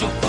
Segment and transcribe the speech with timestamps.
[0.00, 0.27] yo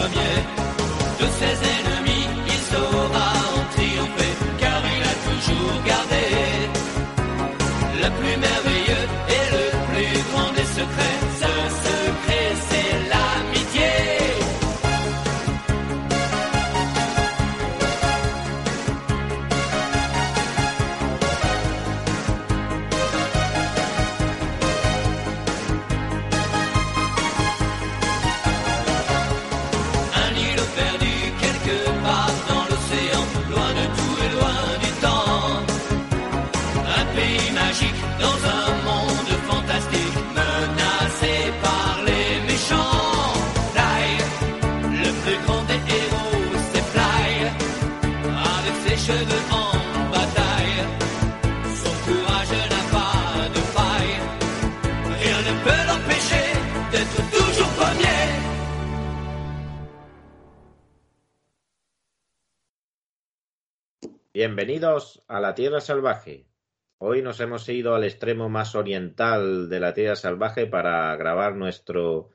[64.59, 66.45] Bienvenidos a la Tierra Salvaje.
[66.97, 72.31] Hoy nos hemos ido al extremo más oriental de la Tierra Salvaje para grabar nuestro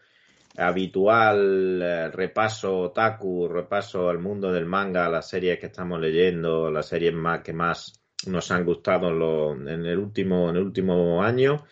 [0.57, 6.87] habitual eh, repaso otaku, repaso al mundo del manga, las series que estamos leyendo, las
[6.87, 11.67] series más que más nos han gustado en, el último en el último año.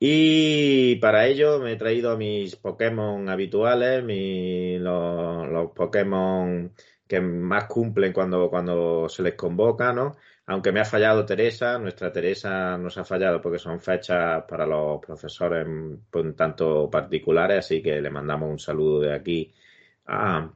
[0.00, 6.74] Y para ello me he traído mis Pokémon habituales, mi- los Pokémon
[7.08, 10.16] que más cumplen cuando, cuando se les convoca, ¿no?
[10.46, 15.00] Aunque me ha fallado Teresa, nuestra Teresa nos ha fallado porque son fechas para los
[15.04, 15.66] profesores
[16.10, 19.52] pues, un tanto particulares, así que le mandamos un saludo de aquí
[20.06, 20.50] a,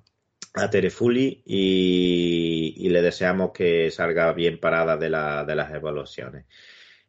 [0.54, 6.46] a Terefuli y, y le deseamos que salga bien parada de, la- de las evaluaciones.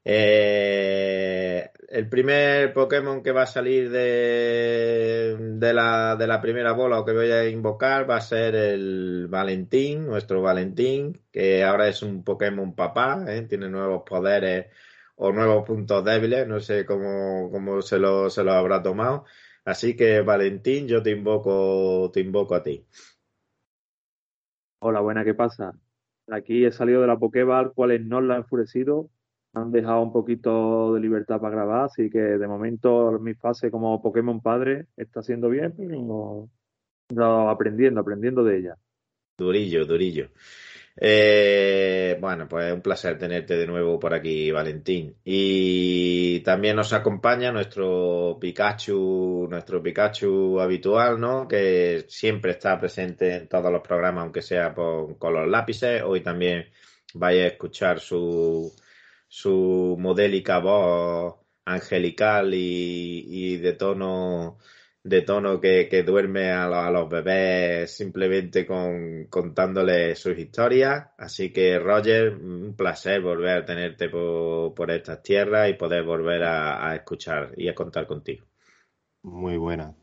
[0.06, 5.38] Eh, el primer Pokémon que va a salir de,
[5.74, 11.22] la, primera bola o que voy a invocar va a ser el Valentín, nuestro Valentín,
[11.31, 13.44] que ahora es un Pokémon papá, ¿eh?
[13.44, 14.68] tiene nuevos poderes
[15.16, 19.25] o nuevos puntos débiles, no sé cómo, se lo, se habrá tomado.
[19.63, 22.86] Así que Valentín, yo te invoco, te invoco a ti.
[24.80, 25.74] Hola, buena, ¿qué pasa?
[26.28, 29.09] Aquí he salido de la Pokéball, cuales no la han enfurecido,
[29.53, 34.02] han dejado un poquito de libertad para grabar, así que de momento mi fase como
[34.02, 36.50] Pokémon padre está siendo bien, pero
[37.09, 38.78] no, aprendiendo, aprendiendo de ella.
[39.38, 40.30] Durillo, durillo.
[40.96, 45.16] Eh, bueno, pues un placer tenerte de nuevo por aquí, Valentín.
[45.24, 51.47] Y también nos acompaña nuestro Pikachu, nuestro Pikachu habitual, ¿no?
[51.47, 56.03] Que siempre está presente en todos los programas, aunque sea por- con los lápices.
[56.03, 56.66] Hoy también
[57.16, 58.72] vais a escuchar su,
[59.33, 64.59] su modélica voz angelical y, y de tono
[65.03, 71.07] de tono que, que duerme a, a los bebés simplemente con contándoles sus historias.
[71.17, 76.44] Así que, Roger, un placer volver a tenerte por, por estas tierras y poder volver
[76.44, 78.45] a escuchar y a contar contigo.
[79.23, 79.95] Muy buena.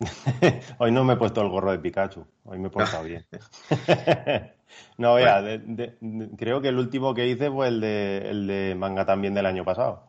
[0.78, 3.26] Hoy no me he puesto el gorro de Pikachu, hoy me he portado bien.
[4.98, 8.46] No, vea, de- de- de- creo que el último que hice fue el de, el
[8.46, 10.02] de manga también del año pasado.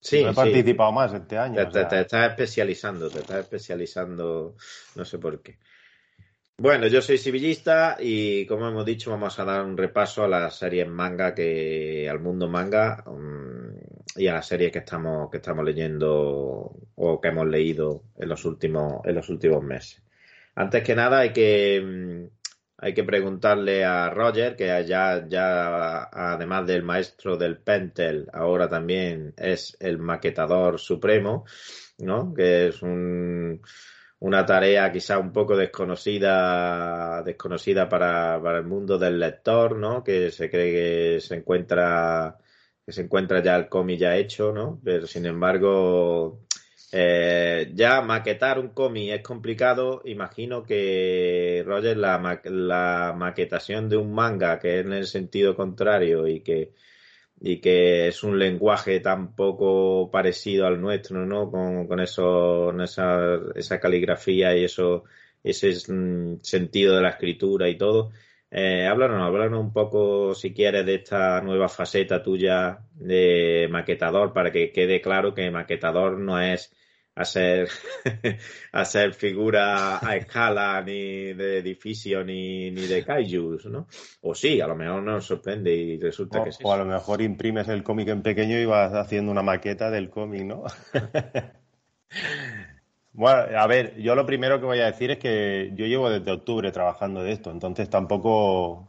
[0.00, 0.34] Sí, No he sí.
[0.34, 1.62] participado más este año.
[1.62, 4.56] Te, o te- sea, te estás especializando, te estás especializando,
[4.96, 5.58] no sé por qué.
[6.56, 10.56] Bueno, yo soy civillista y como hemos dicho, vamos a dar un repaso a las
[10.56, 15.64] series manga que, al mundo manga mm, y a las series que estamos, que estamos
[15.64, 20.00] leyendo o que hemos leído en los últimos, en los últimos meses.
[20.54, 22.28] Antes que nada hay que, mm,
[22.78, 29.34] hay que preguntarle a Roger, que ya, ya además del maestro del Pentel, ahora también
[29.36, 31.46] es el maquetador supremo,
[31.98, 32.32] ¿no?
[32.32, 33.60] Que es un,
[34.28, 40.02] una tarea quizá un poco desconocida, desconocida para, para el mundo del lector, ¿no?
[40.02, 40.72] Que se cree
[41.16, 42.38] que se encuentra,
[42.84, 44.80] que se encuentra ya el cómic ya hecho, ¿no?
[44.82, 46.40] Pero sin embargo,
[46.92, 50.00] eh, ya maquetar un cómic es complicado.
[50.06, 55.54] Imagino que, Roger, la, ma- la maquetación de un manga, que es en el sentido
[55.54, 56.72] contrario y que,
[57.46, 61.50] y que es un lenguaje tan poco parecido al nuestro, ¿no?
[61.50, 65.04] Con, con eso, con esa, esa caligrafía y eso,
[65.42, 68.12] ese mm, sentido de la escritura y todo.
[68.50, 74.50] Eh, háblanos, háblanos un poco, si quieres, de esta nueva faceta tuya de maquetador, para
[74.50, 76.72] que quede claro que maquetador no es
[77.14, 77.68] hacer,
[78.72, 83.86] hacer figura a escala ni de edificio ni, ni de kaijus, ¿no?
[84.22, 86.62] O sí, a lo mejor nos sorprende y resulta o, que sí.
[86.64, 90.10] o a lo mejor imprimes el cómic en pequeño y vas haciendo una maqueta del
[90.10, 90.64] cómic, ¿no?
[93.16, 96.32] Bueno, a ver, yo lo primero que voy a decir es que yo llevo desde
[96.32, 98.88] octubre trabajando de esto, entonces tampoco,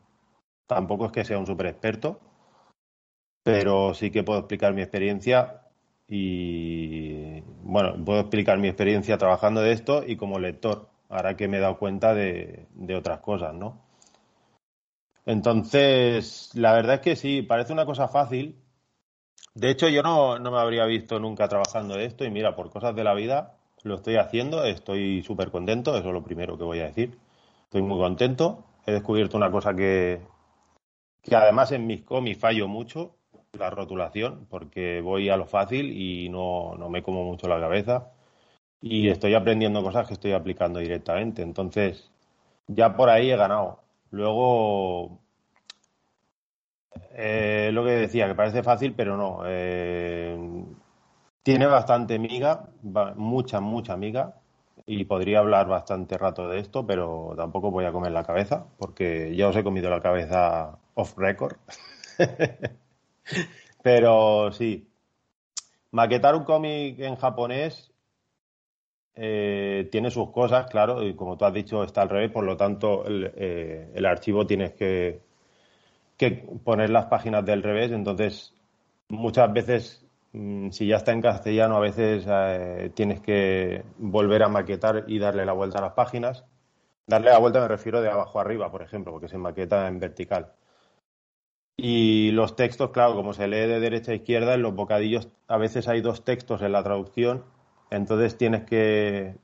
[0.66, 2.20] tampoco es que sea un super experto,
[3.44, 5.65] pero sí que puedo explicar mi experiencia
[6.08, 11.58] y, bueno, puedo explicar mi experiencia trabajando de esto y como lector, ahora que me
[11.58, 13.82] he dado cuenta de, otras cosas, ¿no?
[15.26, 18.62] Entonces, la verdad es que sí, parece una cosa fácil.
[19.56, 22.70] De hecho, yo no, no me habría visto nunca trabajando de esto y mira, por
[22.70, 26.64] cosas de la vida lo estoy haciendo, estoy súper contento, eso es lo primero que
[26.64, 27.18] voy a decir.
[27.64, 30.22] Estoy muy contento, he descubierto una cosa que,
[31.22, 33.16] que además en mis cómics fallo mucho,
[33.58, 38.12] la rotulación, porque voy a lo fácil y no, no me como mucho la cabeza
[38.82, 41.42] y estoy aprendiendo cosas que estoy aplicando directamente.
[41.42, 42.12] Entonces,
[42.68, 43.84] ya por ahí he ganado.
[44.12, 45.20] Luego,
[47.12, 49.42] eh, lo que decía, que parece fácil, pero no.
[49.46, 50.38] Eh,
[51.44, 52.70] tiene bastante miga,
[53.16, 54.36] mucha, mucha miga,
[54.86, 59.36] y podría hablar bastante rato de esto, pero tampoco voy a comer la cabeza, porque
[59.36, 61.58] ya os he comido la cabeza off record.
[63.84, 64.88] pero sí,
[65.92, 67.92] maquetar un cómic en japonés
[69.16, 72.58] eh, tiene sus cosas, claro, y como tú has dicho, está al revés, por lo
[72.58, 75.22] tanto, el, eh, el archivo tienes que,
[76.18, 76.32] que,
[76.64, 78.54] poner las páginas del revés, entonces
[79.10, 84.50] muchas veces, mmm, si ya está en castellano, a veces eh, tienes que volver a
[84.50, 86.46] maquetar y darle la vuelta a las páginas.
[87.08, 90.54] Darle la vuelta me refiero de abajo arriba, por ejemplo, porque se maqueta en vertical.
[91.78, 95.58] Y los textos, claro, como se lee de derecha a izquierda, en los bocadillos a
[95.58, 97.44] veces hay dos textos en la traducción
[97.90, 99.36] entonces tienes que,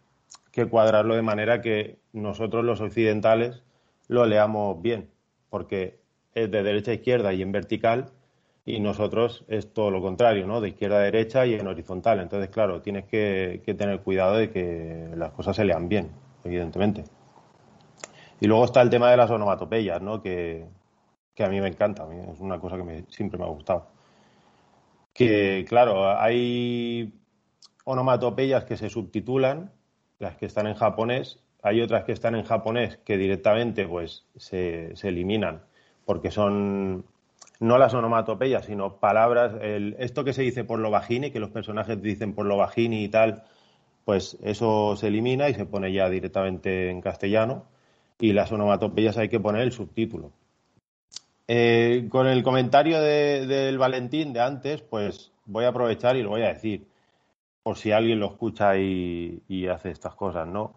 [0.52, 3.64] que cuadrarlo de manera que nosotros los occidentales
[4.08, 5.10] lo leamos bien,
[5.50, 6.00] porque
[6.34, 8.12] es de derecha a izquierda y en vertical,
[8.66, 10.62] y nosotros es todo lo contrario, ¿no?
[10.62, 12.20] De izquierda a derecha y en horizontal.
[12.20, 16.12] Entonces, claro, tienes que, que, tener cuidado de que las cosas se lean bien,
[16.44, 17.04] evidentemente.
[18.40, 20.22] Y luego está el tema de las onomatopeyas, ¿no?
[20.22, 20.66] Que,
[21.34, 23.88] que a mí me encanta, a es una cosa que me, siempre me ha gustado.
[25.14, 27.14] Que, claro, hay
[27.86, 29.72] onomatopeyas que se subtitulan,
[30.20, 34.96] las que están en japonés, hay otras que están en japonés que directamente pues se,
[34.96, 35.64] se eliminan
[36.06, 37.06] porque son
[37.60, 41.52] no las onomatopeyas, sino palabras, el, esto que se dice por lo bajini, que los
[41.52, 43.44] personajes dicen por lo bajini y tal,
[44.04, 47.66] pues eso se elimina y se pone ya directamente en castellano
[48.20, 50.32] y las onomatopeyas hay que poner el subtítulo.
[51.54, 56.30] Eh, con el comentario de, del Valentín de antes, pues voy a aprovechar y lo
[56.30, 56.88] voy a decir
[57.62, 60.76] por si alguien lo escucha y, y, hace estas cosas, ¿no?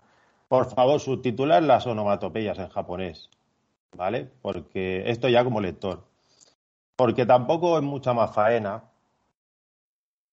[0.48, 3.30] Por favor, subtitular las onomatopeyas en japonés,
[3.96, 4.28] ¿vale?
[4.42, 6.02] Porque esto ya como lector.
[6.96, 8.82] Porque tampoco es mucha más faena.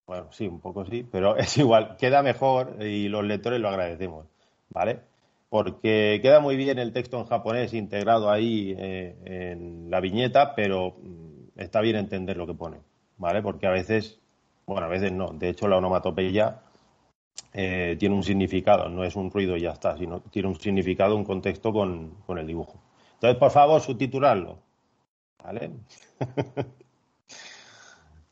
[0.08, 4.26] Bueno, sí, un poco sí, pero es igual, queda mejor y los lectores lo agradecemos,
[4.70, 5.11] ¿vale?
[5.52, 10.96] Porque queda muy bien el texto en japonés integrado ahí eh, en la viñeta, pero
[11.00, 12.78] mm, está bien entender lo que pone,
[13.18, 13.44] ¿vale?
[13.44, 14.22] Porque a veces
[14.72, 15.30] bueno, a veces no.
[15.34, 16.62] De hecho, la onomatopeya
[17.54, 21.16] eh, tiene un significado, no es un ruido y ya está, sino tiene un significado,
[21.16, 22.82] un contexto con, con el dibujo.
[23.16, 24.60] Entonces, por favor, subtitularlo.
[25.44, 25.72] ¿Vale?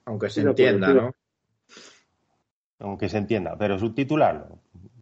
[0.05, 1.11] Aunque se entienda, ¿no?
[2.79, 4.59] Aunque se entienda, pero subtitularlo.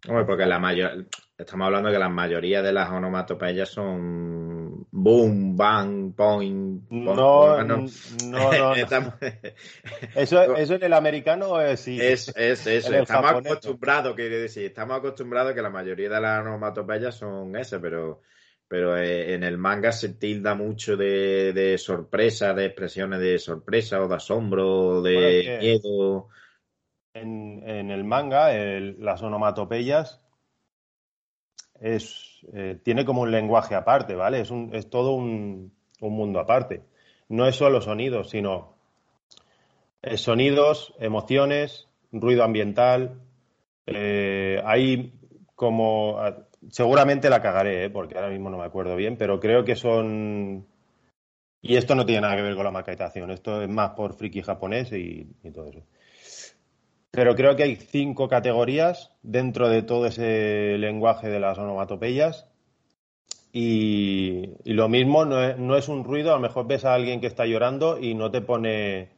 [0.08, 1.06] Hombre, porque la mayor...
[1.38, 6.90] estamos hablando de que la mayoría de las onomatopeyas son boom, bang, point.
[6.90, 7.86] No, no, no.
[8.26, 9.14] no, Estamos...
[10.16, 12.00] eso, eso en el americano es sí.
[12.00, 12.92] Es, es eso.
[12.92, 17.80] Estamos acostumbrados, quiere decir, estamos acostumbrados a que la mayoría de las onomatopeyas son esas,
[17.80, 18.20] pero
[18.70, 24.08] pero en el manga se tilda mucho de, de, sorpresa, de expresiones de sorpresa o
[24.08, 26.28] de asombro, de bueno, miedo.
[27.14, 30.22] En, en, el manga, el, las onomatopeyas
[31.80, 34.40] es, eh, tiene como un lenguaje aparte, ¿vale?
[34.40, 36.82] Es, un, es todo un, un, mundo aparte.
[37.28, 38.74] No es solo sonidos, sino
[40.02, 43.20] es sonidos, emociones, ruido ambiental.
[43.86, 45.12] Eh, hay
[45.54, 46.18] como
[46.70, 47.90] seguramente la cagaré, ¿eh?
[47.90, 50.66] porque ahora mismo no me acuerdo bien, pero creo que son.
[51.60, 54.42] Y esto no tiene nada que ver con la maquetación, esto es más por friki
[54.42, 55.82] japonés y, y todo eso.
[57.10, 62.46] Pero creo que hay cinco categorías dentro de todo ese lenguaje de las onomatopeyas.
[63.52, 67.20] Y, lo mismo, no es, no es, un ruido, a lo mejor ves a alguien
[67.20, 69.08] que está llorando y no te pone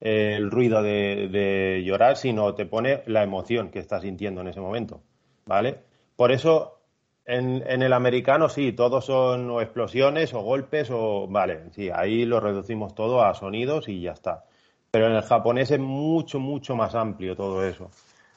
[0.00, 5.02] el ruido de, llorar, sino te pone la emoción que está sintiendo en ese momento.
[5.46, 5.78] ¿Vale?
[6.16, 6.80] Por eso,
[7.24, 11.28] en, en, el americano sí, todos son o explosiones o golpes o...
[11.28, 14.44] Vale, sí, ahí lo reducimos todo a sonidos y ya está.
[14.90, 17.90] Pero en el japonés es mucho, mucho más amplio todo eso.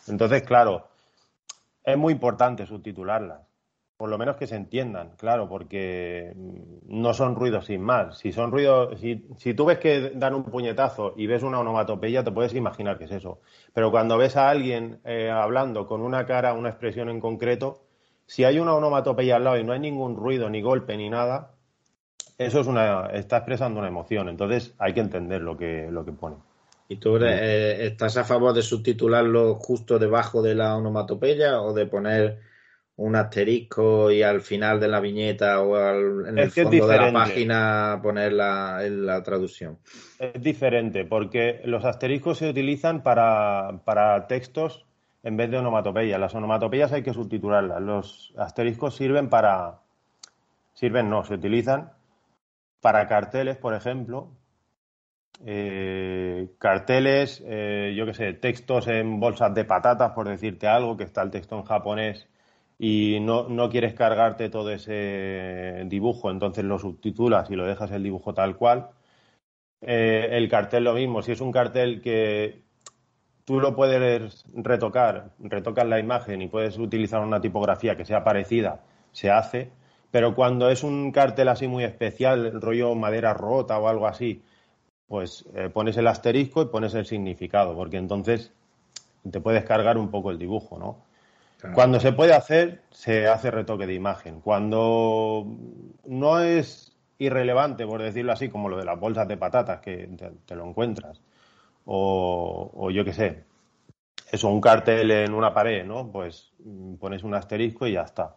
[0.07, 0.87] Entonces, claro,
[1.83, 3.41] es muy importante subtitularlas.
[3.97, 6.33] Por lo menos que se entiendan, claro, porque
[6.87, 8.17] no son ruidos sin más.
[8.17, 12.23] Si son ruidos, si, si tú ves que dan un puñetazo y ves una onomatopeya,
[12.23, 13.39] te puedes imaginar que es eso.
[13.73, 17.83] Pero cuando ves a alguien eh, hablando con una cara, una expresión en concreto,
[18.25, 21.52] si hay una onomatopeya al lado y no hay ningún ruido, ni golpe, ni nada,
[22.37, 24.29] eso es una, está expresando una emoción.
[24.29, 26.35] Entonces hay que entender lo que, lo que pone.
[26.89, 31.85] ¿Y tú eh, estás a favor de subtitularlo justo debajo de la onomatopeya o de
[31.85, 32.39] poner
[32.95, 36.67] un asterisco y al final de la viñeta o al- en el Es que es
[36.67, 39.79] fondo de la página poner la, la traducción?
[40.19, 44.85] Es diferente, porque los asteriscos se utilizan para, para textos
[45.23, 46.19] en vez de onomatopeyas.
[46.19, 47.81] Las onomatopeyas hay que subtitularlas.
[47.81, 49.79] Los asteriscos sirven para.
[50.75, 51.91] Sirven, no, se utilizan
[52.83, 54.29] para carteles, por ejemplo.
[55.45, 61.05] Eh, carteles, eh, yo qué sé, textos en bolsas de patatas, por decirte algo, que
[61.05, 62.27] está el texto en japonés
[62.77, 68.03] y no, no quieres cargarte todo ese dibujo, entonces lo subtitulas y lo dejas el
[68.03, 68.89] dibujo tal cual.
[69.81, 72.63] Eh, el cartel lo mismo, si es un cartel que
[73.45, 78.83] tú lo puedes retocar, retocas la imagen y puedes utilizar una tipografía que sea parecida,
[79.13, 79.71] se hace,
[80.13, 84.43] pero cuando es un cartel así muy especial, rollo madera rota o algo así,
[85.07, 88.51] pues eh, pones el asterisco y pones el significado, porque entonces
[89.31, 90.97] te puedes cargar un poco el dibujo, ¿no?
[91.57, 91.73] Claro.
[91.73, 94.39] Cuando se puede hacer, se hace retoque de imagen.
[94.41, 95.47] Cuando
[96.05, 100.29] no es irrelevante, por decirlo así, como lo de las bolsas de patatas, que te,
[100.45, 101.21] te lo encuentras,
[101.85, 103.43] o, o yo qué sé,
[104.31, 106.11] eso, un cartel en una pared, ¿no?
[106.11, 108.35] Pues mm, pones un asterisco y ya está.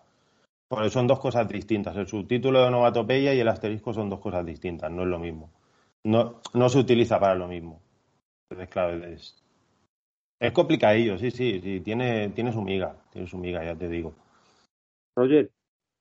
[0.68, 1.96] Porque son dos cosas distintas.
[1.96, 5.50] El subtítulo de onomatopeya y el asterisco son dos cosas distintas, no es lo mismo.
[6.04, 7.80] No, no se utiliza para lo mismo.
[8.48, 9.42] Entonces, claro, es,
[10.40, 14.14] es complicadillo, sí, sí, sí, tiene, tiene su miga, tiene su miga, ya te digo.
[15.16, 15.50] Roger,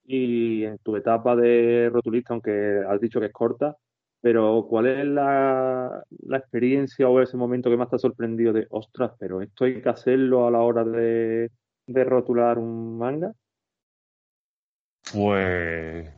[0.05, 3.77] y en tu etapa de rotulista, aunque has dicho que es corta,
[4.21, 8.67] pero ¿cuál es la, la experiencia o ese momento que más te ha sorprendido de,
[8.69, 11.51] ostras, pero esto hay que hacerlo a la hora de,
[11.87, 13.31] de rotular un manga?
[15.15, 16.11] Pues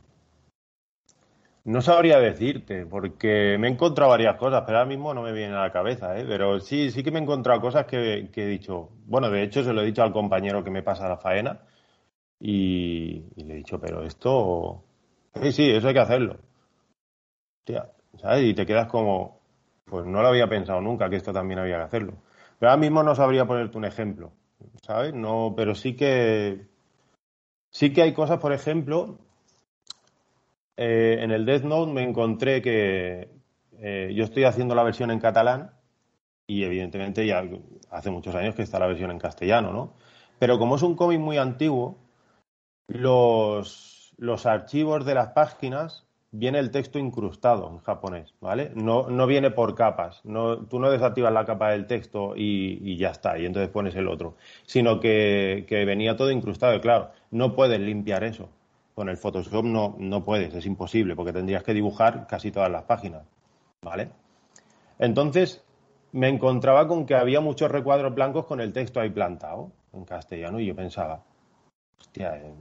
[1.64, 5.54] no sabría decirte, porque me he encontrado varias cosas, pero ahora mismo no me viene
[5.54, 6.24] a la cabeza, ¿eh?
[6.26, 9.72] Pero sí, sí que me he encontrado cosas que, he dicho, bueno, de hecho se
[9.72, 11.60] lo he dicho al compañero que me pasa la faena
[12.40, 14.82] y, y le he dicho, pero esto,
[15.42, 16.38] sí, sí, eso hay que hacerlo.
[17.60, 18.44] Hostia, ¿sabes?
[18.44, 19.40] Y te quedas como,
[19.84, 22.14] pues no lo había pensado nunca que esto también había que hacerlo.
[22.58, 24.32] Pero ahora mismo no sabría ponerte un ejemplo,
[24.82, 25.14] ¿sabes?
[25.14, 26.77] No, pero sí que
[27.70, 29.18] Sí que hay cosas, por ejemplo,
[30.76, 33.30] eh, en el Death Note me encontré que
[33.78, 35.72] eh, yo estoy haciendo la versión en catalán
[36.46, 37.42] y evidentemente ya
[37.90, 39.94] hace muchos años que está la versión en castellano, ¿no?
[40.38, 41.98] Pero como es un cómic muy antiguo,
[42.86, 48.70] los, los archivos de las páginas viene el texto incrustado en japonés, ¿vale?
[48.74, 50.20] No, no viene por capas.
[50.24, 54.08] No, tú no desactivas la capa del texto y, ya está, y entonces pones el
[54.08, 54.36] otro.
[54.66, 56.74] Sino que, que venía todo incrustado.
[56.74, 58.48] Y claro, no puedes limpiar eso.
[58.94, 62.82] Con el Photoshop no, no puedes, es imposible, porque tendrías que dibujar casi todas las
[62.82, 63.22] páginas,
[63.80, 64.10] ¿vale?
[64.98, 65.64] Entonces,
[66.10, 70.58] me encontraba con que había muchos recuadros blancos con el texto ahí plantado en castellano
[70.58, 71.22] y yo pensaba,
[72.00, 72.52] hostia, eh,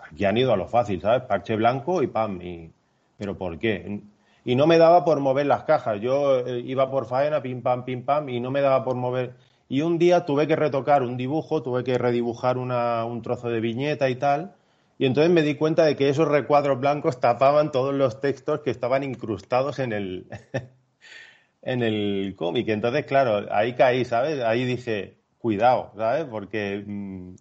[0.00, 1.22] aquí han ido a lo fácil, ¿sabes?
[1.22, 2.72] Parche blanco y pam, y,
[3.18, 4.02] ¿pero por qué?
[4.44, 7.84] Y no me daba por mover las cajas, yo eh, iba por faena, pim pam,
[7.84, 9.34] pim pam, y no me daba por mover.
[9.68, 13.60] Y un día tuve que retocar un dibujo, tuve que redibujar una, un trozo de
[13.60, 14.54] viñeta y tal,
[14.98, 18.70] y entonces me di cuenta de que esos recuadros blancos tapaban todos los textos que
[18.70, 20.26] estaban incrustados en el,
[21.62, 22.68] en el cómic.
[22.68, 24.42] Entonces, claro, ahí caí, ¿sabes?
[24.42, 26.24] Ahí dije, cuidado, ¿sabes?
[26.24, 27.34] Porque mm,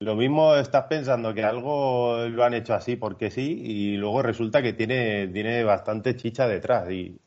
[0.00, 4.62] lo mismo estás pensando que algo lo han hecho así porque sí y luego resulta
[4.62, 6.90] que tiene, tiene bastante chicha detrás.
[6.90, 7.18] Y,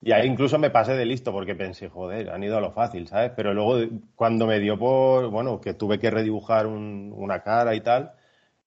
[0.00, 3.06] y ahí incluso me pasé de listo porque pensé, joder, han ido a lo fácil,
[3.06, 3.30] ¿sabes?
[3.36, 3.76] Pero luego
[4.16, 8.12] cuando me dio por, bueno, que tuve que redibujar un- una cara y tal,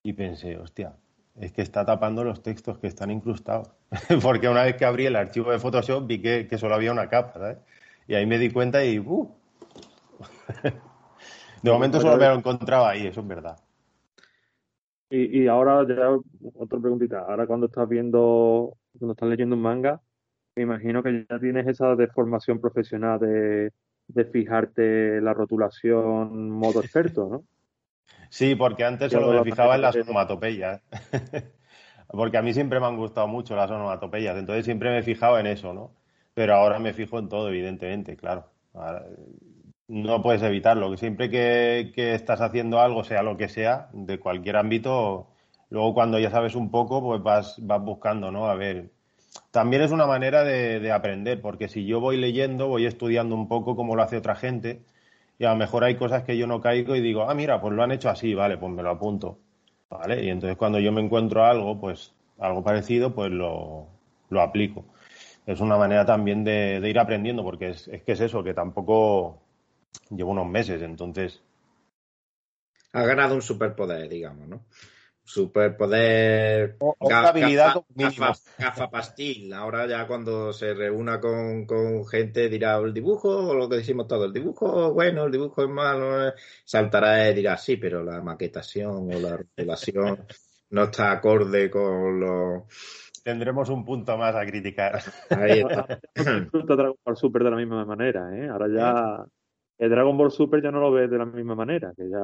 [0.02, 0.94] y pensé, hostia,
[1.38, 3.68] es que está tapando los textos que están incrustados.
[4.22, 7.08] Porque una vez que abrí el archivo de Photoshop vi que, que solo había una
[7.10, 7.58] capa, ¿sabes?
[8.08, 8.98] Y ahí me di cuenta y...
[8.98, 9.28] ¡uh!
[11.62, 13.56] De momento solo me lo encontraba ahí, eso es verdad.
[15.10, 16.10] Y, y ahora ya
[16.54, 17.20] otra preguntita.
[17.20, 20.00] Ahora cuando estás viendo, cuando estás leyendo un manga,
[20.56, 23.72] me imagino que ya tienes esa deformación profesional de,
[24.08, 27.44] de fijarte la rotulación modo experto, ¿no?
[28.30, 30.82] Sí, porque antes solo me fijaba en las onomatopeyas.
[32.08, 35.38] Porque a mí siempre me han gustado mucho las onomatopeyas, entonces siempre me he fijado
[35.38, 35.90] en eso, ¿no?
[36.34, 38.46] Pero ahora me fijo en todo, evidentemente, claro.
[38.74, 39.04] Ahora,
[39.88, 40.96] no puedes evitarlo.
[40.96, 45.28] Siempre que, que, estás haciendo algo, sea lo que sea, de cualquier ámbito,
[45.70, 48.46] luego cuando ya sabes un poco, pues vas, vas buscando, ¿no?
[48.48, 48.90] A ver.
[49.50, 53.48] También es una manera de, de aprender, porque si yo voy leyendo, voy estudiando un
[53.48, 54.82] poco cómo lo hace otra gente,
[55.38, 57.74] y a lo mejor hay cosas que yo no caigo y digo, ah, mira, pues
[57.74, 59.38] lo han hecho así, vale, pues me lo apunto.
[59.90, 60.24] ¿Vale?
[60.24, 63.86] Y entonces cuando yo me encuentro algo, pues algo parecido, pues lo,
[64.30, 64.84] lo aplico.
[65.46, 68.54] Es una manera también de, de ir aprendiendo, porque es, es, que es eso, que
[68.54, 69.42] tampoco
[70.10, 71.42] llevo unos meses, entonces.
[72.92, 74.64] Ha ganado un superpoder, digamos, ¿no?
[75.24, 76.76] Superpoder.
[76.78, 79.52] O, habilidad gafa, gafa, gafa, pastil.
[79.52, 84.06] Ahora ya cuando se reúna con, con, gente dirá el dibujo, o lo que decimos
[84.06, 86.32] todo, el dibujo bueno, el dibujo es malo,
[86.64, 90.26] saltará y dirá sí, pero la maquetación o la revelación
[90.70, 92.62] no está acorde con los
[93.26, 95.02] tendremos un punto más a criticar.
[95.30, 95.98] Ahí está.
[96.14, 98.48] Dragon Ball Super de la misma manera, ¿eh?
[98.48, 99.26] Ahora ya
[99.78, 102.18] el Dragon Ball Super ya no lo ves de la misma manera, que ya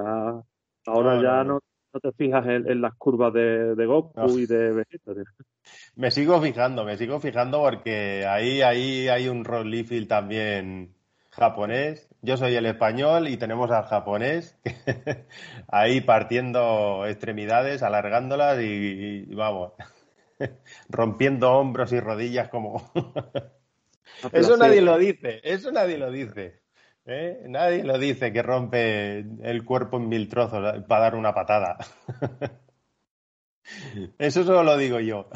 [0.87, 1.61] ahora no, ya no,
[1.93, 5.13] no, te fijas en, en, las curvas de, de Goku y de Vegeta.
[5.97, 10.95] Me sigo fijando, me sigo fijando porque ahí, ahí hay un Rod Liefeld también
[11.31, 12.09] japonés.
[12.21, 14.59] Yo soy el español y tenemos al japonés
[15.69, 19.73] ahí partiendo extremidades, alargándolas y, y vamos.
[20.89, 22.91] rompiendo hombros y rodillas como...
[24.33, 26.62] eso nadie lo dice, eso nadie lo dice.
[27.07, 27.45] ¿Eh?
[27.49, 31.79] Nadie lo dice que rompe el cuerpo en mil trozos para dar una patada.
[34.19, 35.29] eso solo lo digo yo.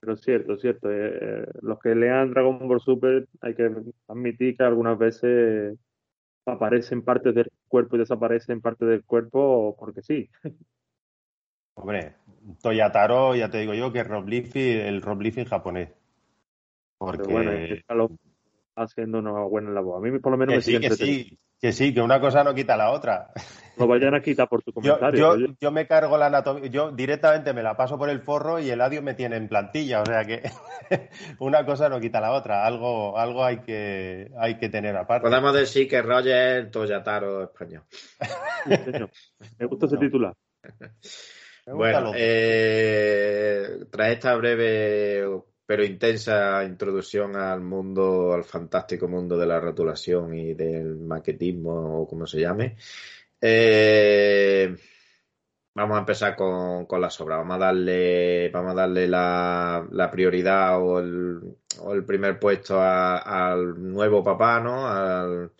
[0.00, 0.90] Pero es cierto, es cierto.
[0.90, 3.70] Eh, los que lean Dragon Ball Super hay que
[4.08, 5.78] admitir que algunas veces
[6.46, 10.28] aparecen partes del cuerpo y desaparecen partes del cuerpo porque sí.
[11.76, 12.14] Hombre,
[12.62, 15.90] Toyataro, ya te digo yo, que es Rob Liefeld, el Rob Liefeld japonés.
[16.98, 17.24] Porque...
[17.24, 17.94] Pero bueno, está
[18.76, 19.98] haciendo una buena labor.
[19.98, 22.44] A mí por lo menos que me sí, que sí, que sí, que una cosa
[22.44, 23.30] no quita la otra.
[23.76, 25.18] No vayan a quitar por tu comentario.
[25.36, 28.60] Yo, yo, yo, me cargo la anatomía, yo directamente me la paso por el forro
[28.60, 30.42] y el audio me tiene en plantilla, o sea que
[31.40, 35.28] una cosa no quita la otra, algo, algo hay que hay que tener aparte.
[35.28, 37.82] Podemos decir que Roger Toyataro español.
[38.64, 40.00] Sí, me gusta ese no.
[40.00, 40.34] titular.
[41.66, 45.26] Bueno, eh, tras esta breve
[45.66, 52.08] pero intensa introducción al mundo, al fantástico mundo de la rotulación y del maquetismo o
[52.08, 52.76] como se llame,
[53.40, 54.74] eh,
[55.74, 57.18] vamos a empezar con, con, las.
[57.18, 61.40] Vamos a darle, vamos a darle la, la prioridad o el,
[61.80, 65.50] o el, primer puesto al nuevo papá, ¿no?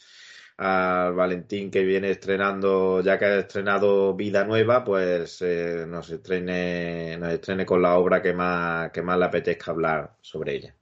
[0.57, 7.17] Al Valentín que viene estrenando, ya que ha estrenado Vida Nueva, pues eh, nos estrene,
[7.19, 10.77] nos estrene con la obra que más, que más le apetezca hablar sobre ella.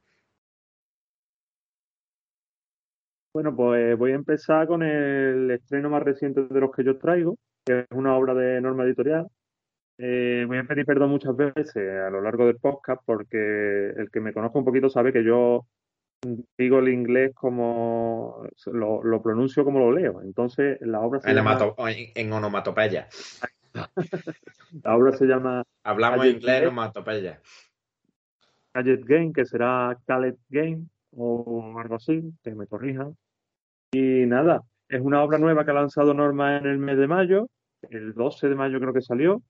[3.35, 7.39] Bueno, pues voy a empezar con el estreno más reciente de los que yo traigo,
[7.65, 9.27] que es una obra de norma editorial.
[9.97, 13.39] Eh, voy a pedir perdón muchas veces a lo largo del podcast porque
[13.97, 15.67] el que me conozca un poquito sabe que yo
[16.57, 20.23] digo el inglés como lo, lo, pronuncio como lo leo.
[20.23, 21.59] Entonces la obra se en, llama...
[21.89, 23.09] en, en onomatopeya.
[24.83, 27.41] la obra se llama Hablamos Callet inglés en onomatopeya.
[28.75, 33.17] Gadget Game, que será Callet Game o algo así, que me corrijan.
[33.93, 37.49] Y nada, es una obra nueva que ha lanzado Norma en el mes de mayo,
[37.91, 39.43] el 12 de mayo creo que salió.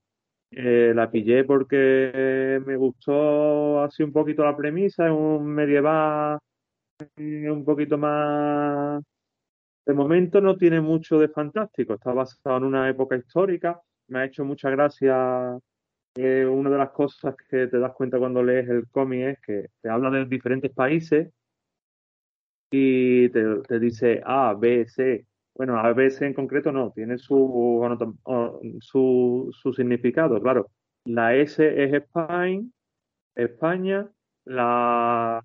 [0.51, 6.37] Eh, la pillé porque me gustó así un poquito la premisa, es un medieval
[7.17, 9.03] un poquito más...
[9.85, 14.25] De momento no tiene mucho de fantástico, está basado en una época histórica, me ha
[14.25, 15.57] hecho mucha gracia
[16.15, 19.69] eh, una de las cosas que te das cuenta cuando lees el cómic es que
[19.81, 21.33] te habla de diferentes países
[22.71, 25.25] y te, te, dice A, B, C.
[25.55, 27.81] Bueno, A, B, C en concreto no, tiene su,
[28.79, 30.69] su, su significado, claro.
[31.05, 31.93] La S es
[33.35, 34.09] España,
[34.45, 35.43] la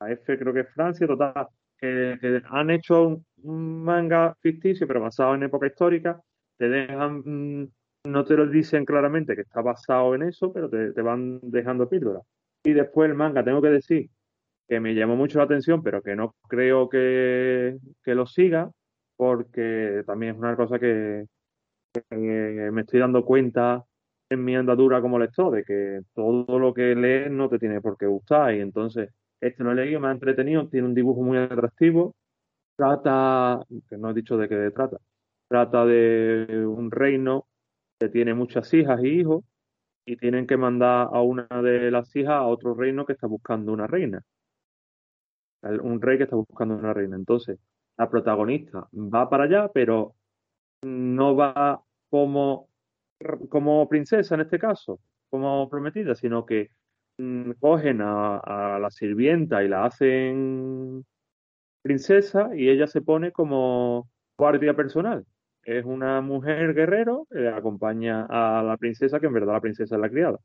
[0.00, 5.44] F creo que es Francia, total, que, han hecho un, manga ficticio, pero basado en
[5.44, 6.20] época histórica,
[6.56, 7.68] te dejan, mmm,
[8.04, 11.88] no te lo dicen claramente que está basado en eso, pero te, te van dejando
[11.88, 12.22] píldoras.
[12.64, 14.10] Y después el manga, tengo que decir
[14.68, 18.70] que me llamó mucho la atención, pero que no creo que, que lo siga,
[19.16, 21.26] porque también es una cosa que
[22.10, 23.84] me estoy dando cuenta
[24.30, 27.96] en mi andadura como lector, de que todo lo que lees no te tiene por
[27.96, 31.38] qué gustar, y entonces este no he leído, me ha entretenido, tiene un dibujo muy
[31.38, 32.14] atractivo.
[32.76, 34.98] Trata, que no he dicho de qué trata,
[35.48, 37.46] trata de un reino
[37.98, 39.44] que tiene muchas hijas y hijos
[40.06, 43.72] y tienen que mandar a una de las hijas a otro reino que está buscando
[43.72, 44.22] una reina.
[45.62, 47.16] Un rey que está buscando una reina.
[47.16, 47.58] Entonces,
[47.96, 50.14] la protagonista va para allá, pero
[50.82, 52.68] no va como,
[53.48, 56.70] como princesa en este caso, como prometida, sino que
[57.60, 61.04] cogen a, la sirvienta y la hacen
[61.82, 65.24] princesa y ella se pone como guardia personal.
[65.64, 70.00] Es una mujer guerrero que acompaña a la princesa, que en verdad la princesa es
[70.00, 70.38] la criada.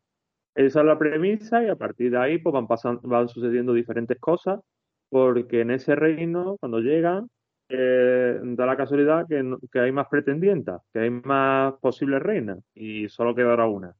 [0.56, 4.20] Esa es la premisa y a partir de ahí pues van, pasando, van sucediendo diferentes
[4.20, 4.60] cosas
[5.10, 7.30] porque en ese reino, cuando llegan,
[7.70, 13.08] eh, da la casualidad que, que, hay más pretendientas, que hay más posibles reinas y
[13.10, 13.96] solo quedará una.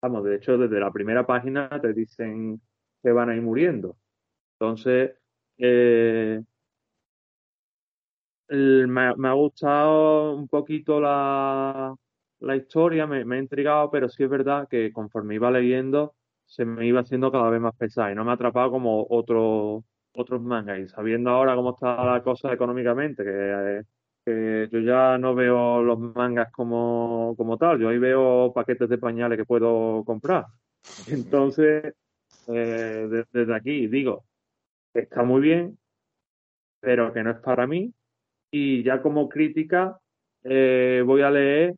[0.00, 2.60] Vamos, de hecho, desde la primera página te dicen
[3.02, 3.96] que van a ir muriendo.
[4.54, 5.12] Entonces,
[5.58, 6.40] eh,
[8.48, 11.94] me, ha gustado un poquito la,
[12.40, 16.14] la historia, me, me, ha intrigado, pero sí es verdad que conforme iba leyendo
[16.48, 19.84] se me iba haciendo cada vez más pesada y no me ha atrapado como otro,
[20.12, 20.80] otros mangas.
[20.80, 23.82] Y sabiendo ahora cómo está la cosa económicamente, que,
[24.28, 28.98] que yo ya no veo los mangas como, como tal, yo ahí veo paquetes de
[28.98, 30.46] pañales que puedo comprar.
[31.08, 31.94] Entonces,
[32.48, 34.24] eh, desde aquí digo,
[34.92, 35.78] está muy bien,
[36.80, 37.92] pero que no es para mí.
[38.50, 39.98] Y ya como crítica,
[40.44, 41.74] eh, voy a leer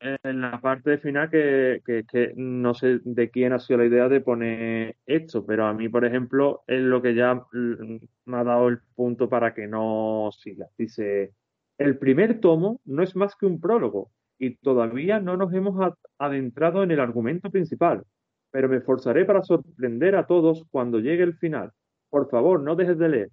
[0.00, 4.08] en la parte final que, que, que, no sé de quién ha sido la idea
[4.08, 8.68] de poner esto, pero a mí, por ejemplo, es lo que ya me ha dado
[8.68, 10.66] el punto para que no siga.
[10.76, 11.34] Dice,
[11.82, 16.82] el primer tomo no es más que un prólogo y todavía no nos hemos adentrado
[16.82, 18.04] en el argumento principal,
[18.50, 21.72] pero me esforzaré para sorprender a todos cuando llegue el final.
[22.10, 23.30] Por favor, no dejes de leer.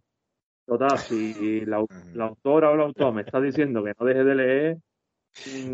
[0.66, 1.84] Total, si la,
[2.14, 4.78] la autora o el autor me está diciendo que no deje de leer,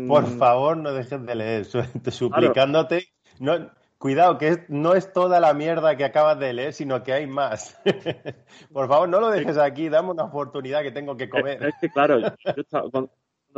[0.06, 0.38] por mm.
[0.38, 1.64] favor, no dejes de leer,
[2.10, 3.04] suplicándote.
[3.40, 7.26] No, cuidado, que no es toda la mierda que acabas de leer, sino que hay
[7.26, 7.80] más.
[8.72, 11.62] Por favor, no lo dejes aquí, dame una oportunidad que tengo que comer.
[11.64, 13.10] Es, que, claro, yo estaba, cuando,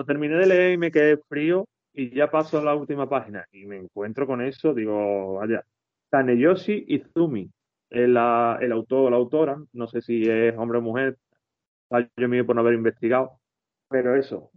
[0.06, 3.66] terminé de leer y me quedé frío y ya paso a la última página y
[3.66, 5.64] me encuentro con eso, digo, vaya,
[6.10, 7.50] Taneyoshi Izumi,
[7.90, 11.18] el, el autor o la autora, no sé si es hombre o mujer,
[12.16, 13.40] yo mío por no haber investigado,
[13.88, 14.52] pero eso,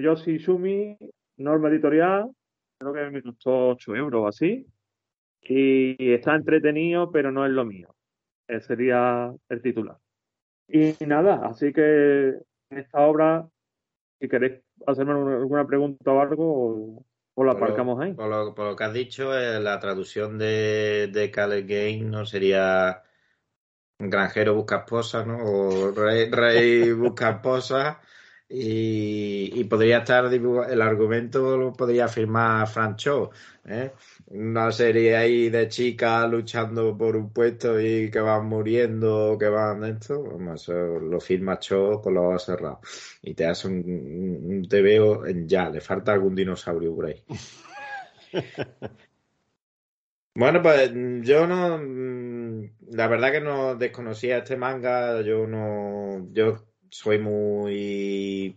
[0.00, 0.96] Yoshi Shumi,
[1.36, 2.30] norma editorial,
[2.78, 4.66] creo que me costó 8 euros así.
[5.42, 7.94] Y está entretenido, pero no es lo mío.
[8.48, 9.98] Ese sería el titular.
[10.68, 12.28] Y nada, así que
[12.70, 13.46] en esta obra,
[14.18, 18.14] si queréis hacerme alguna pregunta o algo, o, la aparcamos ahí.
[18.14, 23.02] Por lo, por lo, que has dicho, eh, la traducción de, de Game no sería
[23.98, 25.38] granjero busca esposa, ¿no?
[25.44, 28.00] O rey, rey busca esposa.
[28.46, 33.30] Y, y, podría estar el argumento lo podría firmar Francho
[33.64, 33.92] ¿eh?
[34.26, 39.82] una serie ahí de chicas luchando por un puesto y que van muriendo que van
[39.84, 45.24] esto eso lo firma Cho con los ojos cerrados y te hace un, un veo
[45.24, 47.24] en ya le falta algún dinosaurio por ahí
[50.34, 51.78] bueno pues yo no
[52.90, 58.56] la verdad que no desconocía este manga yo no yo soy muy...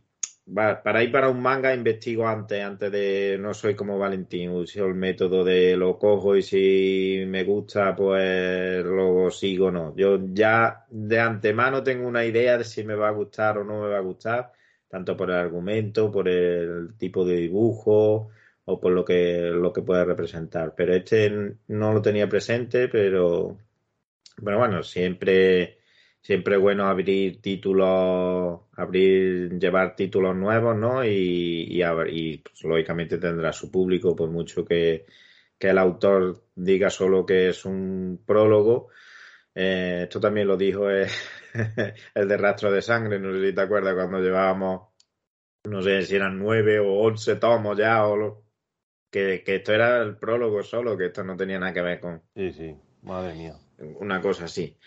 [0.53, 3.37] Para ir para un manga investigo antes, antes de...
[3.39, 8.85] No soy como Valentín, uso el método de lo cojo y si me gusta, pues
[8.85, 9.95] lo sigo no.
[9.95, 13.81] Yo ya de antemano tengo una idea de si me va a gustar o no
[13.81, 14.53] me va a gustar,
[14.87, 18.29] tanto por el argumento, por el tipo de dibujo
[18.65, 20.73] o por lo que, lo que puede representar.
[20.75, 23.57] Pero este no lo tenía presente, pero...
[24.43, 25.76] Pero bueno, siempre
[26.27, 31.01] siempre es bueno abrir títulos, abrir, llevar títulos nuevos, ¿no?
[31.05, 35.05] Y, y, y pues, lógicamente tendrá su público, por mucho que,
[35.57, 38.89] que, el autor diga solo que es un prólogo.
[39.55, 41.07] Eh, esto también lo dijo eh,
[42.13, 44.89] el de Rastro de Sangre, no sé si te acuerdas cuando llevábamos,
[45.63, 48.43] no sé si eran nueve o once tomos ya, o lo,
[49.09, 52.21] que, que esto era el prólogo solo, que esto no tenía nada que ver con.
[52.35, 53.55] Sí, sí, madre mía.
[53.77, 54.77] Una cosa así.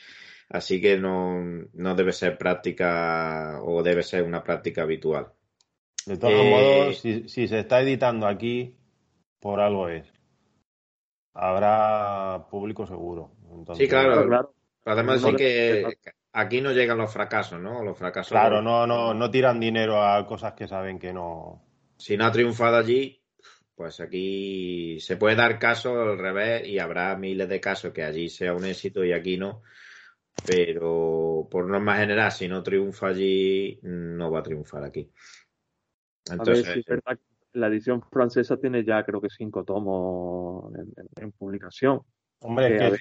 [0.51, 1.41] Así que no,
[1.75, 5.33] no debe ser práctica o debe ser una práctica habitual.
[6.05, 8.77] De todos eh, modos, si, si, se está editando aquí,
[9.39, 10.13] por algo es.
[11.35, 13.31] Habrá público seguro.
[13.53, 14.27] Entonces, sí, claro.
[14.27, 14.55] claro.
[14.87, 15.87] Además, sí que
[16.33, 17.85] aquí no llegan los fracasos, ¿no?
[17.85, 18.33] Los fracasos.
[18.33, 21.63] Claro, no, no, no tiran dinero a cosas que saben que no.
[21.97, 23.23] Si no ha triunfado allí,
[23.77, 28.29] pues aquí se puede dar caso al revés y habrá miles de casos que allí
[28.29, 29.63] sea un éxito y aquí no
[30.45, 35.11] pero por norma general, si no triunfa allí, no va a triunfar aquí.
[36.31, 37.19] Entonces, a ver, verdad
[37.53, 42.01] la edición francesa tiene ya creo que cinco tomos en, en, en publicación.
[42.41, 42.93] Hombre, que es,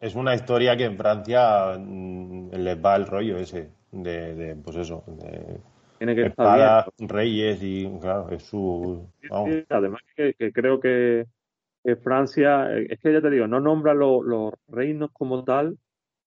[0.00, 3.70] que es una historia que en Francia mm, les va el rollo ese.
[3.90, 5.60] de, de pues eso, de
[5.98, 9.08] Tiene que estar reyes y claro, es su...
[9.30, 9.50] vamos.
[9.50, 11.26] Sí, además que, que creo que,
[11.84, 15.78] que Francia, es que ya te digo, no nombra lo- los reinos como tal,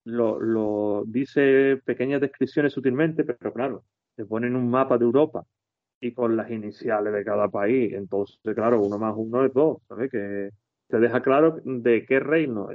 [0.05, 3.83] lo, lo dice pequeñas descripciones sutilmente, pero claro,
[4.15, 5.43] te ponen un mapa de Europa
[6.01, 10.09] y con las iniciales de cada país, entonces claro, uno más uno es dos, ¿sabes?
[10.11, 10.49] Que
[10.87, 12.67] te deja claro de qué reino,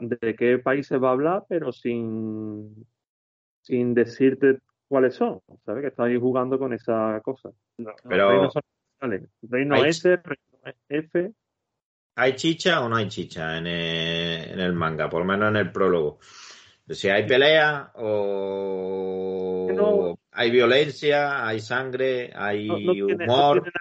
[0.00, 2.86] de qué países va a hablar, pero sin,
[3.62, 4.58] sin decirte
[4.88, 5.82] cuáles son, ¿sabes?
[5.82, 7.50] Que está ahí jugando con esa cosa.
[7.78, 8.62] Los Pero- reinos son.
[9.42, 11.32] Reino Hay- S, reino F,
[12.18, 15.10] ¿Hay chicha o no hay chicha en el, en el manga?
[15.10, 16.18] Por lo menos en el prólogo.
[16.88, 20.18] Si hay pelea o No.
[20.30, 23.72] hay violencia, hay sangre, hay no, no tiene, no humor.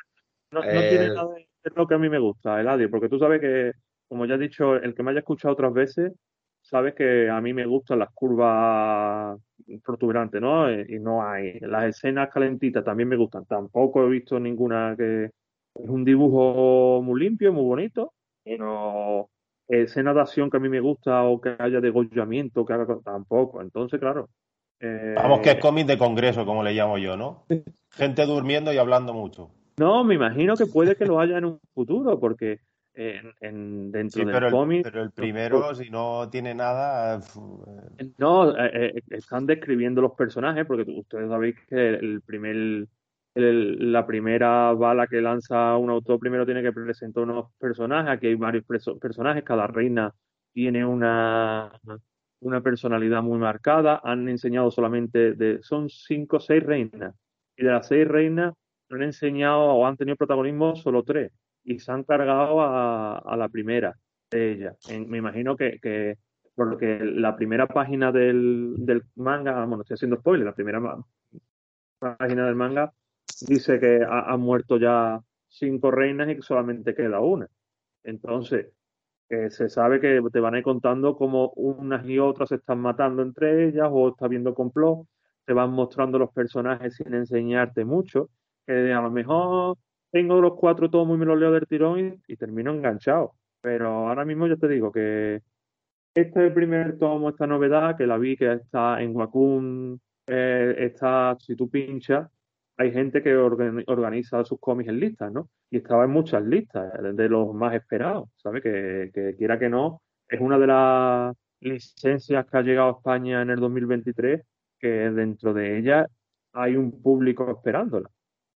[0.52, 3.18] no- eh, tiene nada de de lo que a mí me gusta, Eladio, porque tú
[3.18, 3.72] sabes que,
[4.08, 6.14] como ya he dicho, el que me haya escuchado otras veces,
[6.62, 9.36] sabes que a mí me gustan las curvas
[9.84, 10.70] protuberantes, ¿no?
[10.70, 11.60] Eh, Y no hay.
[11.62, 13.46] Las escenas calentitas también me gustan.
[13.46, 18.14] Tampoco he visto ninguna que es un dibujo muy limpio, muy bonito,
[18.44, 19.30] pero
[19.68, 23.62] escenas de acción que a mí me gusta o que haya degollamiento, que haga tampoco.
[23.62, 24.30] Entonces, claro.
[24.80, 27.46] eh, Vamos que es cómic de congreso, como le llamo yo, ¿no?
[27.92, 29.50] Gente durmiendo y hablando mucho.
[29.78, 32.60] No, me imagino que puede que lo haya en un futuro, porque
[32.94, 37.20] en, en- dentro Sí, del pero el, cómic, pero el primero, si no tiene nada,
[37.98, 42.88] eh, no, eh, están describiendo los personajes, porque ustedes sabéis que el primer,
[43.36, 48.36] la primera bala que lanza un autor primero tiene que presentar unos personajes, aquí hay
[48.36, 50.14] varios personajes, cada reina
[50.54, 51.72] tiene una,
[52.40, 57.14] una personalidad muy marcada, han enseñado solamente de, son cinco o seis reinas,
[57.58, 58.54] y de las seis reinas
[58.90, 61.32] han enseñado o han tenido protagonismo solo tres,
[61.64, 63.96] y se han cargado a, a la primera
[64.32, 64.78] de ellas.
[64.90, 66.18] En- me imagino que, que
[66.56, 70.80] porque la primera página del, del manga, bueno, estoy haciendo spoiler, la primera
[72.00, 72.94] página del manga
[73.48, 77.48] dice que ha- han muerto ya cinco reinas y que solamente queda una.
[78.04, 78.68] Entonces,
[79.30, 82.80] eh, se sabe que te van a ir contando cómo unas y otras se están
[82.80, 85.08] matando entre ellas o está habiendo complot,
[85.46, 88.30] te van mostrando los personajes sin enseñarte mucho,
[88.68, 89.78] que a lo mejor
[90.12, 93.34] tengo los cuatro tomos y me los leo del tirón y, termino enganchado.
[93.62, 95.42] Pero ahora mismo ya te digo que
[96.14, 100.76] este es el primer tomo, esta novedad, que la vi que está en Wacom, eh,
[100.80, 102.30] está, si tú pinchas,
[102.78, 105.50] hay gente que organi- organiza sus cómics en listas, ¿no?
[105.70, 108.62] Y estaba en muchas listas, eh, de los más esperados, ¿sabes?
[108.64, 113.42] Que, que quiera que no, es una de las licencias que ha llegado a España
[113.42, 114.42] en el 2023,
[114.80, 116.08] que dentro de ella
[116.54, 118.10] hay un público esperándola.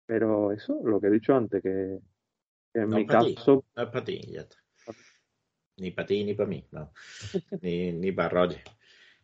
[0.07, 1.99] Pero eso, lo que he dicho antes, que,
[2.73, 4.57] que en No mi ti, caso, no es para ti, ya está.
[5.77, 6.91] Ni para ti ni para mí, no.
[7.63, 8.63] Ni, ni para Roger,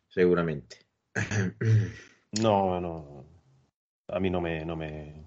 [0.07, 0.77] seguramente.
[2.41, 3.34] no, no.
[4.07, 5.25] A mí no me, no me.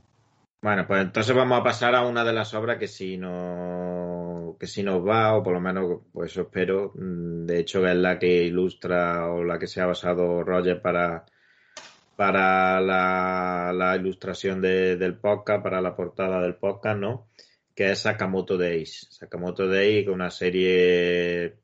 [0.60, 4.66] Bueno, pues entonces vamos a pasar a una de las obras que sí no, que
[4.66, 6.92] sí nos va, o por lo menos, pues eso espero.
[6.94, 11.24] Mm, De hecho, es la que ilustra o la que se ha basado Roger para,
[12.16, 17.28] para la, la ilustración de- del podcast, para la portada del podcast, ¿no?
[17.74, 19.06] Que es Sakamoto Days.
[19.10, 21.54] Sakamoto Days, una serie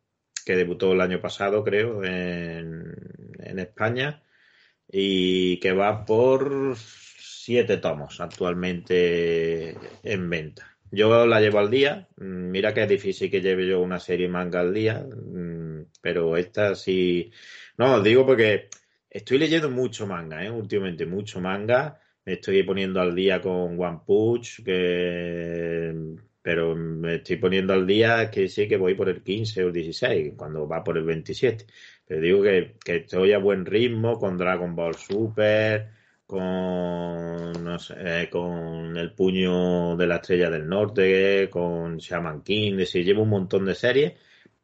[0.46, 2.92] que debutó el año pasado, creo, en,
[3.38, 4.22] en España
[4.88, 6.76] y que va por
[7.44, 10.74] siete tomos actualmente en venta.
[10.90, 12.08] Yo la llevo al día.
[12.16, 16.36] Mm, Mira que es difícil que lleve yo una serie manga al día, mm, pero
[16.36, 17.30] esta sí.
[17.78, 18.68] No, os digo porque
[19.10, 20.50] estoy leyendo mucho manga, ¿eh?
[20.50, 22.00] Últimamente, mucho manga.
[22.24, 25.92] Me estoy poniendo al día con One Punch, que...
[26.42, 29.72] pero me estoy poniendo al día que sí que voy por el 15 o el
[29.74, 31.66] 16, cuando va por el 27.
[32.06, 35.90] Pero digo que, que estoy a buen ritmo con Dragon Ball Super,
[36.26, 42.72] con, no sé, eh, con El Puño de la Estrella del Norte, con Shaman King,
[42.72, 44.14] es decir, llevo un montón de series,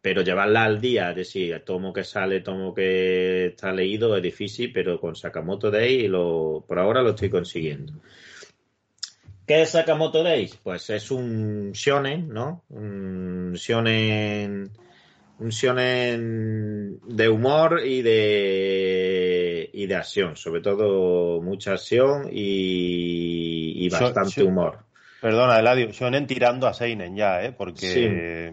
[0.00, 4.72] pero llevarla al día, es decir, tomo que sale, tomo que está leído, es difícil,
[4.72, 7.92] pero con Sakamoto Day lo, por ahora lo estoy consiguiendo.
[9.46, 10.56] ¿Qué es Sakamoto Days?
[10.62, 12.64] Pues es un shonen, ¿no?
[12.68, 14.70] Un shonen,
[15.40, 24.42] un shonen de humor y de y de acción, sobre todo mucha acción y, bastante
[24.42, 24.84] humor.
[25.20, 27.52] Perdona, Eladio, Shonen tirando a Seinen ya, ¿eh?
[27.52, 28.52] Porque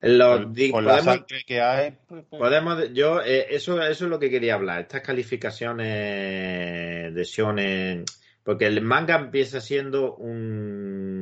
[0.00, 1.96] Los con, con podemos, que hay.
[2.06, 4.82] pues, pues, podemos, yo eh, eso eso es lo que quería hablar.
[4.82, 8.04] Estas calificaciones de shonen,
[8.44, 11.17] porque el manga empieza siendo un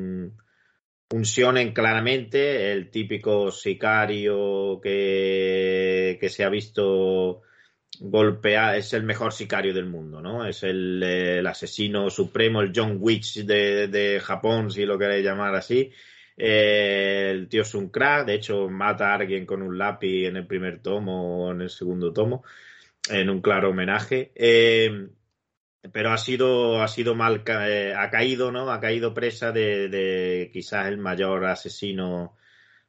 [1.12, 7.42] un shonen claramente, el típico sicario que, que se ha visto
[8.00, 10.46] golpea, es el mejor sicario del mundo, ¿no?
[10.46, 15.24] Es el, eh, el asesino supremo, el John Witch de, de, Japón, si lo queréis
[15.24, 15.92] llamar así.
[16.36, 20.46] Eh, el tío es un de hecho mata a alguien con un lápiz en el
[20.46, 22.44] primer tomo o en el segundo tomo,
[23.08, 24.32] en un claro homenaje.
[24.34, 25.08] Eh,
[25.92, 28.70] pero ha sido, ha sido mal, eh, ha caído, ¿no?
[28.70, 32.36] Ha caído presa de, quizás el mayor asesino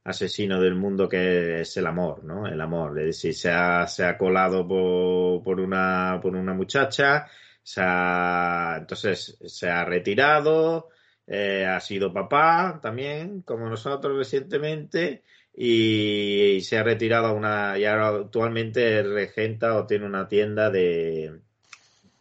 [0.03, 2.47] asesino del mundo que es el amor, ¿no?
[2.47, 2.97] El amor.
[2.99, 7.27] Es decir, se ha, se ha colado por, por, una, por una muchacha,
[7.61, 10.89] se ha, entonces se ha retirado,
[11.27, 17.77] eh, ha sido papá también, como nosotros recientemente, y, y, se ha retirado a una,
[17.77, 21.41] y ahora actualmente regenta o tiene una tienda de,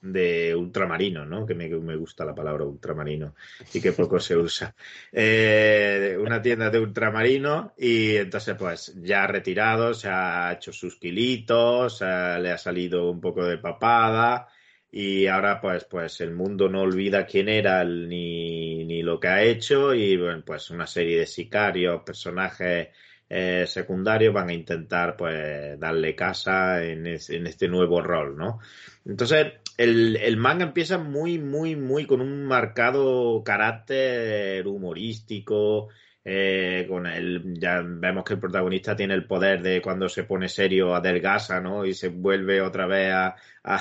[0.01, 1.47] de ultramarino, ¿no?
[1.47, 3.35] Que me, me, gusta la palabra ultramarino
[3.73, 4.75] y que poco se usa.
[5.19, 12.03] Eh, una tienda de ultramarino y entonces pues ya retirado, se ha hecho sus kilitos,
[12.03, 14.49] eh, le ha salido un poco de papada
[14.91, 19.43] y ahora pues pues el mundo no olvida quién era ni, ni lo que ha
[19.43, 22.89] hecho y bueno, pues una serie de sicarios, personajes
[23.29, 28.61] eh, secundarios van a intentar pues darle casa en, es, en este nuevo rol, ¿no?
[29.05, 35.89] Entonces, el, el, manga empieza muy, muy, muy con un marcado carácter humorístico.
[36.29, 40.49] Eh, con el, ya vemos que el protagonista tiene el poder de cuando se pone
[40.49, 41.87] serio adelgaza, ¿no?
[41.87, 43.81] Y se vuelve otra vez a, a,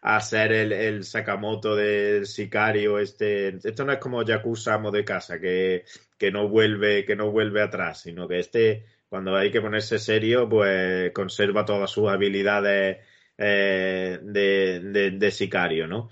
[0.00, 2.98] a ser el, el, Sakamoto del sicario.
[2.98, 5.84] Este, esto no es como Yakuza amo de casa, que,
[6.16, 10.48] que no vuelve, que no vuelve atrás, sino que este, cuando hay que ponerse serio,
[10.48, 12.98] pues conserva todas sus habilidades
[13.38, 16.10] eh, de, sicario, ¿no?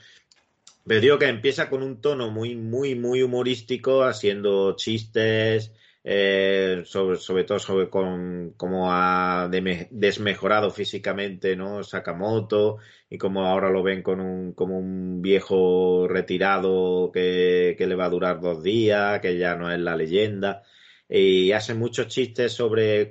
[0.86, 5.72] Pero digo que empieza con un tono muy, muy, muy humorístico, haciendo chistes,
[6.04, 11.82] eh, sobre, sobre todo sobre con, cómo ha desmejorado físicamente, ¿no?
[11.82, 12.78] Sakamoto,
[13.10, 18.04] y como ahora lo ven con un, como un viejo retirado que, que le va
[18.06, 20.62] a durar dos días, que ya no es la leyenda
[21.08, 23.08] y hace muchos chistes sobre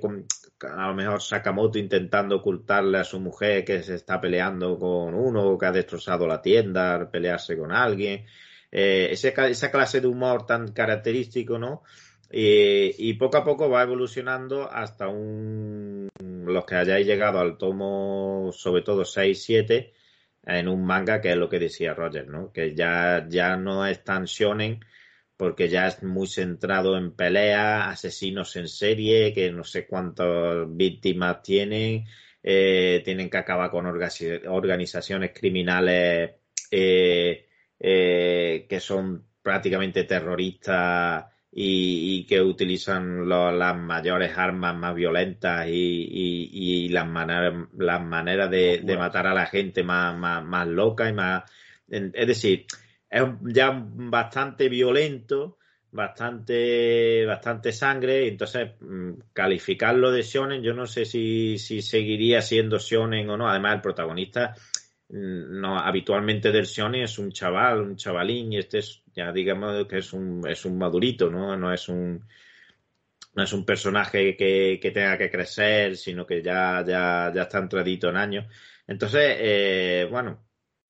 [0.60, 5.58] a lo mejor Sakamoto intentando ocultarle a su mujer que se está peleando con uno,
[5.58, 8.24] que ha destrozado la tienda, pelearse con alguien.
[8.70, 11.82] Eh, ese, esa clase de humor tan característico, ¿no?
[12.30, 18.82] Y, poco a poco va evolucionando hasta un los que hayáis llegado al tomo, sobre
[18.82, 19.92] todo 6, 7,
[20.44, 22.52] en un manga que es lo que decía Roger, ¿no?
[22.52, 24.80] Que ya, ya no es tan shonen,
[25.36, 31.42] porque ya es muy centrado en pelea, asesinos en serie, que no sé cuántas víctimas
[31.42, 32.06] tienen,
[32.42, 36.32] eh, tienen que acabar con organizaciones criminales
[36.70, 37.46] eh,
[37.78, 45.66] eh, que son prácticamente terroristas y, y que utilizan lo, las mayores armas más violentas
[45.68, 50.44] y, y, y las, maneras, las maneras de, de, matar a la gente más, más,
[50.44, 51.44] más loca y más...
[51.88, 52.66] Es decir,
[53.10, 55.58] es ya bastante violento,
[55.90, 62.78] bastante, bastante sangre, entonces mm, calificarlo de shonen, yo no sé si, si seguiría siendo
[62.78, 63.48] shonen o no.
[63.48, 64.54] Además, el protagonista
[65.08, 69.86] mm, no habitualmente del shonen es un chaval, un chavalín, y este es, ya digamos
[69.86, 71.56] que es un, es un madurito, ¿no?
[71.56, 72.24] No es un
[73.34, 77.58] no es un personaje que, que tenga que crecer, sino que ya, ya, ya está
[77.58, 78.46] entradito en años.
[78.86, 80.45] Entonces, eh, bueno,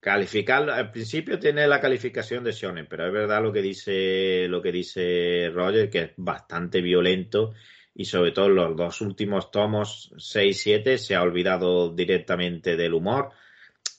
[0.07, 4.61] Calificarlo, al principio tiene la calificación de Shonen, pero es verdad lo que dice, lo
[4.61, 7.53] que dice Roger, que es bastante violento
[7.93, 12.93] y sobre todo los dos últimos tomos, 6 y 7, se ha olvidado directamente del
[12.93, 13.31] humor.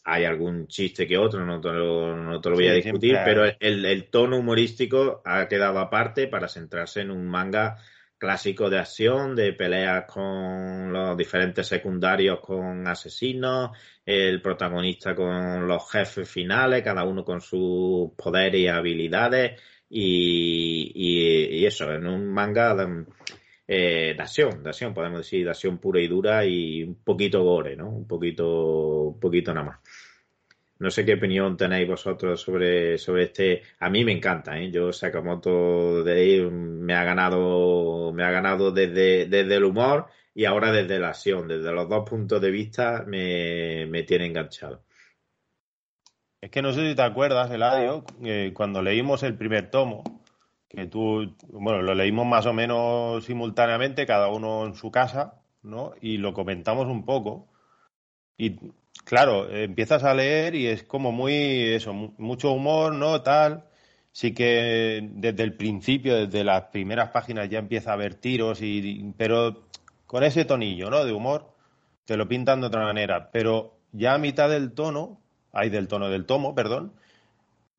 [0.02, 3.18] Hay algún chiste que otro, no te lo, no te lo voy sí, a discutir,
[3.22, 7.76] pero el, el tono humorístico ha quedado aparte para centrarse en un manga
[8.18, 13.70] clásico de acción, de peleas con los diferentes secundarios con asesinos,
[14.04, 21.58] el protagonista con los jefes finales, cada uno con sus poderes y habilidades, y, y,
[21.60, 23.04] y eso, en un manga de,
[23.70, 27.42] eh, de, acción, de acción, podemos decir, de acción pura y dura y un poquito
[27.44, 27.90] gore, ¿no?
[27.90, 29.78] Un poquito, un poquito nada más.
[30.78, 33.62] No sé qué opinión tenéis vosotros sobre, sobre este.
[33.80, 34.70] A mí me encanta, ¿eh?
[34.70, 40.44] Yo Sakamoto de ahí me ha ganado, me ha ganado desde, desde el humor y
[40.44, 41.48] ahora desde la acción.
[41.48, 44.84] Desde los dos puntos de vista me, me tiene enganchado.
[46.40, 48.04] Es que no sé si te acuerdas, Eladio,
[48.54, 50.04] cuando leímos el primer tomo,
[50.68, 55.94] que tú, bueno, lo leímos más o menos simultáneamente, cada uno en su casa, ¿no?
[56.00, 57.48] Y lo comentamos un poco.
[58.36, 58.56] Y
[59.04, 61.34] claro, empiezas a leer y es como muy,
[61.74, 63.22] eso, mucho humor, ¿no?
[63.22, 63.64] Tal.
[64.12, 69.12] Sí que desde el principio, desde las primeras páginas ya empieza a haber tiros, y,
[69.16, 69.68] pero
[70.06, 71.04] con ese tonillo, ¿no?
[71.04, 71.54] De humor,
[72.04, 73.30] te lo pintan de otra manera.
[73.32, 75.20] Pero ya a mitad del tono,
[75.52, 76.92] hay del tono del tomo, perdón,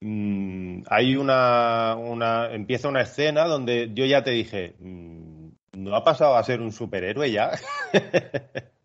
[0.02, 6.04] mm, hay una, una, empieza una escena donde yo ya te dije, mm, ¿no ha
[6.04, 7.52] pasado a ser un superhéroe ya?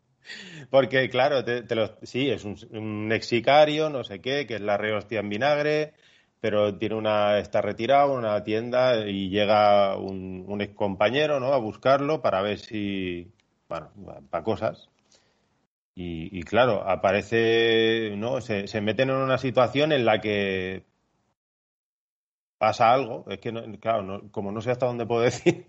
[0.75, 1.63] Porque, claro, te,
[2.03, 5.93] sí, es un, un ex sicario, no sé qué, que es la rehostia en vinagre,
[6.41, 11.53] pero tiene una, está retirado en una tienda y llega un, un ex compañero, ¿no?
[11.53, 13.31] A buscarlo para ver si,
[13.69, 13.93] bueno,
[14.29, 14.89] para cosas.
[15.95, 18.41] Y, claro, aparece, ¿no?
[18.41, 20.83] Se, se, meten en una situación en la que
[22.59, 23.27] pasa algo.
[23.29, 25.67] Es que, claro, como no sé hasta dónde puedo decir.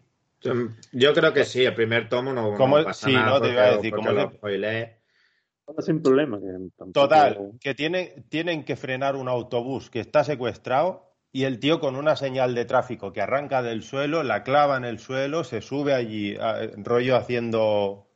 [0.91, 3.29] Yo creo que sí, el primer tomo no, pasa nada.
[3.29, 4.31] no te iba a decir, como lo
[5.79, 6.39] sin problema.
[6.93, 11.97] Total, que tienen, tienen que frenar un autobús que está secuestrado y el tío con
[11.97, 15.93] una señal de tráfico que arranca del suelo, la clava en el suelo, se sube
[15.93, 16.37] allí,
[16.77, 18.07] rollo haciendo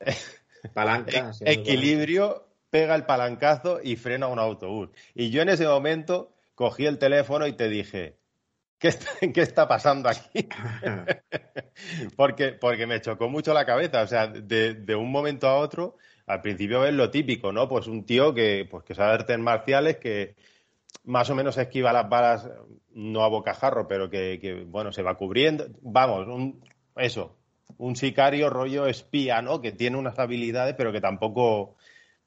[0.74, 4.90] palanca, equilibrio, pega el palancazo y frena un autobús.
[5.14, 8.18] Y yo en ese momento cogí el teléfono y te dije,
[8.78, 10.48] ¿qué está, ¿qué está pasando aquí?
[12.16, 15.96] porque, porque me chocó mucho la cabeza, o sea, de, de un momento a otro
[16.26, 17.68] al principio es lo típico, ¿no?
[17.68, 20.36] Pues un tío que, pues que sabe artes marciales, que
[21.04, 22.48] más o menos esquiva las balas,
[22.92, 25.66] no a bocajarro, pero que, bueno, se va cubriendo.
[25.80, 26.62] Vamos, un,
[26.96, 27.36] eso,
[27.78, 29.60] un sicario rollo espía, ¿no?
[29.60, 31.76] Que tiene unas habilidades, pero que tampoco.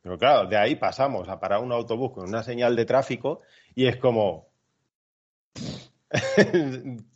[0.02, 3.42] Pero claro, de ahí pasamos a parar un autobús con una señal de tráfico
[3.74, 4.48] y es como.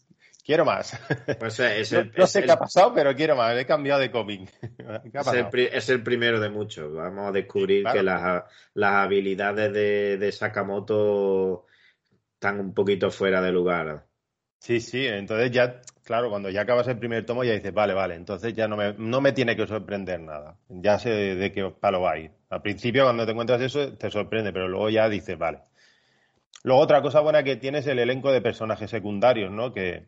[0.50, 1.00] quiero más.
[1.38, 3.56] Pues es no, sé qué ha pasado, pero quiero más.
[3.56, 4.50] He cambiado de cómic.
[5.72, 6.92] Es el, primero de muchos.
[6.92, 8.44] Vamos a descubrir que las,
[8.82, 11.68] habilidades de, Sakamoto
[12.34, 14.08] están un poquito fuera de lugar.
[14.58, 15.06] Sí, sí.
[15.06, 18.68] Entonces ya, claro, cuando ya acabas el primer tomo ya dices, vale, vale, entonces ya
[18.68, 20.58] no me, no me tiene que sorprender nada.
[20.68, 22.32] Ya sé de qué palo va a ir.
[22.50, 25.60] Al principio cuando te encuentras eso te sorprende, pero luego ya dices, vale.
[26.64, 29.72] Luego otra cosa buena que tienes es el elenco de personajes secundarios, ¿no?
[29.72, 30.08] Que,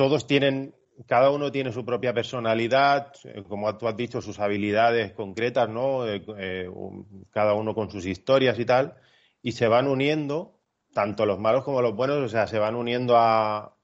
[0.00, 0.74] todos tienen,
[1.06, 6.08] cada uno tiene su propia personalidad, eh, como tú has dicho, sus habilidades concretas, ¿no?
[6.08, 6.70] Eh, eh,
[7.28, 8.94] cada uno con sus historias y tal,
[9.42, 10.58] y se van uniendo,
[10.94, 13.76] tanto los malos como los buenos, o sea, se van uniendo a,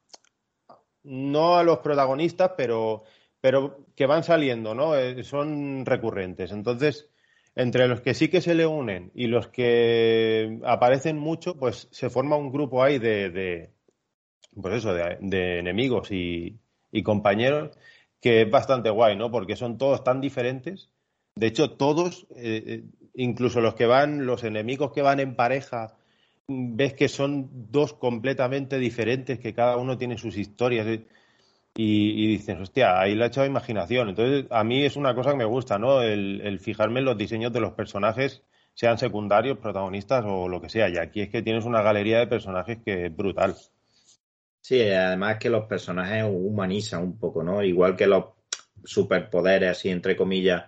[1.03, 3.03] no a los protagonistas, pero,
[3.43, 4.93] pero que van saliendo, ¿no?
[5.23, 6.51] son recurrentes.
[6.51, 7.11] Entonces,
[7.55, 12.09] entre los que sí que se le unen y los que aparecen mucho, pues se
[12.09, 13.76] forma un grupo ahí de
[14.61, 16.59] pues eso, de, enemigos y,
[17.05, 17.77] compañeros,
[18.21, 19.31] que es bastante guay, ¿no?
[19.31, 20.91] Porque son todos tan diferentes.
[21.35, 22.85] De hecho, todos, eh, eh,
[23.15, 25.97] incluso los que van, los enemigos que van en pareja,
[26.49, 30.87] ves que son dos completamente diferentes, que cada uno tiene sus historias.
[31.79, 34.09] Y, y dices, hostia, ahí le ha echado imaginación.
[34.09, 36.01] Entonces, a mí es una cosa que me gusta, ¿no?
[36.01, 38.43] El, el fijarme en los diseños de los personajes,
[38.73, 40.89] sean secundarios, protagonistas o lo que sea.
[40.89, 43.55] Y aquí es que tienes una galería de personajes que es brutal.
[44.67, 47.63] Sí, además que los personajes humanizan un poco, ¿no?
[47.63, 48.25] Igual que los
[48.83, 50.65] superpoderes, así entre comillas,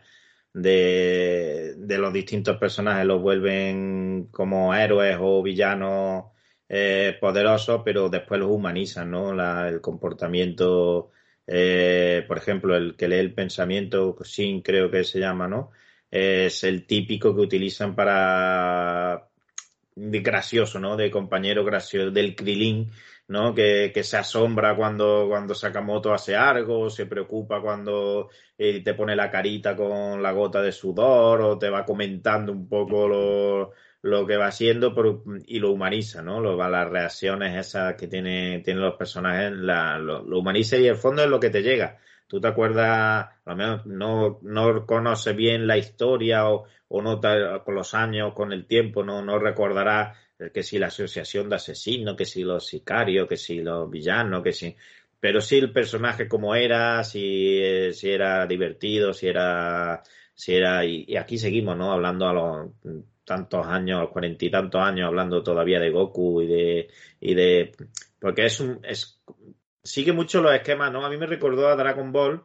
[0.53, 6.27] de, los distintos personajes los vuelven como héroes o villanos
[6.69, 9.33] eh, poderosos, pero después los humanizan, ¿no?
[9.67, 11.11] el comportamiento,
[11.45, 15.73] eh, por ejemplo, el que lee el pensamiento, sin creo que se llama, ¿no?
[16.09, 19.29] Es el típico que utilizan para
[19.97, 20.97] gracioso, ¿no?
[20.97, 22.93] De compañero gracioso, del Krilin
[23.29, 23.55] ¿no?
[23.55, 29.15] Que, que, se asombra cuando, cuando Sakamoto hace algo, se preocupa cuando eh, te pone
[29.15, 33.73] la carita con la gota de sudor o te va comentando un poco lo,
[34.03, 34.95] lo que va haciendo
[35.47, 36.41] y lo humaniza, ¿no?
[36.41, 41.23] Lo, las reacciones esas que tiene, tienen los personajes, la, lo, humaniza y el fondo
[41.23, 41.99] es lo que te llega.
[42.27, 47.21] Tú te acuerdas, lo no, no conoces bien la historia o, o no
[47.65, 50.17] con los años, con el tiempo, no, no recordarás
[50.53, 54.53] que si la asociación de asesinos, que si los sicarios, que si los villanos, que
[54.53, 54.77] si...
[55.21, 60.03] Pero si el personaje como era, si, eh, si era divertido, si era...
[60.35, 61.93] Si era y, aquí seguimos, ¿no?
[61.93, 62.71] Hablando a los
[63.25, 66.89] tantos años, cuarenta y tantos años, hablando todavía de Goku y de...
[67.21, 67.73] Y de
[68.21, 68.81] porque es un...
[68.85, 69.21] Es,
[69.83, 71.05] sigue mucho los esquemas, ¿no?
[71.05, 72.45] A mí me recordó a Dragon Ball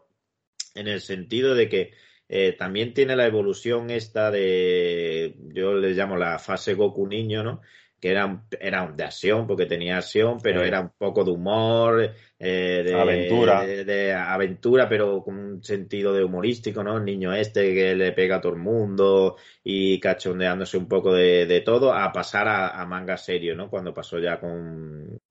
[0.73, 1.93] en el sentido de que
[2.29, 7.61] eh, también tiene la evolución esta de, yo le llamo la fase Goku niño, ¿no?
[8.03, 12.83] Que era, era de acción, porque tenía acción, pero era un poco de humor, eh,
[12.85, 13.65] de aventura.
[13.65, 16.97] De, aventura, pero con un sentido de humorístico, ¿no?
[16.97, 21.61] El niño este que le pega a todo el mundo y cachondeándose un poco de,
[21.65, 23.69] todo, a pasar a, manga serio, ¿no?
[23.69, 25.21] Cuando pasó ya con,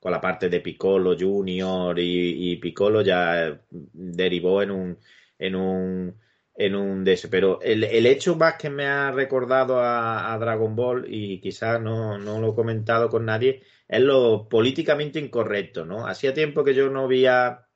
[0.00, 4.98] con la parte de Piccolo Junior y, y Piccolo ya derivó en un,
[5.38, 6.23] en un
[6.54, 7.28] en un DS.
[7.28, 12.18] Pero el, el hecho más que me ha recordado a, Dragon Ball, y quizás no,
[12.18, 16.06] no lo he comentado con nadie, es lo políticamente incorrecto, ¿no?
[16.06, 17.66] Hacía tiempo que yo no veía.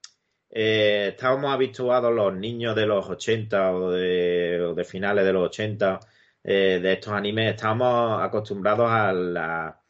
[0.51, 6.01] eh, estábamos habituados los niños de los 80 o de, finales de los 80
[6.45, 9.81] eh, de estos animes, estábamos acostumbrados a, la,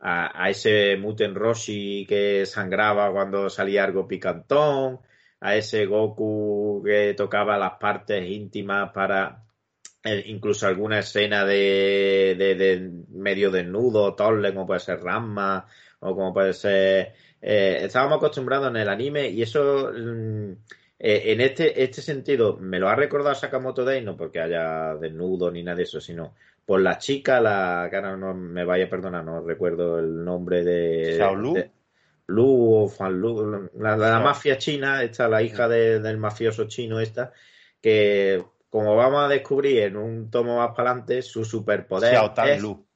[0.00, 5.00] a ese Muten Roshi que sangraba cuando salía algo picantón,
[5.40, 9.44] a ese Goku que tocaba las partes íntimas para
[10.04, 15.66] eh, incluso alguna escena de, de, de medio desnudo, Tolle, como puede ser Ranma,
[16.00, 17.12] o como puede ser.
[17.40, 19.90] eh, estábamos acostumbrados en el anime y eso.
[19.94, 20.52] mm,
[21.00, 25.48] eh, en este, este sentido, me lo ha recordado Sakamoto Day, no porque haya desnudo
[25.50, 26.34] ni nada de eso, sino
[26.66, 31.14] por la chica, la ahora no me vaya a perdonar, no recuerdo el nombre de.
[31.14, 31.54] Xiaolu.
[31.54, 31.70] de-
[32.28, 37.32] Lu o Fan Lu, la, mafia china, esta, la hija de- del mafioso chino, esta,
[37.80, 42.48] que como vamos a descubrir en un tomo más para adelante, su superpoder Xiao Tan
[42.48, 42.86] es Lu.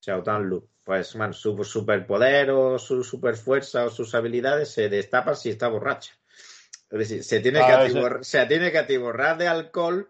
[0.00, 0.68] Xiao Tan Lu.
[0.84, 6.14] Pues, man, su superpoder o su superfuerza o sus habilidades se destapan si está borracha.
[6.90, 10.08] Es decir, se tiene, que Ah, atiborrar, se tiene que atiborrar de alcohol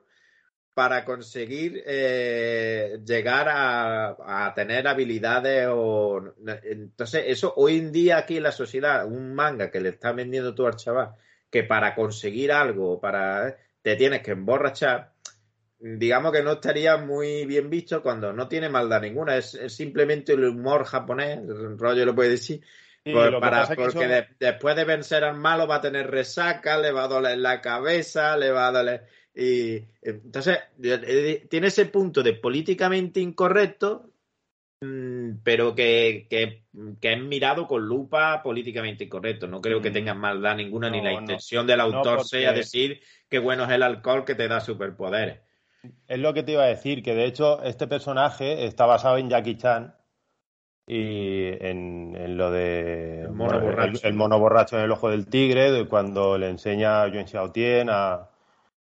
[0.79, 6.23] para conseguir eh, llegar a, a tener habilidades o
[6.63, 10.55] entonces eso hoy en día aquí en la sociedad un manga que le estás vendiendo
[10.55, 11.17] tú al chaval
[11.51, 15.15] que para conseguir algo para te tienes que emborrachar
[15.81, 20.35] digamos que no estaría muy bien visto cuando no tiene maldad ninguna es, es simplemente
[20.35, 22.61] el humor japonés el rollo lo puede decir
[23.13, 26.93] por- para- porque son- de- después de vencer al malo va a tener resaca, le
[26.93, 29.07] va a doler la cabeza, le va a doler.
[29.41, 34.11] Y entonces eh, tiene ese punto de políticamente incorrecto,
[34.81, 36.65] mm, pero que, que,
[37.01, 39.47] que es mirado con lupa políticamente incorrecto.
[39.47, 41.21] No creo que tengan maldad ninguna ni la no.
[41.21, 44.59] intención del No, autor porque- sea decir que bueno es el alcohol que te da
[44.61, 45.39] superpoderes.
[46.09, 49.31] Es lo que te iba a decir, que de hecho este personaje está basado en
[49.31, 49.95] Jackie Chan
[50.89, 54.01] y en, en lo de El mono borracho.
[54.03, 57.29] el, el mono borracho en el ojo del tigre, de cuando le enseña a Yuan
[57.29, 58.29] Xiaotien a,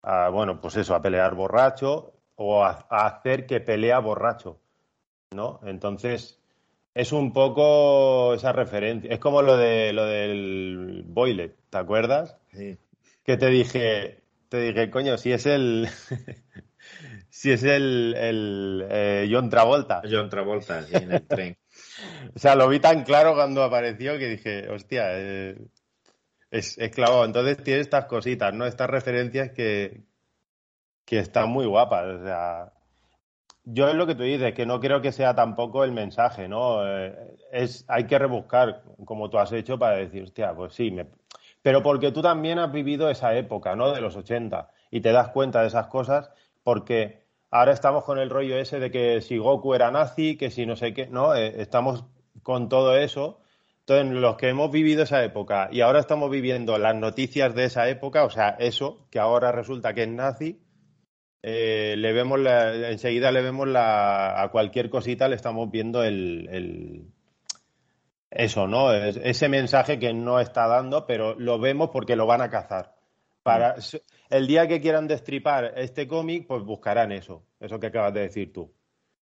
[0.03, 4.61] a, bueno, pues eso, a pelear borracho o a, a hacer que pelea borracho,
[5.33, 5.61] ¿no?
[5.65, 6.39] Entonces
[6.95, 12.37] es un poco esa referencia, es como lo de lo del Boilet, ¿te acuerdas?
[13.29, 15.87] que te dije, te dije, coño, si es el,
[17.29, 20.01] si es el, el eh, John Travolta.
[20.11, 21.57] John Travolta sí, en el tren.
[22.35, 25.59] O sea, lo vi tan claro cuando apareció que dije, hostia, eh,
[26.51, 27.25] es, es clavado.
[27.25, 28.67] Entonces tiene estas cositas, ¿no?
[28.67, 30.03] Estas referencias que,
[31.05, 32.07] que están muy guapas.
[32.07, 32.73] O sea,
[33.65, 36.87] yo es lo que tú dices, que no creo que sea tampoco el mensaje, ¿no?
[36.87, 41.07] Eh, es, hay que rebuscar, como tú has hecho, para decir, hostia, pues sí, me...
[41.63, 43.93] pero porque tú también has vivido esa época, ¿no?
[43.93, 46.31] De los 80 y te das cuenta de esas cosas
[46.63, 50.67] porque ahora estamos con el rollo ese de que si Goku era nazi, que si
[50.67, 51.35] no sé qué, ¿no?
[51.35, 52.05] Eh, estamos
[52.43, 53.41] con todo eso.
[53.89, 57.89] Entonces, los que hemos vivido esa época y ahora estamos viviendo las noticias de esa
[57.89, 60.61] época, o sea, eso, que ahora resulta que es nazi,
[61.43, 66.49] eh, le vemos la- enseguida le vemos la, a cualquier cosita le estamos viendo el,
[66.51, 67.07] el-
[68.31, 68.93] eso, ¿no?
[68.93, 72.95] Es- ese mensaje que no está dando, pero lo vemos porque lo van a cazar.
[73.43, 73.77] Para,
[74.29, 78.53] el día que quieran destripar este cómic, pues buscarán eso, eso que acabas de decir
[78.53, 78.71] tú.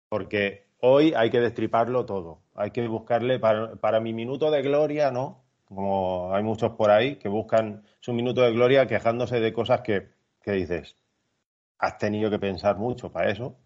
[0.09, 2.44] Porque hoy hay que destriparlo todo.
[2.55, 5.45] Hay que buscarle para, para mi minuto de gloria, ¿no?
[5.65, 10.09] Como hay muchos por ahí que buscan su minuto de gloria quejándose de cosas que,
[10.43, 10.97] que dices,
[11.79, 13.57] has tenido que pensar mucho para eso.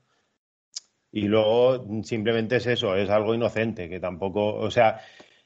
[1.10, 5.00] Y luego simplemente es eso, es algo inocente, que tampoco, o sea,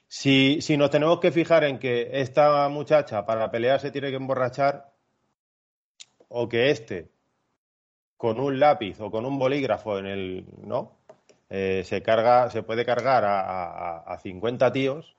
[0.09, 4.17] si, si nos tenemos que fijar en que esta muchacha para pelear se tiene que
[4.17, 4.93] emborrachar,
[6.29, 7.11] o que este
[8.17, 11.02] con un lápiz o con un bolígrafo en el, ¿no?
[11.55, 15.19] Eh, se carga, se puede cargar a, a, a 50 tíos.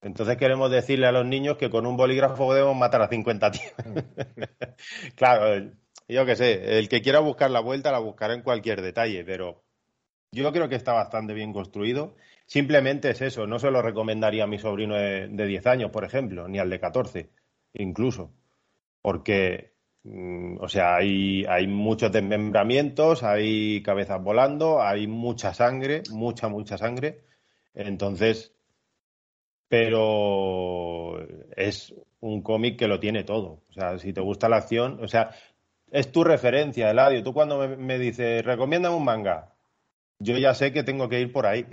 [0.00, 3.72] Entonces queremos decirle a los niños que con un bolígrafo podemos matar a 50 tíos.
[5.14, 5.70] claro,
[6.08, 9.62] yo qué sé, el que quiera buscar la vuelta la buscará en cualquier detalle, pero
[10.32, 12.16] yo creo que está bastante bien construido.
[12.46, 16.04] Simplemente es eso, no se lo recomendaría a mi sobrino de, de 10 años, por
[16.04, 17.30] ejemplo, ni al de 14,
[17.74, 18.34] incluso.
[19.00, 19.71] Porque,
[20.04, 27.22] o sea, hay, hay muchos desmembramientos, hay cabezas volando, hay mucha sangre, mucha, mucha sangre.
[27.74, 28.52] Entonces,
[29.68, 31.20] pero
[31.56, 33.62] es un cómic que lo tiene todo.
[33.70, 35.30] O sea, si te gusta la acción, o sea,
[35.90, 37.22] es tu referencia, Eladio.
[37.22, 39.54] Tú cuando me, me dices, recomiéndame un manga,
[40.18, 41.66] yo ya sé que tengo que ir por ahí.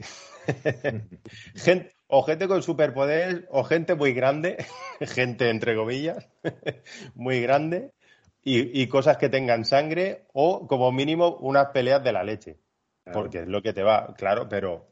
[1.56, 4.58] gente, o gente con superpoderes, o gente muy grande,
[5.02, 6.28] gente entre comillas,
[7.16, 7.92] muy grande,
[8.44, 12.60] y, y cosas que tengan sangre o como mínimo unas peleas de la leche.
[13.04, 13.20] Claro.
[13.22, 14.88] Porque es lo que te va, claro, pero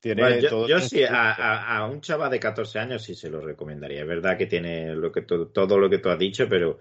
[0.00, 1.42] tiene Bueno, yo, todo yo sí, a, gusto.
[1.42, 4.02] a- a un chaval de 14 años sí se lo recomendaría.
[4.02, 6.78] Es verdad que tiene lo que to- todo lo que tú has dicho, pero,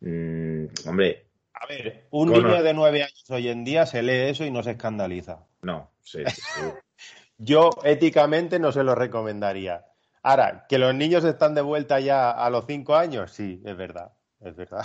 [0.00, 4.44] mm, hombre, A ver, un niño de nueve años hoy en día se lee eso
[4.44, 5.46] y no se escandaliza.
[5.62, 5.92] no.
[6.02, 6.60] sí, sí, sí.
[7.38, 9.84] Yo éticamente no se lo recomendaría.
[10.22, 14.12] Ahora, que los niños están de vuelta ya a los cinco años, sí, es verdad,
[14.44, 14.84] es verdad.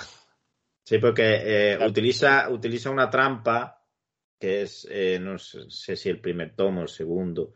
[0.83, 3.83] Sí, porque eh, utiliza, utiliza una trampa
[4.39, 7.53] que es, eh, no sé, si el primer tomo el segundo,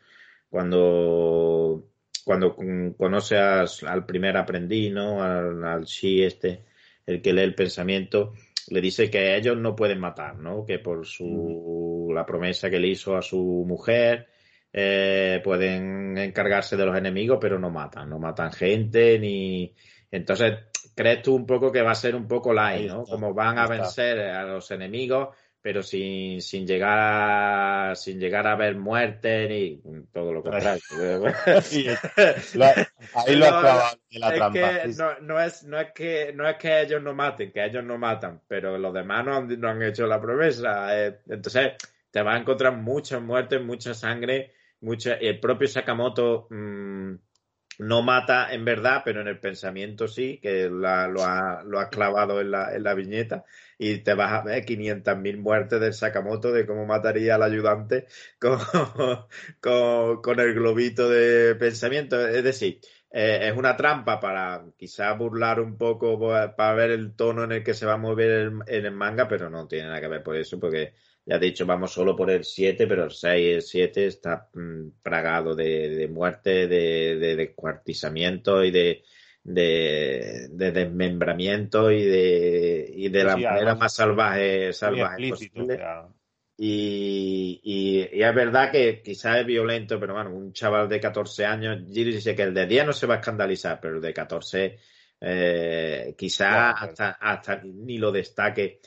[0.50, 1.90] cuando,
[2.26, 5.24] cuando con- conoce a- al primer aprendiz, ¿no?
[5.24, 6.66] Al, al Shi este,
[7.06, 8.34] el que lee el pensamiento,
[8.70, 10.66] le dice que ellos no pueden matar, ¿no?
[10.66, 14.28] Que por su, la promesa que le hizo a su mujer,
[14.72, 19.74] eh, pueden encargarse de los enemigos, pero no matan, no matan gente, ni...
[20.12, 20.54] Entonces,
[20.96, 23.04] crees tú un poco que va a ser un poco light, ¿no?
[23.04, 26.98] Como van a vencer a los enemigos, pero sin, sin llegar
[27.92, 29.82] a, sin llegar a ver muerte ni
[30.12, 30.82] todo lo contrario.
[31.62, 31.86] Sí,
[32.54, 32.66] lo
[33.14, 34.72] ahí lo has No, clavado de la es trampa.
[34.72, 37.84] que no, no es, no, es que, no es que ellos no maten, que ellos
[37.84, 41.08] no matan, pero los demás no han, no han hecho la promesa.
[41.08, 41.74] eh, entonces,
[42.12, 47.14] te vas a encontrar muchas muertes, mucha sangre, mucha, el propio Sakamoto mm,
[47.80, 52.42] no mata en verdad, pero en el pensamiento sí, que la- lo, ha, lo clavado
[52.42, 53.46] en la, en la viñeta,
[53.78, 58.08] y te vas a ver 500.000 muertes del Sakamoto de cómo mataría al ayudante
[58.40, 58.60] con,
[60.40, 62.26] el globito de pensamiento.
[62.28, 62.80] Es decir,
[63.12, 67.52] eh, es una trampa para quizás burlar un poco pa- para ver el tono en
[67.54, 70.08] el que se va a mover el, en el manga, pero no tiene nada que
[70.08, 70.94] ver por eso, porque
[71.26, 74.50] ya he dicho, vamos solo por el 7, pero el 6 y el 7 está
[74.54, 79.04] mm, plagado de, de muerte, de, de descuartizamiento y de,
[79.44, 85.80] de, de desmembramiento y de, y de Sí, la sí, manera más salvaje, salvaje posible.
[86.56, 91.46] Y, y- y es verdad que quizás es violento, pero bueno, un chaval de 14
[91.46, 94.14] años, Giri dice que el de 10 no se va a escandalizar, pero el de
[94.14, 94.78] 14
[95.20, 98.80] eh, quizás Bueno, pero- hasta, hasta ni lo destaque.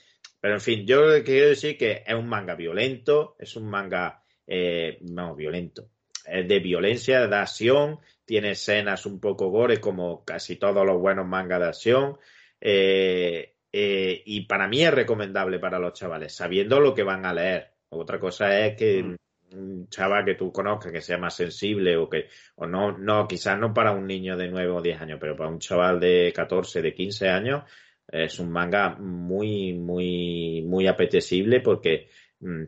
[0.46, 4.96] Pero en fin, yo quiero decir que es un manga violento, es un manga, eh,
[5.00, 5.88] no, violento,
[6.24, 11.26] es de violencia, de acción, tiene escenas un poco gore como casi todos los buenos
[11.26, 12.18] mangas de acción.
[12.60, 17.34] eh, eh, y para mí es recomendable para los chavales, sabiendo lo que van a
[17.34, 17.72] leer.
[17.88, 19.16] Otra cosa es que Mm.
[19.50, 23.58] un chaval que tú conozcas que sea más sensible o que, o no, no, quizás
[23.58, 26.82] no para un niño de 9 o 10 años, pero para un chaval de 14,
[26.82, 27.64] de 15 años,
[28.08, 32.08] es un manga muy, muy, muy apetecible porque
[32.40, 32.62] mm,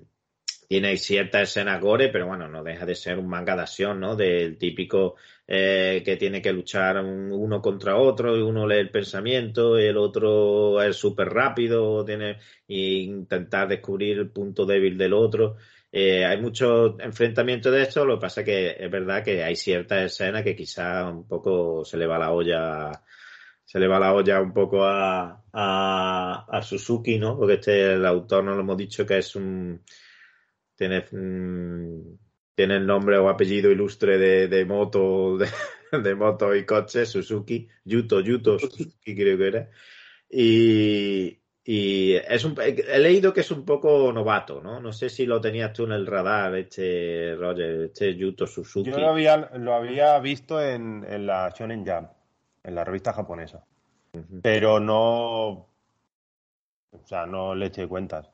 [0.69, 4.17] tiene cierta escena gore, pero bueno, no deja de ser un manga de acción, ¿no?
[4.17, 5.17] Del típico
[5.47, 9.97] eh, que tiene que luchar un- uno contra otro y uno lee el pensamiento, el
[9.97, 15.57] otro es súper rápido, tiene e intentar descubrir el punto débil del otro.
[15.91, 20.05] Eh, hay muchos enfrentamientos de esto, lo que pasa que es verdad que hay ciertas
[20.13, 22.91] escenas que quizá un poco se le va la olla
[23.69, 27.37] se le va la olla un poco a, a, a Suzuki, ¿no?
[27.37, 29.83] Porque este, el autor, no lo hemos dicho, que es un...
[30.75, 32.17] Tiene, mm,
[32.55, 35.49] tiene el nombre o apellido ilustre de, de moto, de,
[36.03, 39.71] de moto y coche, Suzuki, Yuto, Yuto, Suzuki creo que era.
[40.31, 44.81] Y, y es un, he leído que es un poco novato, ¿no?
[44.81, 48.91] No sé si lo tenías tú en el radar, este Roger, este Yuto Suzuki.
[48.91, 52.13] Yo lo había, lo había visto en, en la Shonen Jump,
[52.69, 53.65] en la revista japonesa,
[54.43, 55.69] pero no, o
[57.05, 58.31] sea, no le eché cuentas.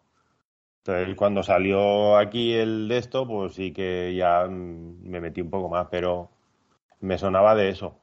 [0.79, 5.51] Entonces, cuando salió aquí el de esto, pues sí que ya mm, me metí un
[5.51, 6.31] poco más, pero
[7.01, 8.01] me sonaba de eso.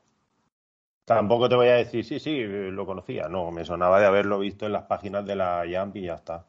[1.05, 3.27] Tampoco te voy a decir, sí, sí, lo conocía.
[3.29, 6.47] No, me sonaba de haberlo visto en las páginas de la Jump y ya está.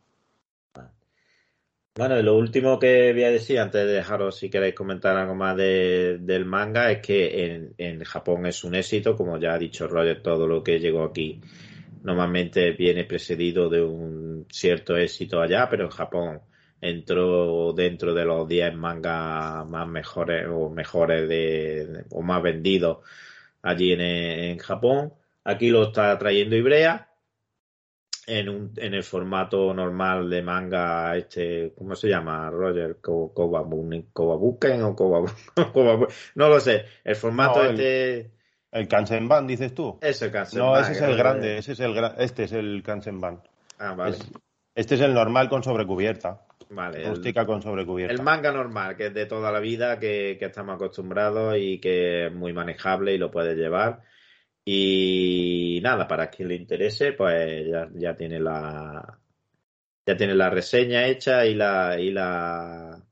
[1.95, 5.57] Bueno, lo último que voy a decir, antes de dejaros si queréis comentar algo más
[5.59, 9.87] de- del manga, es que en, en Japón es un éxito, como ya ha dicho
[9.87, 11.41] Roger, todo lo que llegó aquí
[12.03, 16.43] normalmente viene precedido de un cierto éxito allá, pero en Japón
[16.81, 22.99] entró dentro de los 10 mangas más mejores o mejores de, o más vendidos
[23.63, 25.15] allí en, en Japón.
[25.45, 27.12] Aquí lo está trayendo Ibrea
[28.27, 32.99] en, un, en el formato normal de manga, este, ¿cómo se llama, Roger?
[33.01, 35.27] Ko- Kobabu- Kobabuken o Kobabu,
[35.75, 36.85] Kobabu- no lo sé.
[37.05, 38.31] El formato No, el- este,
[38.71, 39.99] ¿El Kansenban, dices tú?
[40.01, 42.83] eso, Kansen No, Ban, ese es el no- grande, ese es el este es el
[42.83, 43.43] Kansenban.
[43.79, 44.31] Ah, vale, Es-
[44.75, 47.03] este es el normal con sobrecubierta, vale.
[47.07, 48.15] El, con sobrecubierta.
[48.15, 52.27] el manga normal, que es de toda la vida, que, que estamos acostumbrados y que
[52.29, 54.01] es muy manejable y lo puedes llevar.
[54.65, 59.19] Y nada, para quien le interese, pues ya, ya tiene la
[60.07, 63.03] ya tiene la reseña hecha y la y la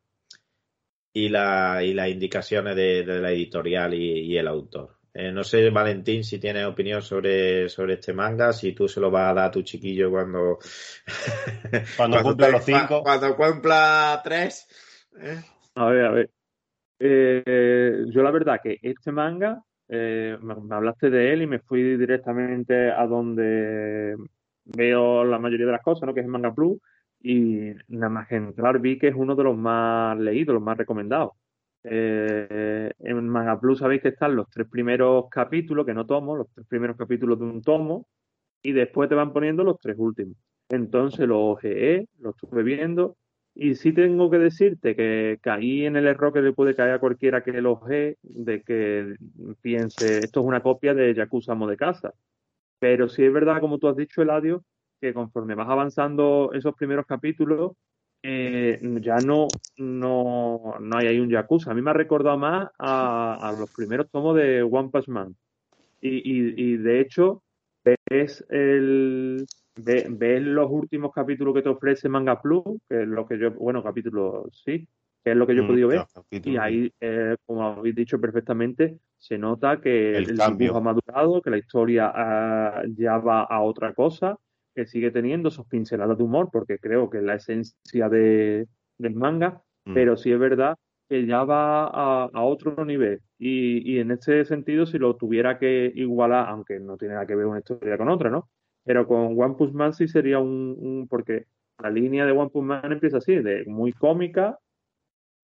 [1.12, 5.00] y la y las indicaciones de, de la editorial y, y el autor.
[5.12, 9.10] Eh, no sé, Valentín, si tienes opinión sobre, sobre este manga, si tú se lo
[9.10, 10.58] vas a dar a tu chiquillo cuando.
[11.96, 13.02] Cuando cumpla los cinco.
[13.02, 14.68] Cuando cumpla tres.
[15.20, 15.42] ¿eh?
[15.74, 16.30] A ver, a ver.
[17.00, 21.96] Eh, yo la verdad que este manga, eh, me, hablaste de él y me fui
[21.96, 24.16] directamente a donde
[24.64, 26.14] veo la mayoría de las cosas, ¿no?
[26.14, 26.78] Que es el Manga Plus.
[27.20, 31.32] Y nada más entrar vi que es uno de los más leídos, los más recomendados.
[31.82, 36.48] Eh, en Manga Plus sabéis que están los tres primeros capítulos, que no tomo, los
[36.54, 38.06] tres primeros capítulos de un tomo,
[38.62, 40.36] y después te van poniendo los tres últimos.
[40.68, 43.16] Entonces los OGE, los estuve viendo,
[43.54, 46.98] y sí tengo que decirte que caí en el error que le puede caer a
[47.00, 49.16] cualquiera que OGE, de que
[49.60, 52.14] piense, esto es una copia de Yakuza Amo de Casa.
[52.78, 54.64] Pero sí es verdad, como tú has dicho, Eladio,
[55.00, 57.72] que conforme vas avanzando esos primeros capítulos,
[58.22, 59.48] eh, ya no,
[59.78, 61.72] no, no hay ahí un Yakuza.
[61.72, 65.36] A mí me ha recordado más a, los primeros tomos de One Punch Man.
[66.00, 67.42] Y, y, y de hecho,
[67.84, 69.44] ves, el,
[69.76, 73.50] ve- ves los últimos capítulos que te ofrece Manga Plus, que es lo que yo,
[73.52, 74.86] bueno, capítulos sí,
[75.24, 76.06] que es lo que yo he Mm, podido ver.
[76.42, 80.74] Y ahí, eh, como habéis dicho perfectamente, se nota que El el, cambio.
[80.74, 84.36] ha madurado, que la historia ah, ya va a otra cosa,
[84.74, 88.66] que sigue teniendo sus pinceladas de humor, porque creo que es la esencia de,
[88.98, 89.92] del manga, Mm.
[89.92, 90.76] pero sí es verdad
[91.08, 93.20] que ya va a, a otro nivel.
[93.38, 97.34] Y, y en este sentido, si lo tuviera que igualar, aunque no tiene nada que
[97.34, 98.48] ver una historia con otra, ¿no?
[98.84, 101.46] Pero con One Punch Man sí sería un, un- porque
[101.82, 104.58] la línea de One Punch Man empieza así, de muy cómica,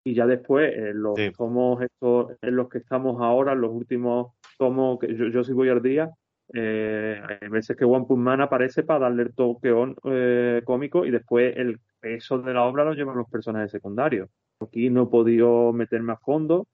[0.03, 1.31] y ya después en los Sí.
[1.37, 5.69] tomos estos en los que estamos ahora, los últimos tomos que yo, yo sí voy
[5.69, 6.09] al día,
[6.53, 11.05] eh, hay veces que One Punch Man aparece para darle el toque on- eh, cómico
[11.05, 14.29] y después el peso de la obra lo llevan los personajes secundarios.
[14.61, 16.65] Aquí no he podido meterme a fondo,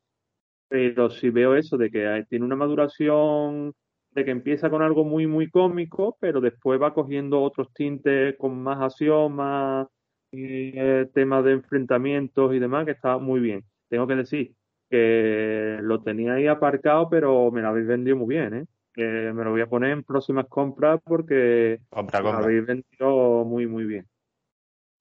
[0.69, 3.73] pero sí veo eso de que tiene una maduración
[4.13, 8.61] de que empieza con algo muy, muy cómico, pero después va cogiendo otros tintes con
[8.61, 9.87] más acción, más
[10.31, 13.63] eh, temas de enfrentamientos y demás, que está muy bien.
[13.89, 14.53] Tengo que decir
[14.89, 18.65] que lo tenía ahí aparcado, pero me lo habéis vendido muy bien, ¿eh?
[18.93, 23.65] Que me lo voy a poner en próximas compras porque Compra, lo habéis vendido muy,
[23.65, 24.07] muy bien.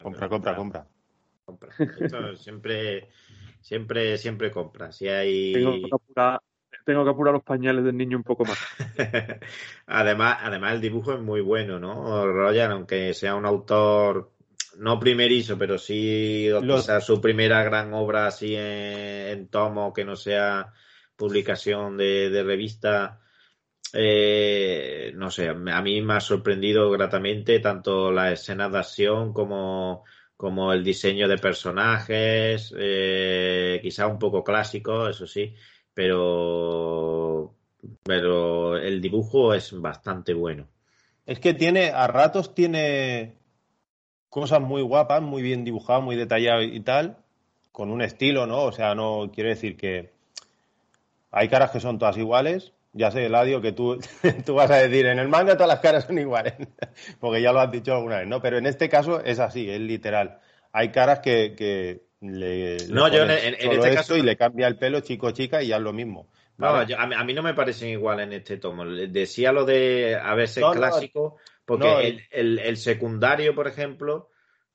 [0.03, 0.87] compra, compra, compra.
[1.45, 1.71] compra.
[1.79, 3.09] Esto siempre,
[3.61, 4.93] siempre, siempre compra.
[4.93, 5.53] Si hay.
[5.53, 6.41] Tengo que apurar,
[6.85, 8.59] tengo que apurar los pañales del niño un poco más.
[9.87, 12.27] además, además el dibujo es muy bueno, ¿no?
[12.27, 14.33] Roger, aunque sea un autor
[14.79, 18.63] no primerizo, pero sí Los- quizás su primera gran obra así en,
[19.29, 20.73] en tomo, que no sea
[21.17, 23.21] publicación de, de revista.
[23.95, 30.05] eh, no sé, a mí me ha sorprendido gratamente tanto las escenas de acción como,
[30.37, 35.55] como el diseño de personajes, eh, quizá un poco clásico, eso sí,
[35.95, 37.55] pero,
[38.03, 40.67] pero el dibujo es bastante bueno.
[41.27, 43.35] Es que tiene, a ratos tiene
[44.29, 47.19] cosas muy guapas, muy bien dibujadas, muy detalladas y tal,
[47.71, 48.63] con un estilo, ¿no?
[48.63, 50.11] O sea, no quiero decir que
[51.31, 52.73] hay caras que son todas iguales.
[52.95, 53.99] Ya sé, Eladio, que tú,
[54.47, 56.55] tú vas a decir, en el manga todas las caras son iguales,
[57.21, 58.41] porque ya lo has dicho alguna vez, ¿no?
[58.41, 60.41] Pero en este caso es así, es literal.
[60.73, 64.69] Hay caras que, que le, le No, yo en- en- este caso y le cambia
[64.69, 66.29] el pelo chico-chica y ya es lo mismo.
[66.57, 66.91] No, ¿vale?
[66.91, 68.85] yo- a, mí, a mí no me parecen igual en este tomo.
[68.85, 74.31] Decía lo de a veces No, clásico, porque no, el, el- el secundario, por ejemplo,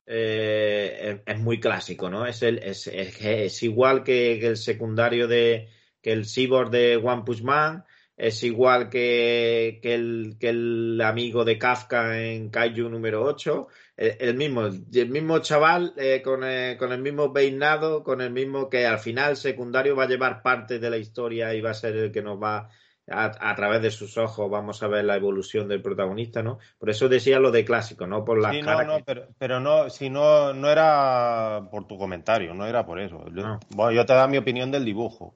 [0.06, 2.26] eh, es, es muy clásico, ¿no?
[2.26, 5.70] Es, el, es, es, es igual que, que el secundario de
[6.02, 7.84] que el cyborg de One Punch Man,
[8.16, 13.68] es igual que, que, el, que el amigo de Kafka en Kaiju número 8,
[13.98, 18.32] el, el mismo, el mismo chaval eh, con, eh, con el mismo peinado, con el
[18.32, 21.74] mismo que al final secundario va a llevar parte de la historia y va a
[21.74, 22.70] ser el que nos va
[23.10, 26.60] a, a través de sus ojos vamos a ver la evolución del protagonista, ¿no?
[26.78, 28.24] Por eso decía lo de clásico, ¿no?
[28.26, 31.98] Por las Sí, no, no, que- pero, pero no, si no, no era por tu
[31.98, 33.24] comentario, no era por eso.
[33.32, 33.60] No.
[33.70, 35.34] Bueno, yo te da mi opinión del dibujo.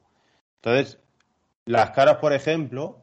[0.57, 0.99] Entonces,
[1.65, 2.97] las caras, por ejemplo,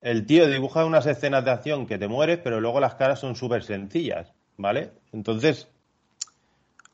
[0.00, 3.36] el tío dibuja unas escenas de acción que te mueres, pero luego las caras son
[3.36, 4.92] súper sencillas, ¿vale?
[5.12, 5.68] Entonces,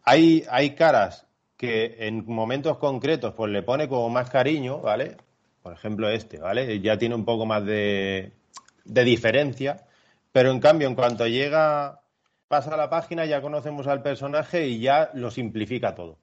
[0.05, 5.17] hay, hay caras que en momentos concretos pues le pone como más cariño, ¿vale?
[5.63, 6.81] Por ejemplo este, ¿vale?
[6.81, 8.33] Ya tiene un poco más de,
[8.85, 9.87] de diferencia,
[10.33, 12.01] pero en cambio en cuanto llega,
[12.49, 16.19] pasa la página, ya conocemos al personaje y ya lo simplifica todo.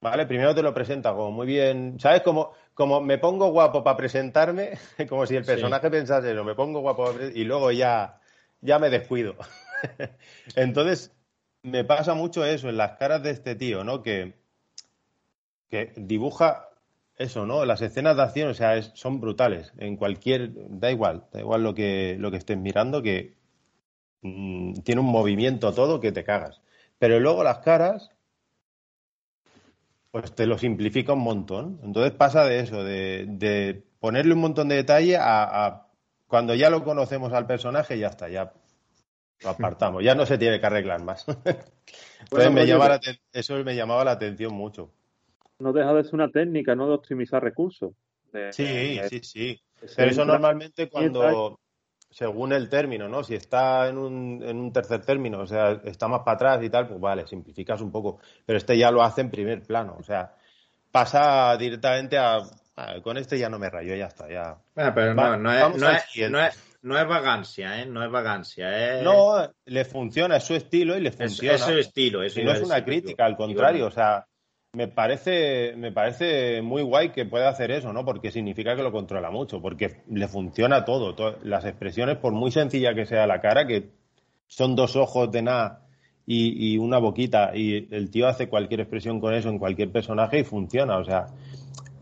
[0.00, 0.26] ¿Vale?
[0.26, 2.22] Primero te lo presenta como muy bien, ¿sabes?
[2.22, 6.80] Como, como me pongo guapo para presentarme, como si el personaje pensase eso, me pongo
[6.80, 8.20] guapo y luego ya,
[8.60, 9.36] ya me descuido.
[10.56, 11.12] Entonces,
[11.62, 14.02] me pasa mucho eso en las caras de este tío, ¿no?
[14.02, 14.34] Que,
[15.68, 16.68] que dibuja
[17.16, 17.64] eso, ¿no?
[17.64, 19.72] Las escenas de acción, o sea, son brutales.
[19.78, 23.36] En cualquier, da igual, da igual lo que, lo que estés mirando, que
[24.22, 26.60] mm, tiene un movimiento todo que te cagas.
[26.98, 28.10] Pero luego las caras,
[30.10, 31.80] pues te lo simplifica un montón.
[31.82, 35.86] Entonces pasa de eso, de, ponerle un montón de detalle a,
[36.26, 38.52] cuando ya lo conocemos al personaje, ya está, ya
[39.42, 41.26] lo apartamos, ya no se tiene que arreglar más.
[42.20, 44.90] Entonces me pues eso me llamaba la atención mucho
[45.62, 46.88] no deja de ser una técnica, ¿no?
[46.88, 47.92] De optimizar recursos.
[48.50, 49.62] sí, sí, sí.
[49.96, 51.58] Pero eso normalmente cuando,
[52.10, 53.24] según el término, ¿no?
[53.24, 56.70] Si está en un, en un tercer término, o sea, está más para atrás y
[56.70, 58.18] tal, pues vale, simplificas un poco.
[58.44, 60.34] Pero este ya lo hace en primer plano, o sea,
[60.90, 62.40] pasa directamente a,
[63.02, 64.56] con este ya no me rayo, ya está, ya.
[64.74, 67.86] Bueno, pero no, no, es, no, es, no, es, vagancia, ¿eh?
[67.86, 69.02] No es vagancia, ¿eh?
[69.02, 71.54] No, le funciona, es su estilo y le funciona.
[71.54, 74.26] Es, su estilo, eso y no es una crítica, al contrario, o sea,
[74.74, 78.04] me parece, me parece muy guay que pueda hacer eso, ¿no?
[78.04, 82.94] Porque significa que lo controla mucho, porque le funciona todo, las expresiones, por muy sencilla
[82.94, 83.90] que sea la cara, que
[84.46, 85.86] son dos ojos de nada
[86.26, 90.44] y, una boquita, y el tío hace cualquier expresión con eso en cualquier personaje y
[90.44, 91.26] funciona, o sea,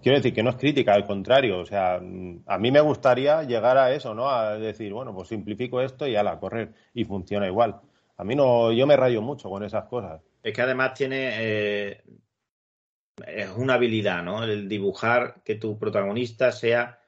[0.03, 3.79] quiero decir que no es crítica, al contrario, o sea, a mí me gustaría llegar
[3.79, 4.31] a eso, ¿no?
[4.31, 7.81] A decir, bueno, pues simplifico esto y ala, correr, y funciona igual.
[8.17, 10.21] A mí no, yo me rayo mucho con esas cosas.
[10.43, 12.03] Es que además tiene, eh,
[13.27, 14.45] es una habilidad, ¿no?
[14.45, 16.99] El dibujar que tu protagonista sea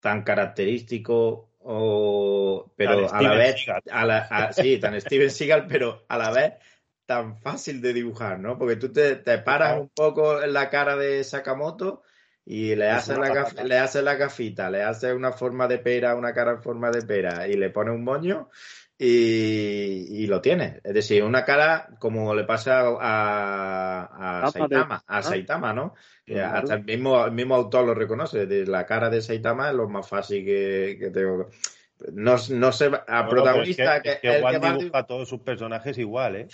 [0.00, 3.66] tan característico o pero a la vez
[4.52, 6.54] sí, tan Steven Seagal, pero a la vez
[7.06, 8.58] tan fácil de dibujar, ¿no?
[8.58, 12.02] Porque tú te, paras un poco en la cara de Sakamoto
[12.44, 16.34] y le haces, la le haces la gafita, le haces una forma de pera, una
[16.34, 18.50] cara en forma de pera y le pones un moño
[18.98, 20.80] y, lo tiene.
[20.82, 25.94] Es decir, una cara como le pasa a, a, Saitama, a Saitama, ¿no?
[26.42, 28.46] Hasta el mismo, el mismo autor lo reconoce.
[28.66, 31.50] La cara de Saitama es lo más fácil que, tengo.
[32.12, 36.48] No, no sé, a protagonista que, que, dibuja a todos sus personajes igual, ¿eh?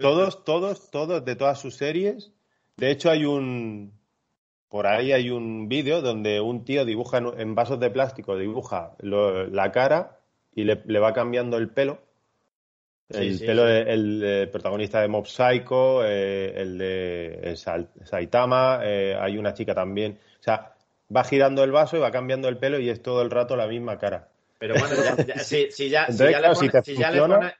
[0.00, 2.32] Todos, todos, todos de todas sus series.
[2.76, 3.92] De hecho, hay un.
[4.68, 9.72] Por ahí hay un vídeo donde un tío dibuja en, vasos de plástico, dibuja la
[9.72, 10.18] cara
[10.54, 12.00] y le, va cambiando el pelo.
[13.08, 17.56] El pelo el, protagonista de Mob Psycho, eh, el de
[18.04, 20.20] Saitama, eh, hay una chica también.
[20.38, 20.74] O sea,
[21.14, 23.66] va girando el vaso y va cambiando el pelo y es todo el rato la
[23.66, 24.28] misma cara.
[24.58, 24.94] Pero bueno,
[25.42, 27.52] si, ya, le pones,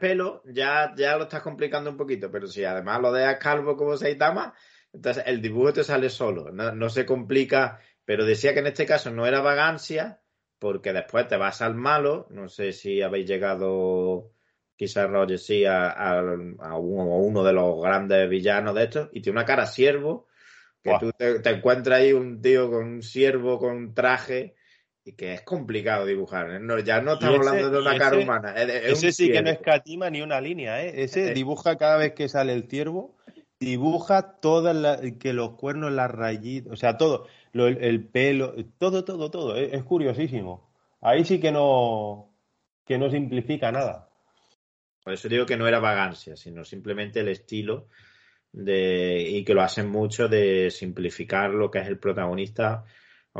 [0.00, 2.30] pelo, ya, ya lo estás complicando un poquito.
[2.30, 4.54] Pero si además lo dejas calvo como Saitama,
[4.92, 6.50] entonces el dibujo te sale solo.
[6.52, 7.80] No, no se complica.
[8.04, 10.22] Pero decía que en este caso no era vagancia,
[10.58, 14.32] porque después te vas al malo, no sé si habéis llegado,
[14.76, 16.22] quizás Roger sí, a,
[16.78, 20.26] uno, de los grandes villanos de estos, y tiene una cara siervo,
[20.82, 24.54] que tú te, encuentras ahí un tío con un siervo con traje,
[25.08, 26.50] y que es complicado dibujar.
[26.50, 26.84] ¿eh?
[26.84, 28.54] ya no estamos hablando de una cara humana.
[28.54, 31.02] ese sí que no escatima ni una línea, ¿eh?
[31.02, 31.34] Ese eh.
[31.34, 33.16] dibuja cada vez que sale el ciervo,
[33.58, 39.56] dibuja todas que los cuernos, las rayitas, o sea, todo el, pelo, todo, todo, todo.
[39.56, 40.68] Es, curiosísimo.
[41.00, 42.30] Ahí sí que no,
[42.84, 44.10] que no simplifica nada.
[45.02, 47.88] Por eso digo que no era vagancia, sino simplemente el estilo
[48.52, 52.84] de, y que lo hacen mucho de simplificar lo que es el protagonista.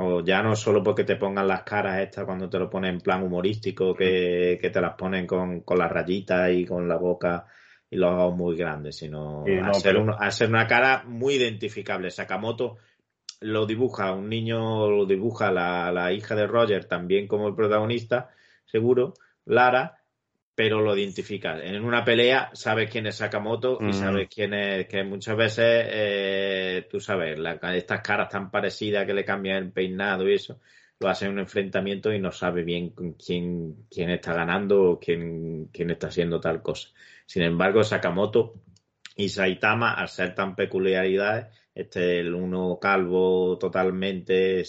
[0.01, 3.01] O ya no solo porque te pongan las caras estas cuando te lo ponen en
[3.01, 7.47] plan humorístico, que, te las ponen con, con las rayitas y con la boca
[7.91, 12.11] y los ojos muy grandes, sino hacer, hacer, una cara muy identificable.
[12.11, 12.77] Sakamoto
[13.41, 18.31] lo dibuja un niño, lo dibuja la, la hija de Roger también como el protagonista,
[18.67, 19.98] seguro, Lara,
[20.59, 21.65] pero lo identifica.
[21.65, 26.89] En una pelea sabes quién es Sakamoto y sabes quién es, que muchas veces, eh,
[26.91, 27.39] tú sabes,
[27.75, 30.59] estas caras tan parecidas que le cambian el peinado y eso,
[30.99, 32.93] lo hace en un enfrentamiento y no sabe bien
[33.25, 36.89] quién, quién está ganando o quién, quién está haciendo tal cosa.
[37.25, 38.55] Sin embargo, Sakamoto
[39.15, 44.65] y Saitama, al ser tan peculiaridades, este el uno calvo totalmente,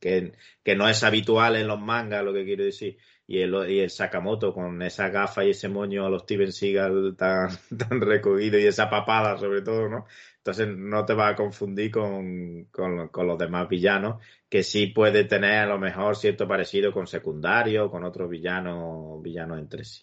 [0.00, 0.32] que,
[0.64, 3.90] que, no es habitual en los mangas, lo que quiero decir, y el, y el
[3.90, 7.48] Sakamoto con esa gafa y ese moño a los Steven Seagal tan,
[7.78, 10.06] tan recogido y esa papada sobre todo, ¿no?
[10.38, 15.24] Entonces no te vas a confundir con, con, con, los demás villanos, que sí puede
[15.24, 20.02] tener a lo mejor cierto parecido con secundario, con otros villanos, villanos entre sí.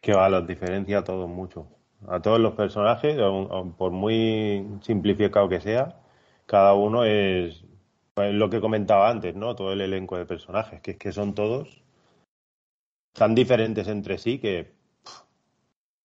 [0.00, 1.76] Que va, los diferencia a todos mucho
[2.08, 3.16] a todos los personajes,
[3.76, 6.00] por muy simplificado que sea,
[6.46, 7.64] cada uno es
[8.14, 9.56] pues, lo que comentaba antes, ¿no?
[9.56, 11.82] Todo el elenco de personajes, que es que son todos
[13.16, 14.74] tan diferentes entre sí que.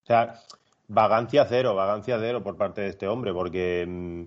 [0.04, 0.42] O sea,
[0.88, 4.24] vagancia cero, vagancia cero por parte de este hombre, porque mm,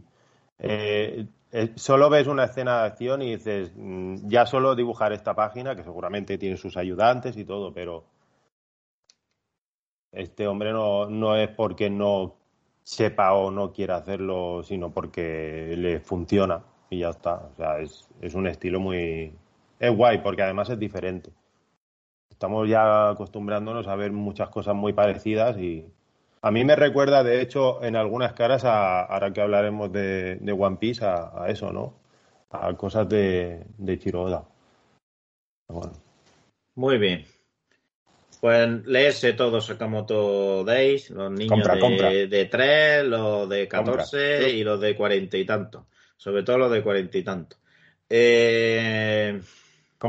[0.61, 5.35] eh, eh, solo ves una escena de acción y dices, mm, ya solo dibujar esta
[5.35, 8.05] página, que seguramente tiene sus ayudantes y todo, pero
[10.13, 12.37] este hombre no, no es porque no
[12.83, 17.35] sepa o no quiera hacerlo, sino porque le funciona y ya está.
[17.53, 19.33] O sea, es, es un estilo muy...
[19.81, 21.31] Es guay porque además es diferente.
[22.35, 25.87] Estamos ya acostumbrándonos a ver muchas cosas muy parecidas y
[26.43, 30.53] a mí me recuerda, de hecho, en algunas caras, a, ahora que hablaremos de, de
[30.53, 31.95] One Piece, a, eso, ¿no?
[32.51, 34.45] A cosas de, de Chiroda.
[35.69, 35.93] Bueno.
[36.75, 37.25] Muy bien.
[38.41, 44.81] Pues léese todo Sakamoto Days, los niños de, de 3, los de 14 y los
[44.81, 45.85] de cuarenta y tantos.
[46.17, 47.61] Sobre todo los de cuarenta y tantos.
[48.11, 49.41] Eh,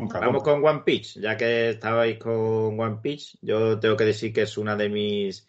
[0.01, 3.37] vamos con One Piece, ya que estabais con One Piece.
[3.41, 5.47] Yo tengo que decir que es una de mis.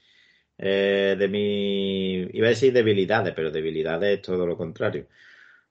[0.59, 2.29] Eh, de mi.
[2.33, 5.07] Iba a decir debilidades, pero debilidades es todo lo contrario.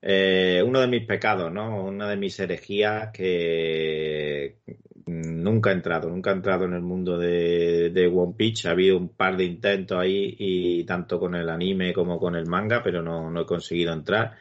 [0.02, 1.86] Eh, uno de mis pecados, ¿no?
[1.86, 4.58] Una de mis herejías que
[5.08, 8.68] nunca he entrado, nunca he entrado en el mundo de, de, One Piece.
[8.68, 12.46] Ha habido un par de intentos ahí, y tanto con el anime como con el
[12.46, 14.38] manga, pero no, no he conseguido entrar.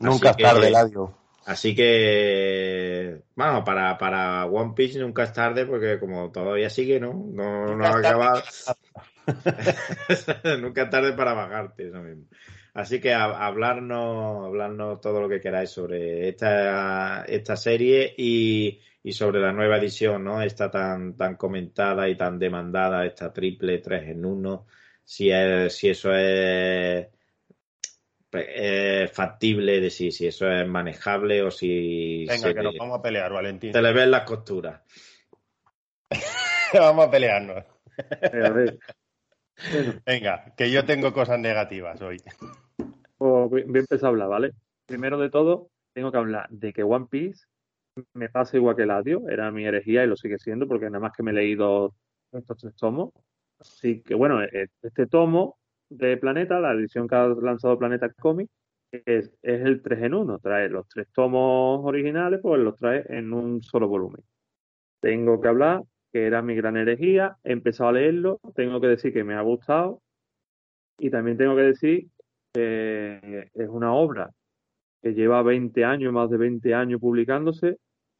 [0.00, 1.17] Nunca es tarde, Ladio.
[1.48, 7.14] Así que, bueno, para, para One Piece nunca es tarde porque como todavía sigue, ¿no?
[7.14, 8.42] No, no ha acabado.
[10.60, 12.26] nunca es tarde para bajarte, eso mismo.
[12.74, 19.40] Así que hablarnos, hablarnos todo lo que queráis sobre esta, esta serie y, y sobre
[19.40, 20.42] la nueva edición, ¿no?
[20.42, 24.66] Esta tan, tan comentada y tan demandada, esta triple 3 en 1,
[25.02, 27.06] si, es, si eso es,
[29.12, 32.26] factible, de si, si eso es manejable o si...
[32.26, 33.72] Venga, que nos vamos a pelear, Valentín.
[33.72, 34.82] Te le ven las costuras.
[36.74, 37.64] vamos a pelearnos.
[40.06, 42.18] Venga, que yo tengo cosas negativas hoy.
[43.16, 44.52] Pues voy a empezar a hablar, ¿vale?
[44.86, 47.46] Primero de todo, tengo que hablar de que One Piece
[48.14, 51.00] me pasa igual que el Adio, era mi herejía y lo sigue siendo porque nada
[51.00, 51.94] más que me he leído
[52.32, 53.10] estos tres tomos.
[53.58, 55.57] Así que bueno, e, este tomo
[55.90, 58.50] de Planeta, la edición que ha lanzado Planeta Comics,
[58.90, 63.32] es, es, el 3 en 1, trae los tres tomos originales, pues los trae en
[63.32, 64.22] un solo volumen.
[65.00, 65.82] Tengo que hablar
[66.12, 69.42] que era mi gran herejía, he empezado a leerlo, tengo que decir que me ha
[69.42, 70.00] gustado
[70.98, 72.08] y también tengo que decir
[72.52, 74.30] que es una obra
[75.02, 77.76] que lleva 20 años, más de 20 años publicándose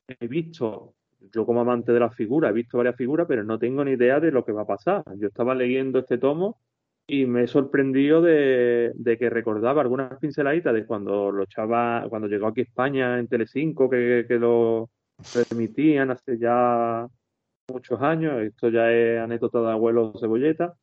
[0.08, 0.94] he visto,
[1.32, 4.20] yo como amante de la figura, he visto varias figuras, pero no tengo ni idea
[4.20, 5.04] de lo que va a pasar.
[5.16, 6.60] Yo estaba leyendo este tomo
[7.10, 12.48] y me he sorprendido de, que recordaba algunas pinceladitas de cuando lo echaba, cuando llegó
[12.48, 14.90] aquí a España en Telecinco, que, que lo
[15.32, 17.08] permitían hace ya
[17.72, 18.42] muchos años.
[18.42, 20.74] Esto ya es anécdota de abuelo cebolleta.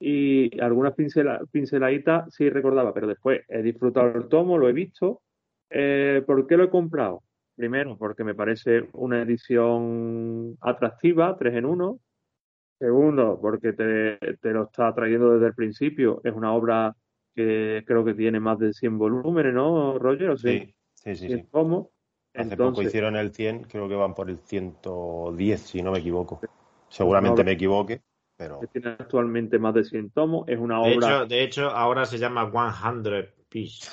[0.00, 5.20] Y algunas pinceladitas sí recordaba, pero después he disfrutado el tomo, lo he visto.
[5.68, 7.22] Eh, ¿Por qué lo he comprado?
[7.56, 12.00] Primero, porque me parece una edición atractiva, tres en uno.
[12.84, 14.18] Segundo, porque te,
[14.52, 16.20] lo está trayendo desde el principio.
[16.22, 16.94] Es una obra
[17.34, 20.38] que creo que tiene más de 100 volúmenes, ¿no, Roger?
[20.38, 21.28] sí, sí, sí.
[21.28, 21.46] sí.
[21.50, 21.92] ¿Cómo?
[22.34, 26.42] Hace poco hicieron el 100, creo que van por el 110, si no me equivoco.
[26.90, 28.02] Seguramente me equivoque,
[28.36, 28.60] pero...
[28.70, 30.46] Tiene actualmente más de 100 tomos.
[30.46, 31.24] Es una obra...
[31.24, 33.88] de hecho ahora se llama 100 Piece.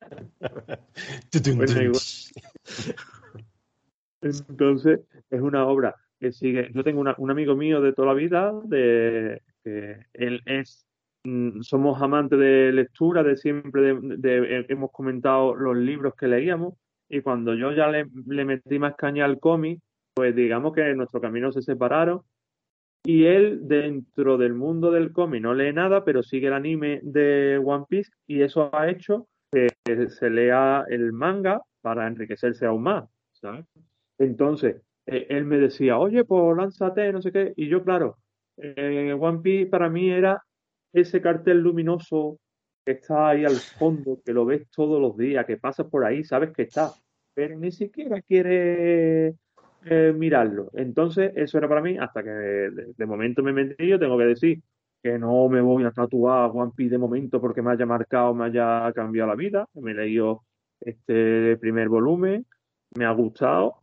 [4.22, 6.70] Entonces, es una obra que sigue.
[6.72, 10.86] Yo tengo un amigo mío de toda la vida, de que él es.
[11.24, 16.74] Mm, somos amantes de lectura, de siempre de, hemos comentado los libros que leíamos,
[17.08, 19.80] y cuando yo ya le, le metí más caña al cómic,
[20.14, 22.22] pues digamos que nuestros caminos se separaron.
[23.04, 27.60] Y él, dentro del mundo del cómic, no lee nada, pero sigue el anime de
[27.64, 29.68] One Piece, y eso ha hecho que
[30.08, 33.64] se lea el manga para enriquecerse aún más, ¿sabes?
[34.18, 38.18] Entonces, eh, él me decía, oye, pues lánzate, no sé qué, y yo, claro,
[38.56, 40.42] eh, One Piece para mí era
[40.92, 42.38] ese cartel luminoso
[42.84, 46.24] que está ahí al fondo, que lo ves todos los días, que pasas por ahí,
[46.24, 46.92] sabes que está,
[47.34, 49.34] pero ni siquiera quiere
[49.84, 50.70] eh, mirarlo.
[50.74, 54.62] Entonces, eso era para mí, hasta que de, momento me metí, yo tengo que decir,
[55.02, 58.46] que no me voy a tatuar One Piece de momento porque me haya marcado, me
[58.46, 59.68] haya cambiado la vida.
[59.74, 60.42] Me he leído
[60.80, 62.44] este primer volumen,
[62.96, 63.82] me ha gustado.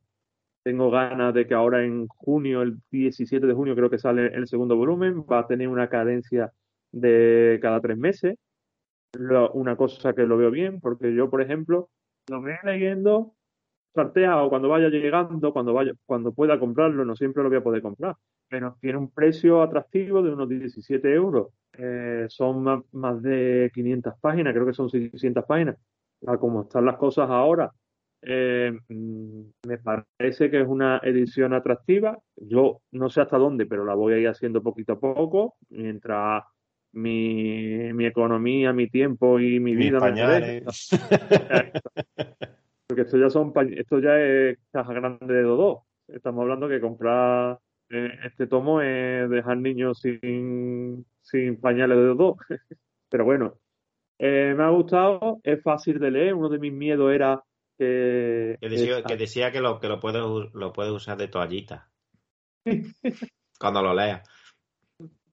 [0.64, 4.48] Tengo ganas de que ahora en junio, el 17 de junio creo que sale el
[4.48, 6.54] segundo volumen, va a tener una cadencia
[6.92, 8.38] de cada tres meses.
[9.54, 11.90] una cosa que lo veo bien, porque yo, por ejemplo,
[12.30, 13.36] lo veo leyendo
[13.94, 17.82] sorteado cuando vaya llegando, cuando vaya, cuando pueda comprarlo, no siempre lo voy a poder
[17.82, 18.16] comprar,
[18.50, 21.50] pero tiene un precio atractivo de unos 17 euros.
[21.74, 25.78] Eh, son más, más de 500 páginas, creo que son 600 páginas.
[26.26, 27.72] A como están las cosas ahora,
[28.26, 32.20] eh, mm, me parece que es una edición atractiva.
[32.36, 36.44] Yo no sé hasta dónde, pero la voy a ir haciendo poquito a poco, mientras
[36.94, 40.90] mi, mi economía, mi tiempo y mi Mis vida me pañales.
[42.88, 45.86] Porque esto ya son esto ya es caja grande de Dodó.
[46.08, 47.60] Estamos hablando que comprar
[47.90, 52.38] eh, este tomo es dejar niños sin, sin pañales de Dodó.
[53.10, 53.56] Pero bueno,
[54.20, 56.36] eh, me ha gustado, es fácil de leer.
[56.36, 57.44] Uno de mis miedos era
[57.78, 60.22] que, Que decía, que, decía que lo, que lo puedes
[60.54, 61.90] lo puedes usar de toallita.
[63.60, 64.28] Cuando lo leas.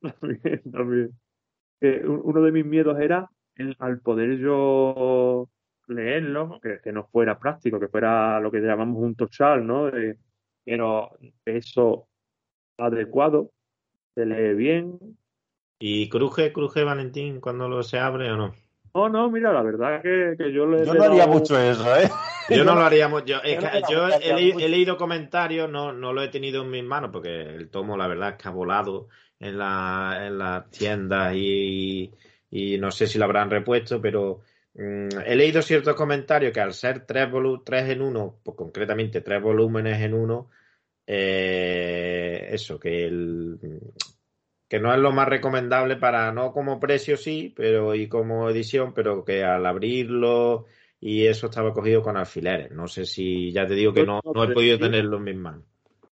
[0.01, 1.11] También, también.
[2.07, 5.49] Uno de mis miedos era el- al poder yo
[5.89, 9.91] leerlo, que, que no fuera práctico, que fuera lo que llamamos un tochal, ¿no?
[9.91, 10.17] De,
[10.65, 11.11] pero
[11.43, 12.09] peso
[12.79, 13.51] adecuado,
[14.15, 14.99] se lee bien.
[15.81, 18.55] ¿Y cruje, cruje Valentín cuando lo se abre o no?
[18.95, 21.97] No, no, mira, la verdad que, que yo le, Yo le no haría mucho eso,
[21.97, 22.09] ¿eh?
[22.57, 23.25] Yo no lo haríamos.
[23.25, 23.67] Yo, es que
[24.23, 24.65] he, le- mucho.
[24.65, 28.07] he leído comentarios, no, no lo he tenido en mis manos porque el tomo, la
[28.07, 32.13] verdad, es que ha volado en, la, en las tiendas y,
[32.51, 34.41] y no sé si lo habrán repuesto, pero
[34.75, 39.21] mm, he leído ciertos comentarios que al ser tres, volu- tres en uno, pues concretamente
[39.21, 40.51] tres volúmenes en uno,
[41.07, 43.59] eh, eso, que el,
[44.69, 48.95] que no es lo más recomendable para, no como precio sí, pero y como edición,
[48.95, 50.67] pero que al abrirlo
[51.01, 52.71] y eso estaba cogido con alfileres.
[52.73, 55.65] No sé si, ya te digo que no, no he podido tenerlo en mis manos.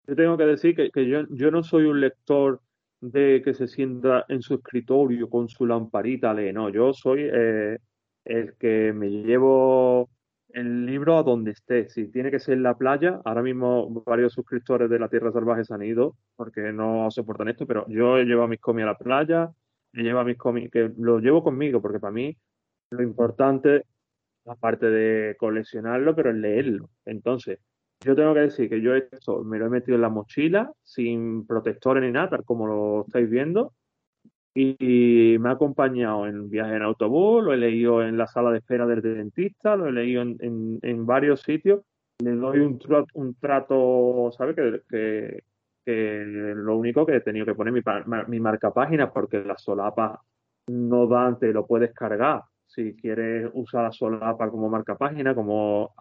[0.07, 2.61] Yo tengo que decir que, que yo, yo no soy un lector
[3.01, 7.27] de que se sienta en su escritorio con su lamparita a leer, no, yo soy
[7.31, 7.77] eh,
[8.23, 10.09] el que me llevo
[10.49, 11.89] el libro a donde esté.
[11.89, 15.65] Si tiene que ser en la playa, ahora mismo varios suscriptores de la Tierra Salvaje
[15.65, 18.97] se han ido porque no soportan esto, pero yo he llevado mis cómics a la
[18.97, 19.51] playa,
[19.93, 22.35] he llevado mis cómics, que lo llevo conmigo, porque para mí
[22.91, 23.83] lo importante,
[24.45, 26.89] aparte de coleccionarlo, pero es leerlo.
[27.05, 27.59] Entonces,
[28.01, 31.45] yo tengo que decir que yo esto me lo he metido en la mochila sin
[31.47, 33.73] protectores ni nada, como lo estáis viendo.
[34.53, 38.59] Y, me ha acompañado en viajes en autobús, lo he leído en la sala de
[38.59, 41.81] espera del dentista, lo he leído en, en- varios sitios.
[42.19, 44.55] Le doy un, tra- un trato, ¿sabes?
[44.55, 45.43] Que, que,
[45.83, 46.23] que
[46.55, 47.81] lo único que he tenido que poner mi,
[48.27, 50.19] mi marca página porque las solapas
[50.67, 52.43] no dan, te lo puedes cargar.
[52.75, 55.93] Si quieres usar la solapa como marca página, como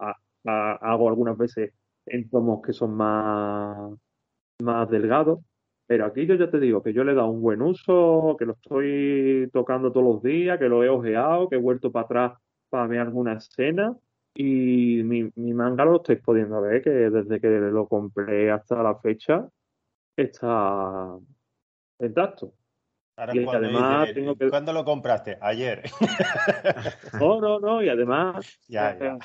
[0.43, 1.71] hago algunas veces
[2.05, 3.93] en tomos que son más,
[4.61, 5.39] más delgados.
[5.87, 8.45] Pero aquí yo ya te digo que yo le he dado un buen uso, que
[8.45, 12.33] lo estoy tocando todos los días, que lo he ojeado, que he vuelto para atrás
[12.69, 13.95] para ver alguna escena.
[14.35, 18.95] Y mi, mi manga lo estáis pudiendo ver, que desde que lo compré hasta la
[18.99, 19.47] fecha
[20.17, 21.17] está
[21.99, 22.53] intacto.
[23.17, 25.37] Ahora Y cuando además dice, tengo que- ¿cuándo lo compraste?
[25.41, 25.83] Ayer.
[27.19, 29.17] No, no, no, y además ya, ya.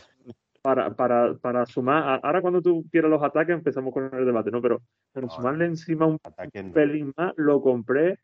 [0.62, 4.62] para, para, para sumar, ahora cuando tú quieras los ataques empezamos con el debate, ¿no?
[4.62, 4.81] Pero,
[5.12, 6.73] pero No, sumarle encima un no.
[6.73, 8.19] pelín más, lo compré,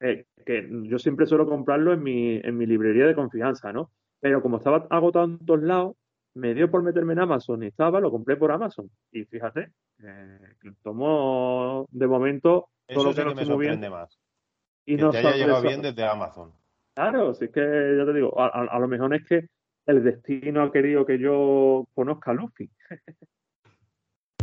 [0.00, 3.90] eh, que yo siempre suelo comprarlo en mi, en mi librería de confianza, ¿no?
[4.20, 5.96] Pero como estaba agotado en todos lados,
[6.34, 8.88] me dio por meterme en Amazon y estaba, lo compré por Amazon.
[9.10, 9.72] Y fíjate,
[10.02, 10.38] eh,
[10.82, 14.18] tomo de momento todo Eso lo sí que no que me estoy moviendo sorprende más.
[14.86, 16.52] Y Que no te haya llegado bien desde Amazon.
[16.94, 17.60] Claro, si es que
[17.98, 19.46] ya te digo, a, a- a lo mejor es que
[19.86, 22.70] el destino ha querido que yo conozca a Luffy.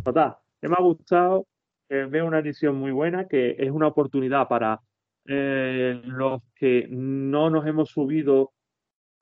[0.03, 1.45] Total, que me ha gustado,
[1.89, 4.79] eh, veo una edición muy buena, que es una oportunidad para
[5.25, 8.51] eh, los que no nos hemos subido,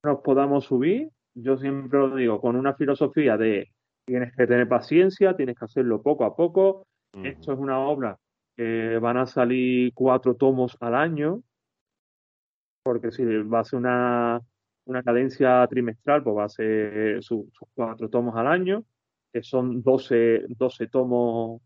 [0.03, 1.09] nos podamos subir.
[1.33, 3.69] Yo siempre lo digo, con una filosofía de
[4.05, 6.85] tienes que tener paciencia, tienes que hacerlo poco a poco.
[7.25, 8.17] Esto es una obra
[8.57, 11.43] que van a salir cuatro tomos al año,
[12.83, 14.41] porque si va a ser una,
[14.85, 18.83] una cadencia trimestral, pues va a ser su- sus cuatro tomos al año,
[19.31, 21.61] que son 12, 12 tomos,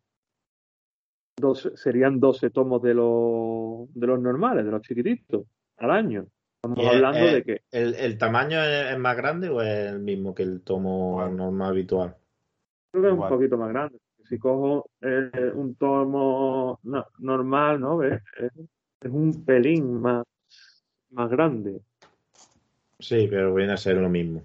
[1.37, 5.45] 12 serían 12 tomos de los, de los normales, de los chiquititos,
[5.77, 6.27] al año.
[6.63, 9.91] Estamos eh, hablando eh, de que ¿El, el tamaño es, es más grande o es
[9.93, 12.15] el mismo que el tomo normal habitual?
[12.91, 13.97] creo que es un poquito más grande.
[14.31, 17.97] Si cojo eh, un tomo no- normal, ¿no?
[17.97, 18.21] ¿Ves?
[18.39, 18.51] Es,
[19.01, 20.23] es un pelín más,
[21.09, 21.81] más grande.
[22.97, 24.41] Sí, pero viene a ser lo mismo.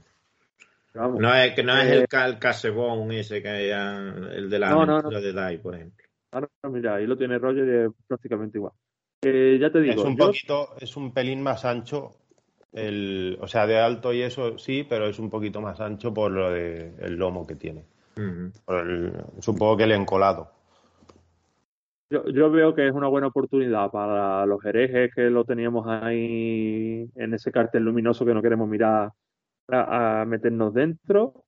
[0.92, 1.20] Vamos.
[1.20, 4.70] No es que no es Eh, el, el casebón ese que ya- el de la
[4.70, 6.04] No, no, de Dai, por ejemplo.
[6.32, 8.72] Ahora, mira, ahí lo tiene Roger y es prácticamente igual.
[9.22, 12.10] Eh, ya te Es digo, un yo- poquito, es un pelín más ancho
[12.72, 16.32] El, o sea, de alto y eso sí, pero es un poquito más ancho por
[16.32, 17.84] lo de el lomo que tiene.
[18.64, 20.50] Por el- supongo que le he encolado.
[22.08, 27.10] Yo, yo veo que es una buena oportunidad para los herejes que lo teníamos ahí
[27.14, 29.10] en ese cartel luminoso que no queremos mirar
[29.68, 31.44] a, a meternos dentro.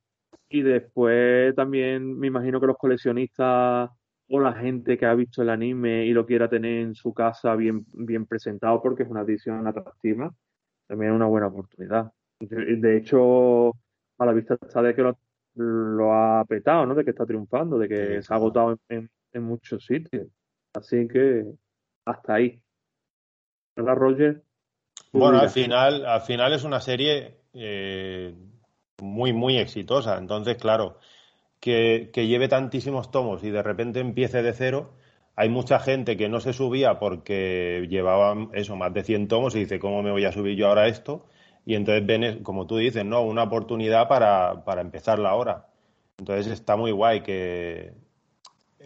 [0.51, 3.91] Y después también me imagino que los coleccionistas
[4.31, 7.55] o la gente que ha visto el anime y lo quiera tener en su casa
[7.55, 10.35] bien, bien presentado porque es una edición atractiva,
[10.87, 12.13] también es una buena oportunidad.
[12.41, 13.71] De, de hecho,
[14.19, 15.19] a la vista está de que lo,
[15.59, 16.95] lo ha petado, ¿no?
[16.95, 20.29] De que está triunfando, de que Sí, se ha agotado en, en- en muchos sitios.
[20.75, 21.45] Así que
[22.07, 22.61] hasta ahí.
[23.77, 24.43] ¿Verdad, Roger?
[25.13, 28.35] Bueno, al final, al final es una serie eh,
[29.03, 30.19] muy, muy exitosa.
[30.19, 30.99] Entonces, claro,
[31.61, 34.95] que, que lleve tantísimos tomos y de repente empiece de cero,
[35.37, 39.61] hay mucha gente que no se subía porque llevaban eso, más de 100 tomos y
[39.61, 41.27] dice, ¿cómo me voy a subir yo ahora esto?
[41.69, 43.21] Y entonces ven, es- como tú dices, ¿no?
[43.21, 45.67] Una oportunidad para, para empezarla ahora.
[46.17, 47.93] Entonces está muy guay que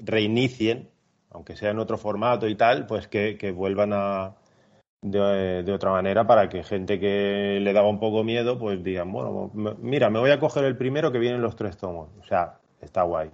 [0.05, 0.91] reinicien,
[1.31, 4.35] aunque sea en otro formato y tal, pues que, que vuelvan a,
[5.01, 9.13] de, de otra manera para que gente que le daba un poco miedo, pues digan,
[9.13, 12.11] bueno, mira, me voy a coger el primero que vienen los tres tomos.
[12.19, 13.31] O sea, está guay.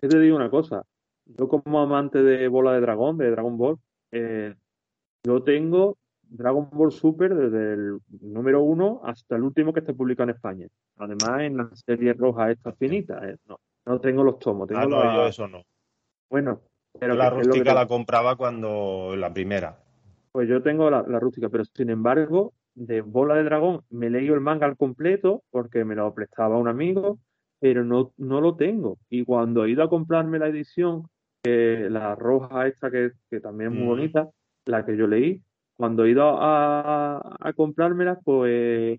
[0.00, 0.84] Yo te digo una cosa.
[1.26, 3.78] Yo como amante de Bola de Dragón, de Dragon Ball,
[4.12, 4.54] eh,
[5.26, 5.96] yo tengo
[6.28, 10.66] Dragon Ball Super desde el número uno hasta el último que esté publicado en España.
[10.98, 13.28] Además, en la serie roja esta finita.
[13.28, 14.68] eh, no, no tengo los tomos.
[14.68, 15.62] Tengo Ah, no, la- yo eso no.
[16.30, 16.60] Bueno,
[16.98, 19.76] pero Yo la que rústica la compraba cuando la primera.
[20.32, 24.26] Pues yo tengo la, la rústica, pero sin embargo, de Bola de Dragón me leí
[24.28, 27.18] el manga al completo porque me lo prestaba un amigo,
[27.60, 28.98] pero no, no lo tengo.
[29.08, 31.04] Y cuando he ido a comprarme la edición,
[31.44, 33.88] la roja esta que, que también es muy Mm.
[33.88, 34.28] bonita,
[34.66, 35.40] la que yo leí,
[35.76, 38.98] cuando he ido a, a comprármela, pues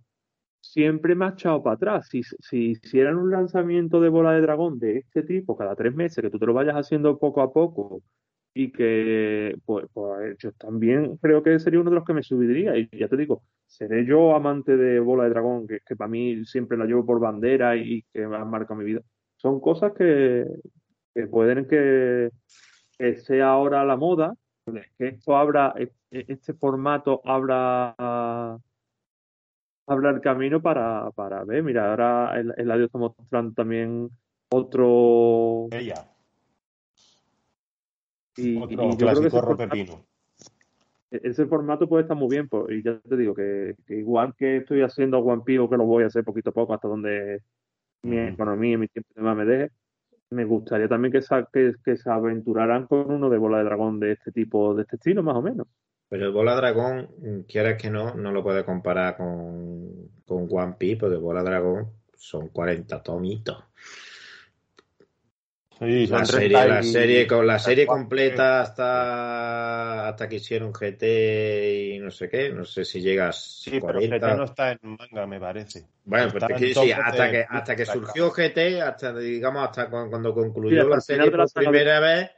[0.61, 2.07] siempre me ha echado para atrás.
[2.09, 6.21] Si, si hicieran un lanzamiento de Bola de Dragón de este tipo cada tres meses,
[6.21, 8.01] que tú te lo vayas haciendo poco a poco
[8.53, 12.77] y que pues, pues yo también creo que sería uno de los que me subiría
[12.77, 16.77] y ya te digo, seré yo amante de Bola de Dragón, que, para mí siempre
[16.77, 19.01] la llevo por bandera y, que me han marcado mi vida.
[19.35, 20.45] Son cosas que,
[21.13, 22.31] que pueden que
[23.25, 24.33] sea ahora la moda,
[24.97, 27.95] que esto abra, e- este formato abra
[29.87, 34.09] abra el camino para, para ver, mira, ahora el, el audio está mostrando también
[34.49, 36.09] otro Ella,
[38.35, 40.05] y, y otro yo creo que clásico ese formato- ropepino.
[41.11, 44.57] ese formato puede estar muy bien, pues, y ya te digo que, que igual que
[44.57, 47.43] estoy haciendo One Piece que lo voy a hacer poquito a poco hasta donde
[48.01, 49.71] mi economía y mi tiempo me deje,
[50.31, 51.21] me gustaría también que,
[51.83, 55.23] que, se aventuraran con uno de bola de dragón de este tipo, de este estilo,
[55.23, 55.67] más o menos.
[56.07, 57.09] Pero el Bola Dragón,
[57.47, 62.49] quieras que no, no lo puedes comparar con, con One Piece, porque Bola Dragón son
[62.49, 63.63] 40 tomitos.
[65.79, 70.71] Sí, La 30 serie, la y- serie, con la serie completa hasta, hasta que hicieron
[70.71, 74.15] GT y no sé qué, no sé si llegas Sí, pero 40.
[74.29, 75.85] GT no está en manga, me parece.
[76.05, 79.89] Bueno, pero te quiero decir, de- hasta que, hasta que surgió GT, hasta digamos, hasta
[79.89, 82.31] cu- cuando concluyó la serie por primera vez,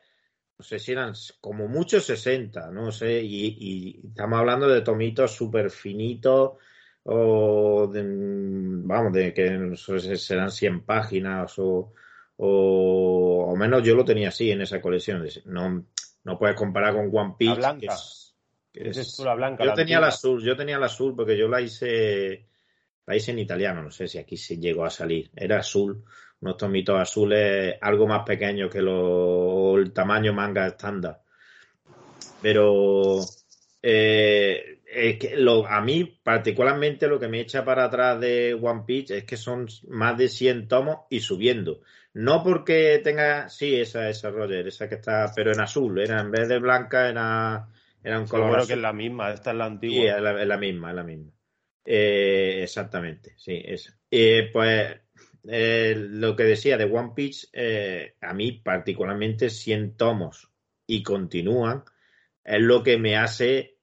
[0.58, 5.32] no sé si eran como mucho 60, no sé, y, y estamos hablando de tomitos
[5.32, 6.54] súper finitos,
[7.04, 11.94] o de, vamos, de que no sé, serán 100 páginas, o,
[12.38, 15.26] o, o menos yo lo tenía así en esa colección.
[15.46, 15.86] No,
[16.24, 17.56] no puedes comparar con One Piece.
[17.58, 17.80] blanca.
[17.80, 18.34] que es-
[18.74, 20.18] que es- la blanca, yo la tenía la antigua.
[20.18, 22.46] azul, yo tenía la azul porque yo la hice,
[23.08, 25.32] la hice en italiano, no sé si aquí se llegó a salir.
[25.36, 26.04] Era azul,
[26.42, 31.22] unos tomitos azules algo más pequeños que lo, el tamaño manga estándar.
[32.42, 33.20] Pero
[33.82, 38.84] eh, es que lo, a mí particularmente lo que me echa para atrás de One
[38.86, 41.82] Piece es que son más de 100 tomos y subiendo.
[42.18, 46.32] No porque tenga, sí, esa, esa Roger, esa que está, pero en azul, era en
[46.32, 47.68] vez de blanca, era,
[48.04, 48.68] era un color Seguro azul.
[48.68, 50.02] que es la misma, esta es la antigua.
[50.02, 51.32] Sí, es la, es la misma, es la misma.
[51.86, 53.96] Eh, exactamente, sí, esa.
[54.10, 55.00] Eh, pues
[55.48, 60.50] eh, lo que decía de One Piece, eh, a mí particularmente 100 tomos
[60.88, 61.84] y continúan,
[62.44, 63.78] es lo que me hace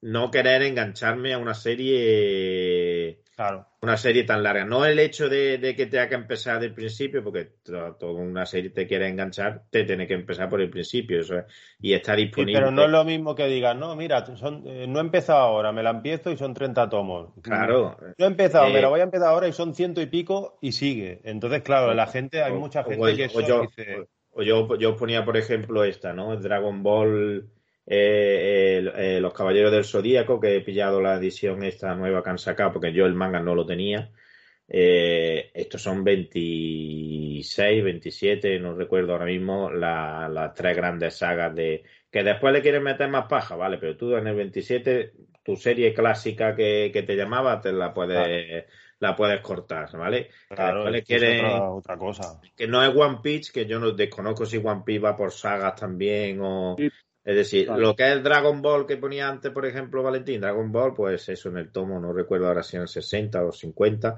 [0.00, 3.66] no querer engancharme a una serie Claro.
[3.82, 4.64] una serie tan larga.
[4.64, 8.44] No el hecho de, de que tenga que empezar del principio, porque to- toda una
[8.44, 11.20] serie te quiere enganchar, te tiene que empezar por el principio.
[11.20, 11.44] Eso es,
[11.80, 12.58] y está Sí, disponible.
[12.58, 15.70] pero no es lo mismo que digan, no, mira, son, eh, no he empezado ahora,
[15.70, 17.30] me la empiezo y son 30 tomos.
[17.40, 17.96] Claro.
[18.18, 20.58] No he empezado, Eh, me la voy a empezar ahora y son ciento y pico
[20.60, 21.20] y sigue.
[21.22, 24.96] Entonces, claro, la gente, hay mucha gente o- que o yo, dice, o yo, yo
[24.96, 26.36] ponía, por ejemplo, esta, ¿no?
[26.36, 27.48] Dragon Ball
[27.90, 32.38] eh, eh, Los Caballeros del Zodíaco, que he pillado la edición esta nueva que han
[32.38, 34.10] sacado, porque yo el manga no lo tenía.
[34.70, 41.84] Eh, estos son 26, 27, no recuerdo ahora mismo, la- las tres grandes sagas de...
[42.10, 43.78] Que después le quieren meter más paja, ¿vale?
[43.78, 45.12] Pero tú en el 27,
[45.42, 48.64] tu serie clásica que, que te llamaba, te la puedes,
[48.98, 50.28] la puedes cortar, ¿vale?
[50.48, 52.40] Que Claro, después le es quieren- otra, otra cosa.
[52.56, 55.74] que no es One Piece, que yo no desconozco si One Piece va por sagas
[55.76, 56.76] también o...
[56.78, 56.88] Sí.
[57.28, 60.94] Es decir, lo que es Dragon Ball que ponía antes, por ejemplo, Valentín, Dragon Ball,
[60.94, 64.16] pues eso en el tomo, no recuerdo ahora si en el 60 o 50,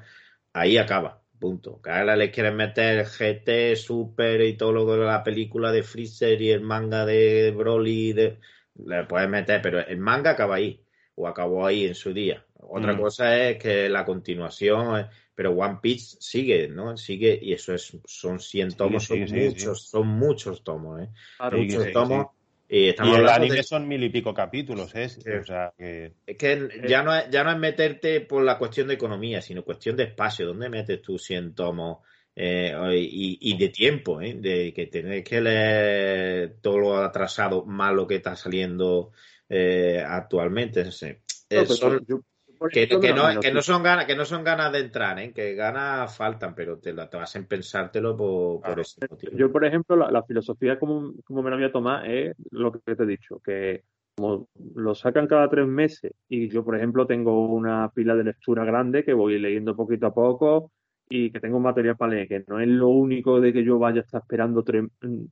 [0.53, 1.81] ahí acaba, punto.
[1.83, 6.41] Que ahora les quieren meter GT, Super y todo lo de la película de Freezer
[6.41, 8.39] y el manga de Broly, de...
[8.77, 10.81] le puedes meter, pero el manga acaba ahí,
[11.17, 12.47] o acabó ahí en su día.
[12.61, 13.01] Otra Mm.
[13.01, 16.97] cosa es que la continuación, eh, pero One Piece sigue, ¿no?
[16.97, 21.09] Sigue, y eso es, son 100 tomos, sigue, son sigue, muchos, son muchos tomos, ¿eh?
[21.39, 22.27] Claro, muchos tomos.
[22.73, 25.09] Y estamos Y el anime de- son mil y pico capítulos, ¿eh?
[25.09, 25.29] Sí.
[25.29, 26.13] O sea que.
[26.25, 29.65] es que ya no es, ya no es meterte por la cuestión de economía, sino
[29.65, 30.47] cuestión de espacio.
[30.47, 31.99] ¿Dónde metes tú 100 tomos
[32.37, 34.21] eh, y, y de tiempo?
[34.21, 34.35] ¿eh?
[34.39, 39.11] De que tenés que leer todo lo atrasado más lo que está saliendo
[39.49, 40.85] eh, actualmente.
[40.85, 41.09] No sé.
[41.09, 42.21] Eh, pero son- yo,
[42.69, 45.33] que, no, imagino que no son ganas, que no son ganas de entrar, ¿eh?
[45.33, 49.33] que ganas faltan, pero te, la- te vas a pensártelo por, por ese motivo.
[49.37, 52.71] Yo, por ejemplo, la, la filosofía como, como me la voy a tomar es lo
[52.73, 53.83] que te he dicho, que
[54.17, 58.65] como lo sacan cada tres meses y yo, por ejemplo, tengo una pila de lectura
[58.65, 60.73] grande que voy leyendo poquito a poco
[61.09, 64.01] y que tengo material para leer, que no es lo único de que yo vaya
[64.01, 64.85] a estar esperando tres,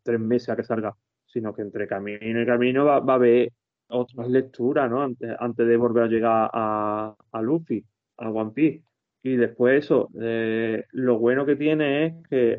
[0.02, 0.94] tres meses a que salga,
[1.26, 3.52] sino que entre camino y camino va, va a haber
[3.89, 5.02] otras lecturas, ¿no?
[5.02, 7.85] Antes, antes de volver a llegar a, a Luffy,
[8.19, 8.82] a One Piece.
[9.23, 12.56] Y después eso, eh, lo bueno que tiene es que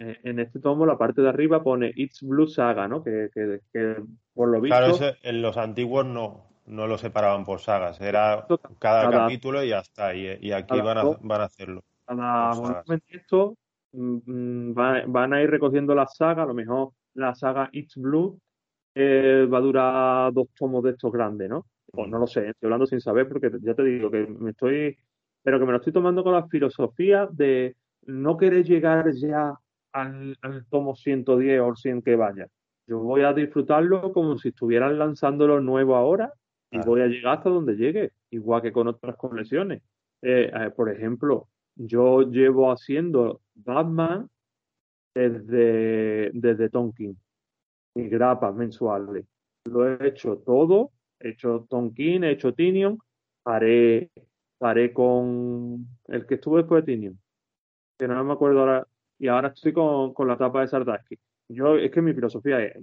[0.00, 3.02] eh, en este tomo la parte de arriba pone It's Blue Saga, ¿no?
[3.02, 3.96] Que, que- que
[4.34, 8.00] por lo visto Claro, eso en los antiguos no, no lo separaban por sagas.
[8.00, 8.46] Era
[8.78, 10.14] cada, Cada- capítulo y ya está.
[10.14, 11.82] Y, y aquí van a, van a hacerlo.
[12.06, 12.84] cada sagas.
[13.08, 13.56] esto
[13.92, 17.96] mm, mm, va- van a ir recogiendo la saga, a lo mejor la saga It's
[17.96, 18.38] Blue
[18.94, 21.66] eh, va a durar dos tomos de estos grandes, ¿no?
[21.90, 24.96] Pues no lo sé, estoy hablando sin saber porque ya te digo que me estoy,
[25.42, 29.54] pero que me lo estoy tomando con la filosofía de no querer llegar ya
[29.92, 32.46] al, al tomo 110 o 100 que vaya.
[32.86, 36.32] Yo voy a disfrutarlo como si estuvieran lanzando lo nuevo ahora
[36.70, 39.82] y voy a llegar hasta donde llegue, igual que con otras colecciones.
[40.22, 44.28] Eh, eh, por ejemplo, yo llevo haciendo Batman
[45.14, 47.18] desde, desde Tonkin,
[47.98, 49.26] mis grapas mensuales.
[49.64, 52.98] Lo he hecho todo, he hecho Tonkin, he hecho Tinion,
[53.42, 54.10] paré,
[54.56, 57.18] paré con el que estuvo después de Tinion,
[57.98, 58.86] que no me acuerdo ahora,
[59.18, 61.18] y ahora estoy con, con la tapa de Sardaski.
[61.48, 62.74] Yo, es que mi filosofía es,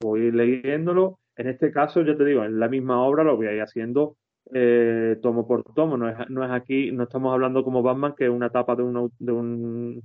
[0.00, 3.52] voy leyéndolo, en este caso, ya te digo, en la misma obra lo voy a
[3.52, 4.16] ir haciendo
[4.52, 8.26] eh, tomo por tomo, no es, no es aquí, no estamos hablando como Batman, que
[8.26, 10.02] es una tapa de un, de un,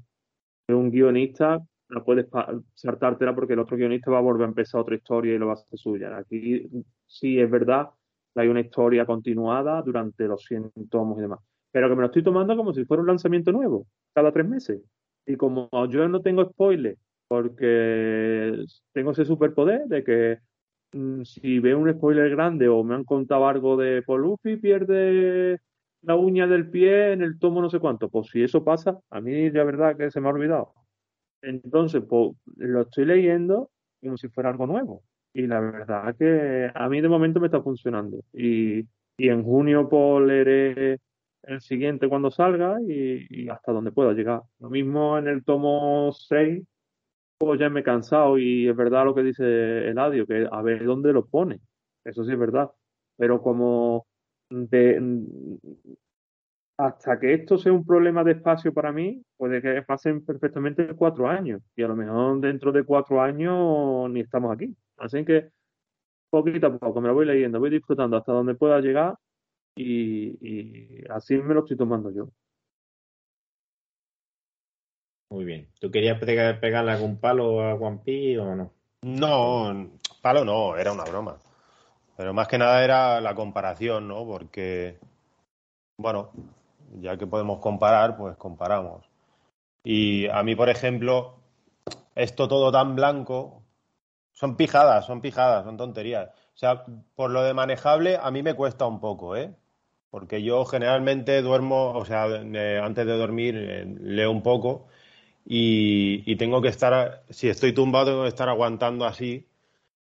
[0.68, 1.62] de un guionista,
[1.92, 2.28] no puedes
[2.74, 5.54] saltártela porque el otro guionista va a volver a empezar otra historia y lo va
[5.54, 6.18] a hacer suya.
[6.18, 6.68] Aquí
[7.06, 7.90] sí es verdad
[8.34, 11.40] que hay una historia continuada durante los 100 tomos y demás,
[11.72, 14.82] pero que me lo estoy tomando como si fuera un lanzamiento nuevo, cada tres meses.
[15.26, 16.98] Y como yo no tengo spoiler,
[17.28, 20.40] porque tengo ese superpoder de que
[20.94, 25.60] mm, si veo un spoiler grande o me han contado algo de por Luffy pierde
[26.02, 29.22] la uña del pie en el tomo no sé cuánto, pues si eso pasa, a
[29.22, 30.74] mí la verdad que se me ha olvidado.
[31.42, 33.70] Entonces, pues lo estoy leyendo
[34.02, 35.04] como si fuera algo nuevo.
[35.34, 38.24] Y la verdad que a mí de momento me está funcionando.
[38.34, 38.82] Y,
[39.18, 41.00] y en junio pues leeré
[41.44, 44.42] el siguiente cuando salga y, hasta donde pueda llegar.
[44.60, 46.64] Lo mismo en el tomo 6,
[47.38, 50.86] pues ya me he cansado y es verdad lo que dice Eladio, que a ver
[50.86, 51.60] dónde lo pone.
[52.04, 52.70] Eso sí es verdad.
[53.18, 54.08] Pero como
[54.50, 55.00] de,
[56.82, 61.28] hasta que esto sea un problema de espacio para mí, puede que pasen perfectamente cuatro
[61.28, 61.62] años.
[61.76, 64.76] Y a lo mejor dentro de cuatro años ni estamos aquí.
[64.98, 65.50] Así que
[66.32, 69.16] poquito a poco me lo voy leyendo, voy disfrutando hasta donde pueda llegar
[69.76, 72.30] y, y así me lo estoy tomando yo.
[75.30, 75.68] Muy bien.
[75.80, 78.72] ¿Tú querías pegar- pegarle algún palo a One Piece o no?
[79.04, 79.90] No,
[80.22, 81.38] palo no, era una broma.
[82.18, 84.26] Pero más que nada era la comparación, ¿no?
[84.26, 84.98] Porque,
[85.98, 86.32] bueno,
[87.00, 89.06] ya que podemos comparar, pues comparamos.
[89.84, 91.36] Y a mí, por ejemplo,
[92.16, 93.64] esto todo tan blanco,
[94.34, 96.30] son pijadas, son pijadas, son tonterías.
[96.56, 96.86] O sea,
[97.16, 99.56] por lo de manejable, a mí me cuesta un poco, ¿eh?
[100.10, 104.88] Porque yo generalmente duermo, o sea, eh, antes de dormir eh, leo un poco
[105.46, 109.48] y, y tengo que estar, si estoy tumbado, tengo que estar aguantando así.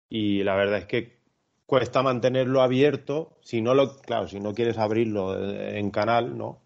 [0.09, 1.19] Y la verdad es que
[1.65, 3.37] cuesta mantenerlo abierto.
[3.41, 6.64] Si no lo, claro, si no quieres abrirlo en canal, ¿no?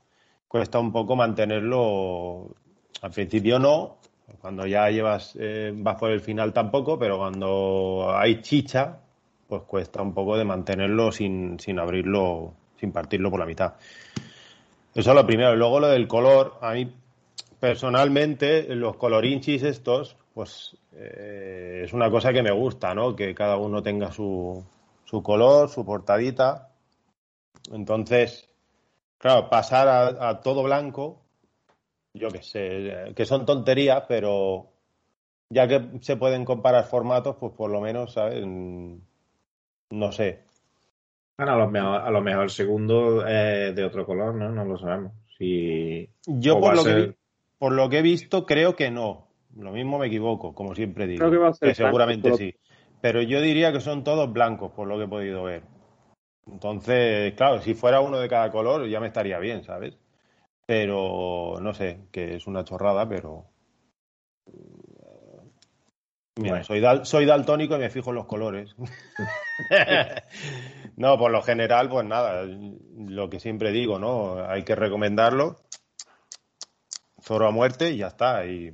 [0.50, 2.56] Cuesta un poco mantenerlo.
[3.04, 4.00] Al principio no,
[4.42, 8.98] cuando ya llevas, eh, vas por el final tampoco, pero cuando hay chicha,
[9.48, 13.76] pues cuesta un poco de mantenerlo sin, sin abrirlo, sin partirlo por la mitad.
[14.96, 15.56] Eso es lo primero.
[15.56, 16.92] Luego lo del color, a mí
[17.60, 23.16] personalmente, los colorinchis estos, pues eh, es una cosa que me gusta, ¿no?
[23.16, 24.66] Que cada uno tenga su,
[25.06, 26.72] su color, su portadita.
[27.72, 28.49] Entonces,
[29.20, 29.88] claro, pasar
[30.20, 31.22] a, todo blanco,
[32.16, 34.72] yo qué sé, que son tonterías, pero
[35.50, 38.44] ya que se pueden comparar formatos, pues por lo menos, ¿sabes?
[38.46, 40.44] No sé.
[41.38, 44.50] Bueno, a lo mejor, a lo mejor el segundo es de otro color, ¿no?
[44.50, 45.14] No lo sabemos.
[45.38, 46.10] Si...
[46.26, 47.16] Yo por lo, que
[47.58, 49.28] por lo que he visto creo que no.
[49.56, 51.20] Lo mismo me equivoco, como siempre digo.
[51.20, 52.56] Creo que va a ser seguramente sí.
[53.02, 55.64] Pero yo diría que son todos blancos, por lo que he podido ver.
[56.48, 59.98] Entonces, claro, si fuera uno de cada color ya me estaría bien, ¿sabes?
[60.66, 63.45] Pero no sé, que es una chorrada, pero.
[66.36, 68.76] Mira, soy, soy daltónico y me fijo en los colores.
[70.95, 74.45] no, por lo general, pues nada, lo que siempre digo, ¿no?
[74.48, 75.57] Hay que recomendarlo.
[77.22, 78.74] Zoro a muerte y ya está, y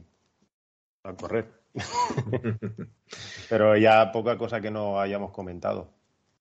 [1.03, 1.61] a correr.
[3.49, 5.94] Pero ya poca cosa que no hayamos comentado.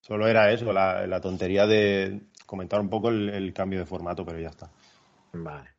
[0.06, 4.51] Solo era eso, la, tontería de comentar un poco el, cambio de formato, pero ya
[4.51, 4.70] está.
[5.32, 5.70] Vale.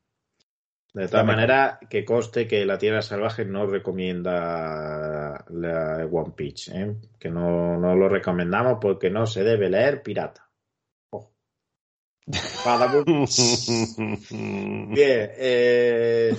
[0.96, 6.96] De todas maneras, que coste que la Tierra Salvaje no recomienda la One Piece, ¿eh?
[7.20, 10.50] que no, no, lo recomendamos porque no se debe leer pirata.
[12.26, 12.42] Bien,
[15.38, 16.36] eh,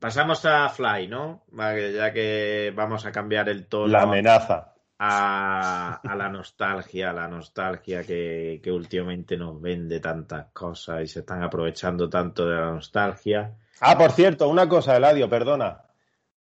[0.00, 1.44] Pasamos a Fly, ¿no?
[1.56, 3.86] Ya que vamos a cambiar el tono.
[3.86, 4.72] La amenaza.
[5.04, 12.08] A, la nostalgia, la nostalgia que, últimamente nos vende tantas cosas y se están aprovechando
[12.08, 13.56] tanto de la nostalgia.
[13.80, 15.82] Ah, por cierto, una cosa, Eladio, perdona.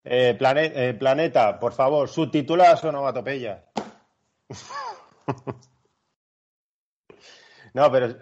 [0.03, 3.61] Eh, eh, planeta, por favor, subtitula su onomatopeyas.
[7.75, 8.17] no, pero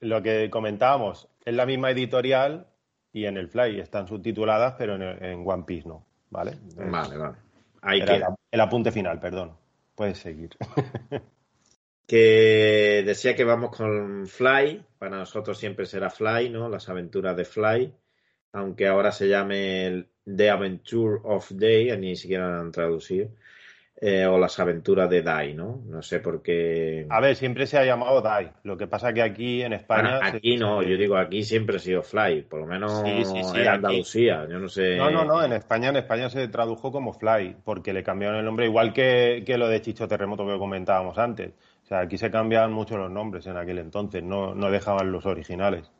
[0.00, 2.66] lo que comentábamos, es la misma editorial
[3.12, 6.56] y en el Fly están subtituladas, pero en, One Piece no, ¿vale?
[6.76, 7.36] Vale, vale.
[7.82, 8.34] Ahí queda.
[8.50, 9.65] El, apunte final, perdón.
[9.96, 10.50] Puedes seguir.
[12.06, 16.68] que decía que vamos con Fly, para nosotros siempre será Fly, ¿no?
[16.68, 17.92] Las aventuras de Fly,
[18.52, 23.30] aunque ahora se llame The Adventure of Day, ni siquiera lo han traducido.
[23.98, 25.80] Eh, o las aventuras de Dai, ¿no?
[25.86, 27.06] No sé por qué.
[27.08, 28.50] A ver, siempre se ha llamado Dai.
[28.62, 30.20] Lo que pasa que aquí en España.
[30.22, 34.58] aquí no, yo digo aquí siempre ha sido Fly, por lo menos en Andalucía, yo
[34.58, 34.98] no sé.
[34.98, 38.44] No, no, no, en España, en España se tradujo como Fly, porque le cambiaron el
[38.44, 41.52] nombre, igual que, que lo de Chicho Terremoto que comentábamos antes.
[41.84, 45.24] O sea, aquí se cambian mucho los nombres en aquel entonces, no, no dejaban los
[45.24, 45.90] originales.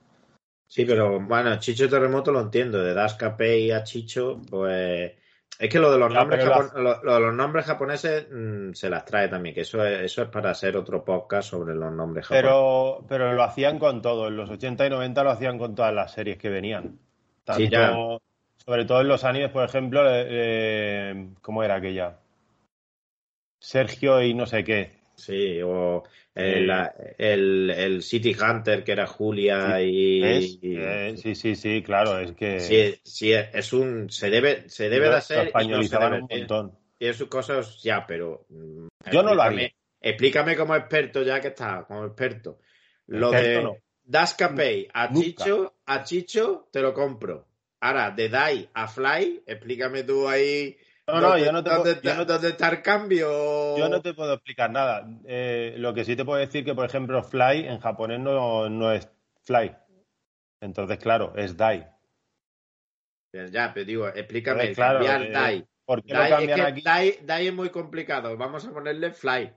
[0.67, 5.13] Sí, pero bueno, Chicho Terremoto lo entiendo, de Daskape a Chicho, pues
[5.59, 9.63] es que lo de los, nombres, los nombres japoneses mm, se las trae también, que
[9.63, 12.51] eso es, eso es para hacer otro podcast sobre los nombres japoneses.
[12.51, 15.95] Pero, pero lo hacían con todo, en los 80 y 90 lo hacían con todas
[15.95, 16.99] las series que venían.
[17.47, 22.19] Sobre todo en los animes, por ejemplo, eh, ¿cómo era aquella?
[23.59, 24.97] Sergio y no sé qué.
[25.15, 26.03] Sí, o
[26.37, 32.61] el, el, City Hunter que era Julia y, eh, sí, sí, sí, claro, es que
[32.61, 36.79] sí, sí es un se debe se debe de hacer españolizaban un montón.
[36.99, 39.71] Tiene sus cosas ya, pero mm, yo no lo haría.
[40.01, 42.61] Explícame como experto ya que está, como experto.
[43.07, 43.77] Lo de no.
[44.05, 47.47] Dascapay a Chicho, a Chicho te lo compro.
[47.81, 50.77] Ahora, de Dai a Fly, explícame tú ahí
[51.07, 52.01] no, no, yo no te puedo.
[52.03, 53.77] Yo cambio?
[53.77, 55.09] Yo no te puedo explicar nada.
[55.25, 58.93] Eh, lo que sí te puedo decir que, por ejemplo, fly en japonés no, no
[58.93, 59.09] es
[59.43, 59.77] fly.
[60.61, 61.87] Entonces, claro, es dai.
[63.51, 65.67] Ya, pero digo, explícame, claro, cambiar eh, dai.
[65.85, 66.83] ¿Por qué dai, cambian es aquí?
[67.23, 68.37] Dai, es muy complicado.
[68.37, 69.53] Vamos a ponerle fly.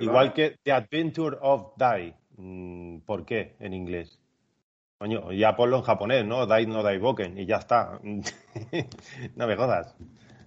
[0.00, 2.14] Igual que The Adventure of Dai.
[2.36, 4.20] Mm, ¿Por qué en inglés?
[5.04, 6.46] Coño, ya ponlo en japonés, ¿no?
[6.46, 8.00] Dai no Dai Boken y ya está.
[9.36, 9.94] no me jodas.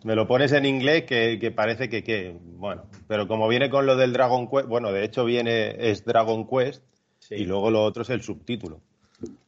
[0.03, 3.95] Me lo pones en inglés que, parece que, que, bueno, pero como viene con lo
[3.95, 6.83] del Dragon Quest, bueno, de hecho viene, es Dragon Quest
[7.29, 8.81] y luego lo otro es el subtítulo.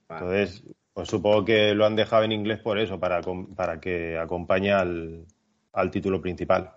[0.08, 0.64] Entonces,
[0.94, 3.20] pues supongo que lo han dejado en inglés por eso, para,
[3.56, 5.26] para que acompañe al,
[5.92, 6.70] título principal.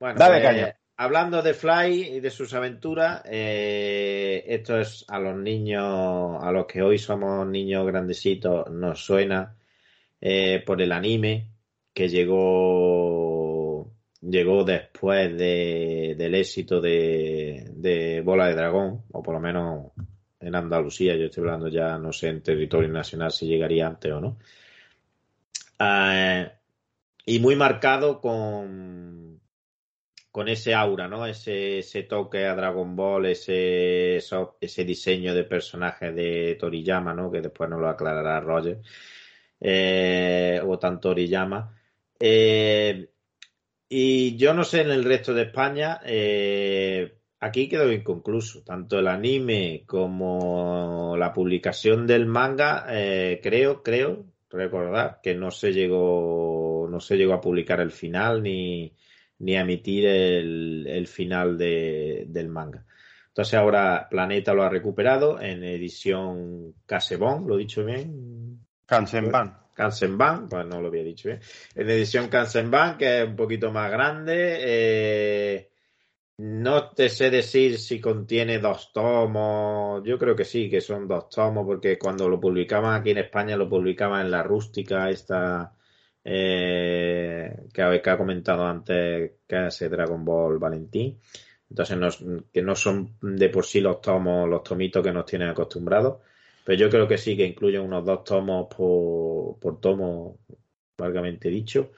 [0.00, 5.18] Bueno, Dale pues, caña hablando de Fly y de sus aventuras, eh, esto es a
[5.20, 9.56] los niños, a los que hoy somos niños grandecitos, nos suena
[10.20, 11.52] eh, por el anime
[11.94, 19.92] que llegó llegó después de, del éxito de, Bola de Dragón, o por lo menos
[20.40, 24.20] en Andalucía, yo estoy hablando ya, no sé, en territorio nacional si llegaría antes o
[24.20, 24.38] no.
[25.78, 26.50] Eh,
[27.26, 29.37] y muy marcado con,
[30.38, 31.26] con ese aura, ¿no?
[31.26, 37.28] Ese, ese toque a Dragon Ball, ese, eso- ese diseño de personaje de Toriyama, ¿no?
[37.28, 38.78] Que después nos lo aclarará Roger.
[39.60, 41.76] Eh, o tan Toriyama.
[42.20, 43.08] Eh,
[43.88, 48.62] y yo no sé en el resto de España, eh, aquí quedó inconcluso.
[48.62, 52.86] Tanto el anime como la publicación del manga,
[53.42, 58.94] creo, creo recordar que no se llegó, no se llegó a publicar el final ni,
[59.40, 62.84] ni a emitir el, el final de- del manga.
[63.28, 69.56] Entonces ahora Planeta lo ha recuperado en edición Casebón, lo he dicho bien, Kansenban.
[69.74, 71.40] Kansenban, pues no lo había dicho bien.
[71.76, 74.56] En edición Kansenban, que es un poquito más grande.
[74.60, 75.70] eh,
[76.38, 80.02] no te sé decir si contiene dos tomos.
[80.04, 83.56] Yo creo que sí, que son dos tomos, porque cuando lo publicaban aquí en España,
[83.56, 85.72] lo publicaban en la rústica, esta
[86.30, 91.18] eh, que, que ha comentado antes, que es Dragon Ball Valentín.
[91.70, 95.48] Entonces, no- que no son de por sí los tomos, los tomitos que nos tienen
[95.48, 96.18] acostumbrados.
[96.64, 100.36] Pero yo creo que sí, que incluyen unos dos tomos por, por tomo,
[100.98, 101.92] largamente dicho.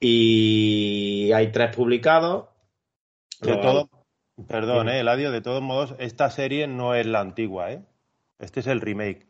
[0.00, 2.46] Y hay tres publicados.
[3.40, 3.88] De Los- todo,
[4.48, 7.82] perdón, eh, Eladio, de todos modos, esta serie no es la antigua, ¿eh?
[8.40, 9.26] Este es el remake.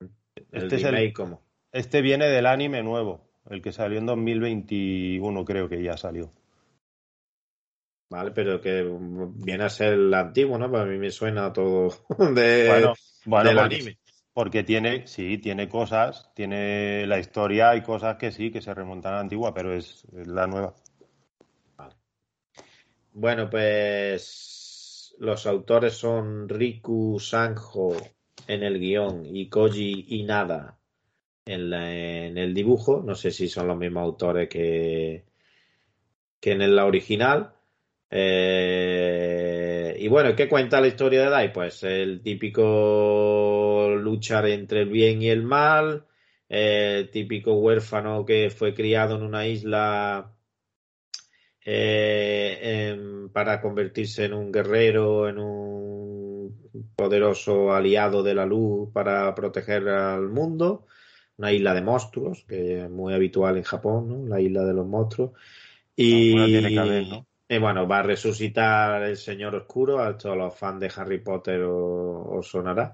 [0.00, 1.40] el Este es el- remake, ¿cómo?
[1.74, 6.32] Este viene del anime nuevo, el que salió en 2021, creo que ya salió.
[8.08, 8.88] Vale, pero que
[9.34, 10.70] viene a ser el antiguo, ¿no?
[10.70, 11.88] Para mí me suena todo
[12.32, 12.94] de, Bueno,
[13.24, 13.98] bueno, del porque, anime.
[14.32, 19.14] porque tiene, sí, tiene cosas, tiene la historia, hay cosas que sí, que se remontan
[19.14, 20.76] a la antigua, pero es, es la nueva.
[23.10, 27.96] Bueno, pues los autores son Riku Sanjo
[28.46, 30.78] en el guion y Koji Inada
[31.46, 33.02] en, el dibujo.
[33.04, 35.24] No sé si son los mismos autores que,
[36.40, 37.54] que en la original.
[38.10, 41.52] Eh, y bueno, ¿qué cuenta la historia de Dai?
[41.52, 46.06] Pues el típico luchar entre el bien y el mal,
[46.48, 50.32] el típico huérfano que fue criado en una isla
[51.64, 52.96] eh,
[53.32, 60.28] para convertirse en un guerrero, en un poderoso aliado de la luz para proteger al
[60.28, 60.86] mundo.
[61.36, 64.28] Una isla de monstruos, que es muy habitual en Japón, ¿no?
[64.28, 65.32] La isla de los monstruos.
[65.96, 67.26] Y, tiene que haber, ¿no?
[67.48, 71.62] y bueno, va a resucitar el Señor Oscuro, a todos los fans de Harry Potter
[71.62, 72.92] os, os sonará.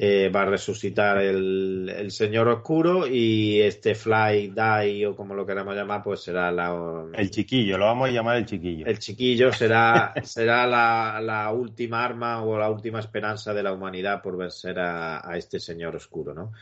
[0.00, 5.44] Eh, va a resucitar el, el Señor Oscuro y este Fly Die o como lo
[5.44, 8.86] queramos llamar, pues será la, El chiquillo, lo vamos a llamar el chiquillo.
[8.86, 14.22] el chiquillo será, será la, la última arma o la última esperanza de la humanidad
[14.22, 16.52] por vencer a, a este señor oscuro, ¿no?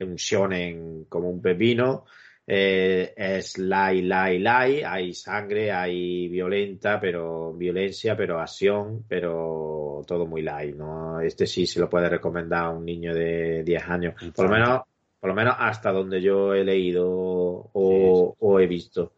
[0.00, 2.04] Un shonen como un pepino,
[2.46, 10.26] eh, es lai, lai, lai, hay sangre, hay violenta, pero violencia, pero acción, pero todo
[10.26, 11.20] muy light, ¿no?
[11.20, 14.82] Este sí se lo puede recomendar a un niño de 10 años, por lo menos,
[15.18, 19.14] por lo menos hasta donde yo he leído o, o he visto.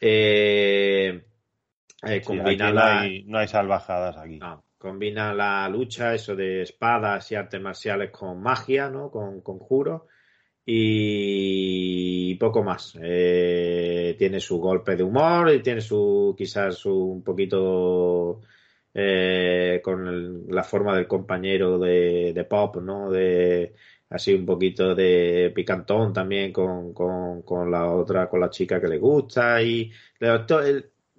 [0.00, 1.22] Eh,
[2.04, 4.38] eh, Sí, no hay, no hay salvajadas aquí.
[4.38, 9.10] no, combina la lucha, eso de espadas y artes marciales con magia, ¿no?
[9.10, 10.02] Con conjuros
[10.64, 12.96] y poco más.
[13.02, 18.40] Eh, tiene su golpe de humor y tiene su quizás su, un poquito
[18.94, 23.10] eh, con el- la forma del compañero de, pop, ¿no?
[23.10, 23.74] De
[24.10, 28.98] así un poquito de picantón también con, con, la otra, con la chica que le
[28.98, 29.90] gusta y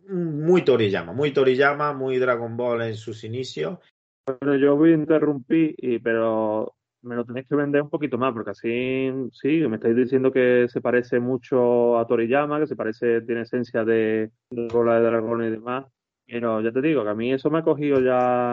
[0.09, 3.79] muy Toriyama, muy Toriyama, muy Dragon Ball en sus inicios.
[4.25, 8.33] Bueno, yo voy a interrumpir, y, pero me lo tenéis que vender un poquito más,
[8.33, 13.21] porque así, sí, me estáis diciendo que se parece mucho a Toriyama, que se parece,
[13.21, 15.85] tiene esencia de, de bola de dragón y demás.
[16.25, 18.51] Pero ya te digo que a mí eso me ha cogido ya.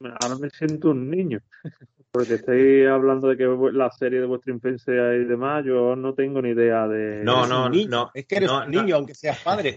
[0.00, 1.40] Ahora me siento un niño.
[2.12, 6.42] Porque estáis hablando de que la serie de vuestra infancia y demás, yo no tengo
[6.42, 7.22] ni idea de.
[7.24, 7.88] No, no, niño.
[7.90, 8.82] no, Es que eres no, un no.
[8.82, 9.76] niño, aunque seas padre.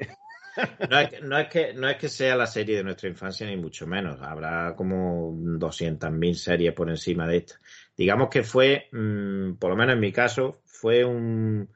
[0.89, 3.47] No es, que- no, es que, no es que sea la serie de nuestra infancia,
[3.47, 4.21] ni mucho menos.
[4.21, 7.59] Habrá como 200.000 series por encima de esta.
[7.97, 11.69] Digamos que fue, mm, por lo menos en mi caso, fue un...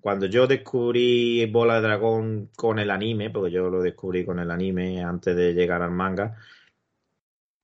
[0.00, 4.50] Cuando yo descubrí Bola de Dragón con el anime, porque yo lo descubrí con el
[4.50, 6.36] anime antes de llegar al manga,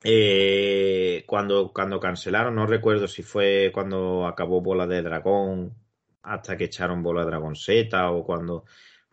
[0.04, 5.74] eh, cuando, cuando cancelaron, no recuerdo si fue cuando acabó Bola de Dragón,
[6.22, 8.64] hasta que echaron Bola de Dragón Z, o cuando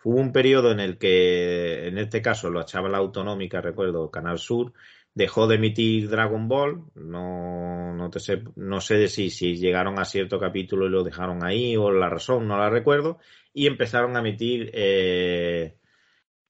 [0.05, 4.37] hubo un periodo en el que, en este caso, lo echaba la autonómica, recuerdo, Canal
[4.37, 4.71] Sur,
[5.15, 10.05] dejó de emitir Dragon Ball, no, no, te sé, no sé si, si llegaron a
[10.05, 13.17] cierto capítulo y lo dejaron ahí o la razón, no la recuerdo,
[13.51, 15.79] y empezaron a emitir eh,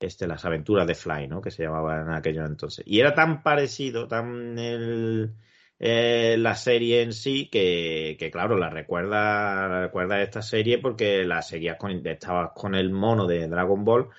[0.01, 1.39] este, las aventuras de Fly, ¿no?
[1.39, 2.83] Que se llamaba en aquello entonces.
[2.85, 5.33] Y era tan parecido, tan el,
[5.79, 11.41] eh, la serie en sí, que, que claro, la recuerda, recuerda esta serie porque la
[11.41, 14.09] seguías con, estabas con el mono de Dragon Ball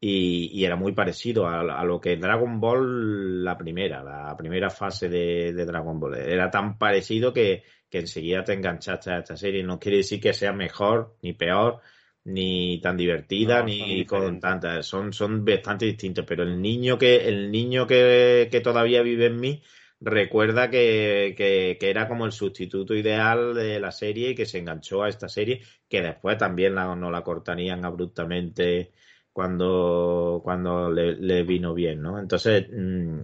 [0.00, 4.70] y, y era muy parecido a, a, lo que Dragon Ball, la primera, la primera
[4.70, 6.16] fase de, de Dragon Ball.
[6.16, 9.62] Era tan parecido que, que enseguida te enganchaste a esta serie.
[9.62, 11.80] No quiere decir que sea mejor ni peor,
[12.24, 14.86] ni tan divertida, No, ni con tantas.
[14.86, 16.24] Son, son bastante distintos.
[16.26, 19.62] Pero el niño que, el niño que, que todavía vive en mí
[20.04, 25.02] recuerda que, que, era como el sustituto ideal de la serie y que se enganchó
[25.02, 28.92] a esta serie, que después también no la cortarían abruptamente
[29.32, 32.18] cuando, cuando le, le vino bien, ¿no?
[32.18, 33.20] Entonces, mm,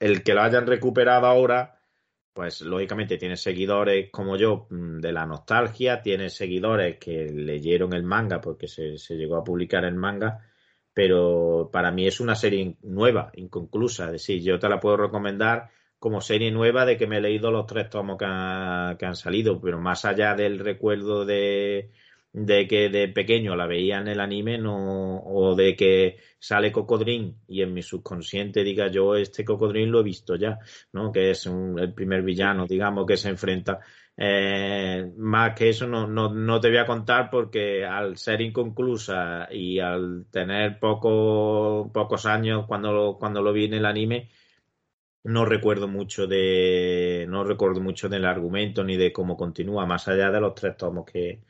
[0.00, 1.78] el que lo hayan recuperado ahora,
[2.32, 8.02] pues lógicamente tiene seguidores como yo mm, de la nostalgia, tiene seguidores que leyeron el
[8.04, 10.40] manga porque se, se llegó a publicar el manga,
[10.94, 14.06] pero para mí es una serie nueva, inconclusa.
[14.06, 15.70] Es decir, yo te la puedo recomendar
[16.02, 19.16] como serie nueva de que me he leído los tres tomos que, ha- que han
[19.16, 21.90] salido, pero más allá del recuerdo de,
[22.32, 27.36] de que de pequeño la veía en el anime no, o de que sale Cocodrín
[27.46, 30.58] y en mi subconsciente diga yo este Cocodrín lo he visto ya,
[30.92, 31.12] ¿no?
[31.12, 33.80] Que es un- el primer villano, digamos, que se enfrenta.
[34.16, 39.48] Eh, más que eso no, no, no te voy a contar porque al ser inconclusa
[39.50, 44.30] y al tener poco, pocos años cuando lo, cuando lo vi en el anime,
[45.24, 50.30] no recuerdo mucho de no recuerdo mucho del argumento ni de cómo continúa, más allá
[50.30, 51.40] de los tres tomos que,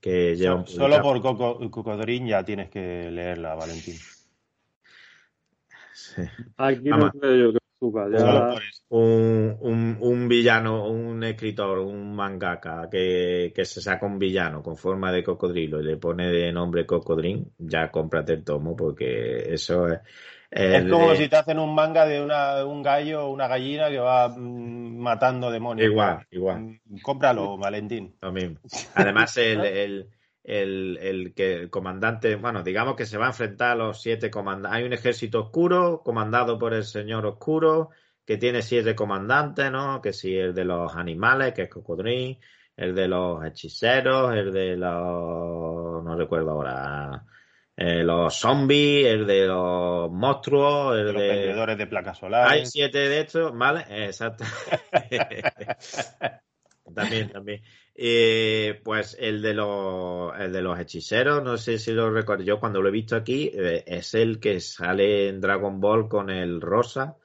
[0.00, 1.20] que llevan So- Solo publicados.
[1.20, 3.96] por Coco- Cocodrín ya tienes que leerla, Valentín.
[5.92, 6.22] Sí.
[6.56, 7.10] Aquí Vamos.
[7.14, 8.08] no creo yo que suba.
[8.10, 8.54] Ya, Solo
[8.90, 14.76] un, un, un villano, un escritor, un mangaka que, que se saca un villano con
[14.76, 19.88] forma de cocodrilo y le pone de nombre cocodrín, ya cómprate el tomo porque eso
[19.88, 20.00] es...
[20.50, 23.98] Es como si te hacen un manga de una, un gallo o una gallina que
[23.98, 25.90] va mm, matando demonios.
[25.90, 26.80] Igual, igual.
[26.84, 28.16] Mm, Cómpralo, Valentín.
[28.20, 28.58] Lo mismo.
[28.94, 30.08] Además, el, el,
[30.42, 34.30] el, el que el comandante, bueno, digamos que se va a enfrentar a los siete
[34.30, 34.78] comandantes.
[34.78, 37.90] Hay un ejército oscuro comandado por el señor oscuro
[38.24, 40.00] que tiene siete comandantes, ¿no?
[40.00, 42.38] Que si el de los animales, que es Cocodrín,
[42.76, 47.24] el de los hechiceros, el de los, no recuerdo ahora,
[47.80, 51.28] eh, los zombies, el de los monstruos, el De los de...
[51.28, 52.70] vendedores de placas Hay solares.
[52.72, 53.84] siete de estos, ¿vale?
[53.88, 54.42] Exacto.
[56.92, 57.62] también, también.
[57.94, 62.42] Eh, pues el de los el de los hechiceros, no sé si lo recuerdo.
[62.42, 66.30] Yo cuando lo he visto aquí, eh, es el que sale en Dragon Ball con
[66.30, 67.16] el rosa,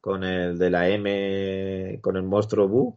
[0.00, 2.96] con el de la M, con el monstruo Bu.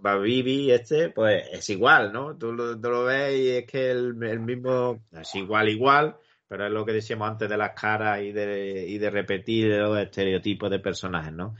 [0.00, 2.36] Babibi, este, pues es igual, ¿no?
[2.36, 6.16] Tú lo, tú lo ves y es que el, el mismo, es igual, igual,
[6.48, 9.98] pero es lo que decíamos antes de las caras y de, y de repetir los
[9.98, 11.54] estereotipos de personajes, ¿no?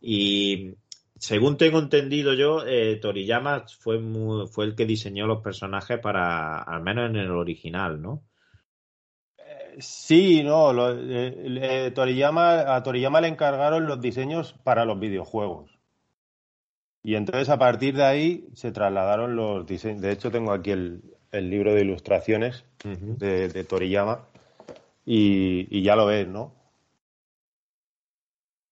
[0.00, 0.74] Y
[1.18, 6.58] según tengo entendido yo, eh, Toriyama fue, muy- fue el que diseñó los personajes para,
[6.62, 8.22] al menos en el original, ¿no?
[9.78, 15.75] Sí, no, lo- eh, eh, Toriyama, a Toriyama le encargaron los diseños para los videojuegos.
[17.06, 20.02] Y entonces a partir de ahí se trasladaron los diseños.
[20.02, 24.26] De hecho, tengo aquí el, el libro de ilustraciones de, de Toriyama
[25.04, 26.52] y, y ya lo ves, ¿no?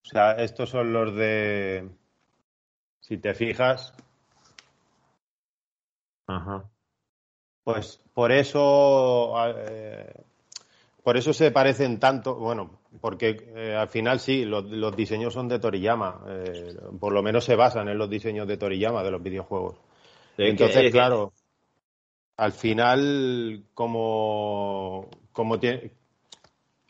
[0.03, 1.89] O sea, estos son los de...
[2.99, 3.95] Si te fijas,
[6.27, 6.69] Ajá.
[7.63, 10.13] Pues por eso, eh,
[11.05, 15.49] por eso se parecen tanto, bueno, porque eh, al final sí, los, los diseños son
[15.49, 19.23] de Toriyama, eh, por lo menos se basan en los diseños de Toriyama de los
[19.23, 19.77] videojuegos.
[20.39, 21.33] Entonces, que- claro,
[22.37, 25.91] al final, como, como tie-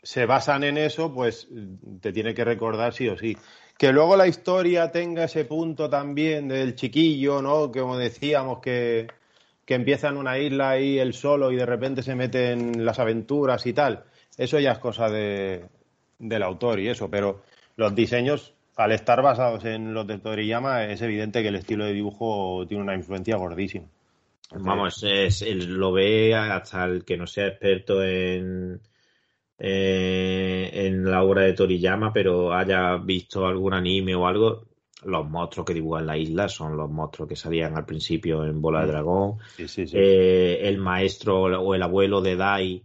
[0.01, 1.47] se basan en eso, pues
[2.01, 3.37] te tiene que recordar sí o sí.
[3.77, 7.71] Que luego la historia tenga ese punto también del chiquillo, ¿no?
[7.71, 9.07] Que como decíamos, que,
[9.65, 12.99] que empieza en una isla y él solo y de repente se mete en las
[12.99, 14.05] aventuras y tal.
[14.37, 15.65] Eso ya es cosa de,
[16.19, 17.41] del autor y eso, pero
[17.75, 21.93] los diseños, al estar basados en los de Toriyama, es evidente que el estilo de
[21.93, 23.85] dibujo tiene una influencia gordísima.
[24.51, 28.79] Vamos, es, lo ve hasta el que no sea experto en,
[29.57, 34.65] eh, en la obra de Toriyama, pero haya visto algún anime o algo,
[35.03, 38.81] los monstruos que dibujan la isla son los monstruos que salían al principio en Bola
[38.81, 38.89] de Mm.
[38.91, 39.37] Dragón.
[39.55, 39.97] Sí, sí, sí.
[39.97, 42.83] Eh, el maestro o el abuelo de Dai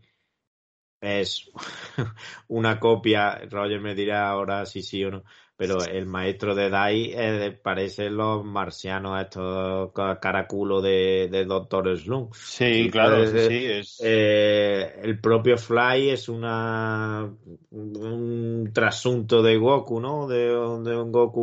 [1.00, 1.50] es
[2.48, 5.24] una copia, Roger me dirá ahora si sí o no,
[5.56, 11.96] pero el maestro de Dai eh, parece los marcianos estos ca- caraculo de, de Doctor
[11.98, 12.30] Slum.
[12.30, 13.96] sí, claro, parece- sí, es...
[14.02, 17.30] Eh, el propio Fly es una
[17.70, 20.26] un trasunto de Goku, ¿no?
[20.26, 21.40] De, de un Goku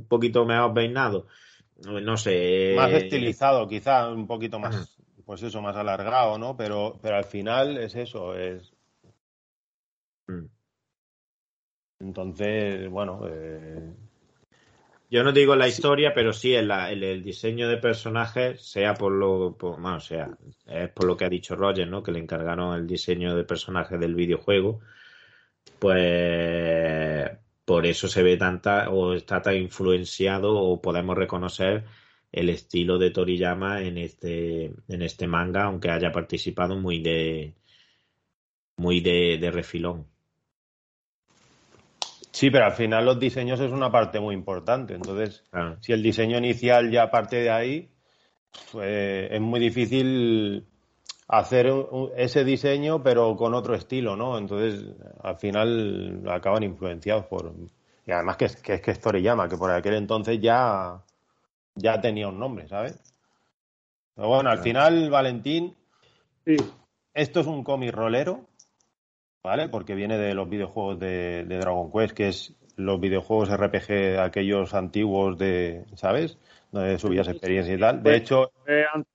[0.00, 1.26] un poquito mejor peinado.
[1.82, 2.32] No sé.
[2.70, 4.97] más eh, estilizado, quizá un poquito más,
[5.28, 6.56] pues eso, más alargado, ¿no?
[6.56, 8.74] Pero, pero al final es eso, es...
[10.30, 10.48] Mm.
[12.00, 13.92] Entonces, bueno, eh,
[15.10, 18.94] Yo no digo la historia, pero sí en, la- en el diseño de personajes, sea
[18.94, 20.36] por lo, por- bueno, sea,
[20.66, 22.02] es por lo que ha dicho Roger, ¿no?
[22.02, 24.80] Que le encargaron el diseño de personajes del videojuego,
[25.78, 27.30] pues
[27.64, 31.84] por eso se ve tanta o está tan influenciado o podemos reconocer
[32.32, 37.54] el estilo de Toriyama en este, en este manga, aunque haya participado muy de,
[38.76, 40.06] muy de, de refilón.
[42.30, 44.94] sí, pero al final los diseños es una parte muy importante.
[44.94, 45.44] Entonces,
[45.80, 47.90] si el diseño inicial ya parte de ahí,
[48.72, 50.66] pues es muy difícil
[51.28, 51.70] hacer
[52.16, 54.38] ese diseño pero con otro estilo, ¿no?
[54.38, 54.84] Entonces,
[55.22, 57.54] al final acaban influenciados por...
[58.06, 61.04] Y además que es que, es que es Toriyama, que por aquel entonces ya,
[61.78, 63.02] ya tenía un nombre, ¿sabes?
[64.14, 64.62] Pero bueno, al Claro.
[64.62, 65.74] final, Valentín,
[66.44, 66.56] Sí,
[67.14, 68.46] esto es un cómic rolero,
[69.42, 69.68] ¿vale?
[69.68, 74.72] Porque viene de los videojuegos de, de Dragon Quest, que es los videojuegos RPG aquellos
[74.74, 76.38] antiguos de, ¿sabes?
[76.72, 78.02] Donde subías experiencia y tal.
[78.02, 78.52] De Pues- hecho,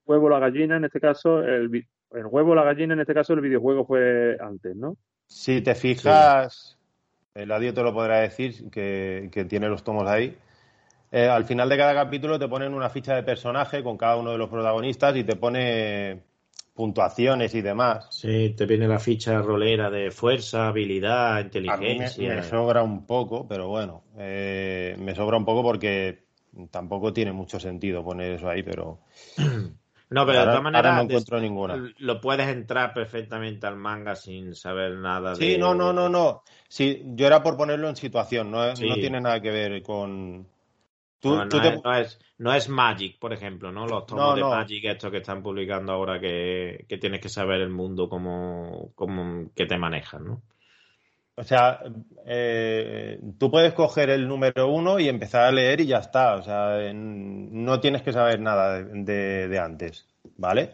[0.06, 3.42] huevo la gallina, en este caso, el, el huevo la gallina, en este caso, el
[3.42, 4.98] videojuego fue antes, ¿no?
[5.28, 6.78] si te fijas,
[7.34, 10.38] Eladio te lo podrá decir, que, que tiene los tomos ahí.
[11.14, 14.32] Eh, al final de cada capítulo te ponen una ficha de personaje con cada uno
[14.32, 16.24] de los protagonistas y te pone
[16.76, 18.12] puntuaciones y demás.
[18.18, 22.30] Sí, te viene la ficha rolera de fuerza, habilidad, A mí me, inteligencia.
[22.30, 26.26] me sobra un poco, pero bueno, eh, me sobra un poco porque
[26.72, 29.00] tampoco tiene mucho sentido poner eso ahí, pero
[30.10, 31.86] No, pero de todas maneras no des- encuentro ninguna.
[32.00, 35.58] lo puedes entrar perfectamente al manga sin saber nada Sí, de...
[35.58, 36.44] no, no, no, no.
[36.68, 38.86] Sí, yo era por ponerlo en situación, no, Sí.
[38.86, 40.48] no tiene nada que ver con...
[41.24, 43.88] Tú, No, tú no te- es, no, es, no es Magic, por ejemplo, ¿no?
[43.88, 44.42] Los tomos de.
[44.44, 49.50] Magic estos que están publicando ahora que, que tienes que saber el mundo como, como
[49.56, 50.42] que te manejan, ¿no?
[51.36, 51.80] O sea,
[52.28, 56.36] eh, tú puedes coger el número uno y empezar a leer y ya está.
[56.36, 60.06] O sea, en- no tienes que saber nada de, de- de antes,
[60.38, 60.72] ¿vale?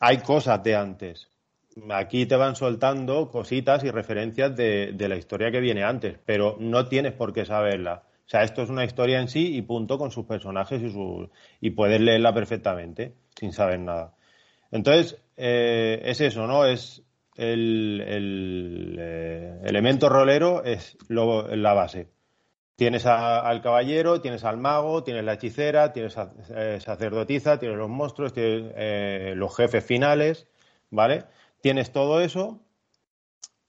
[0.00, 1.28] Hay cosas de antes.
[1.90, 6.56] Aquí te van soltando cositas y referencias de, de la historia que viene antes, pero
[6.58, 8.04] no tienes por qué saberla.
[8.26, 11.28] O sea, esto es una historia en sí y punto con sus personajes y, sus,
[11.60, 14.14] y puedes leerla perfectamente sin saber nada.
[14.70, 16.64] Entonces, eh, es eso, ¿no?
[16.66, 17.02] Es
[17.36, 22.08] el, el, eh, elemento rolero es lo- la base.
[22.76, 27.88] Tienes al caballero, tienes al mago, tienes la hechicera, tienes a, eh, sacerdotisa, tienes los
[27.88, 30.46] monstruos, tienes eh, los jefes finales,
[30.90, 31.24] ¿vale?
[31.62, 32.60] Tienes todo eso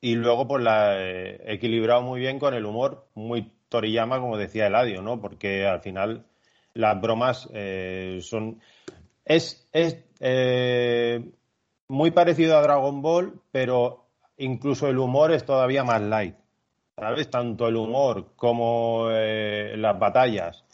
[0.02, 4.68] y luego pues la eh, equilibrado muy bien con el humor muy Toriyama, como decía
[4.68, 5.19] Eladio, ¿no?
[5.19, 6.26] Porque al final
[6.73, 8.60] las bromas eh, son
[9.26, 11.31] es, es eh,
[11.88, 14.06] muy parecido a Dragon Ball, pero
[14.38, 16.35] incluso el humor es todavía más light.
[16.95, 17.30] ¿Sabes?
[17.30, 20.65] Tanto el humor como eh, las batallas,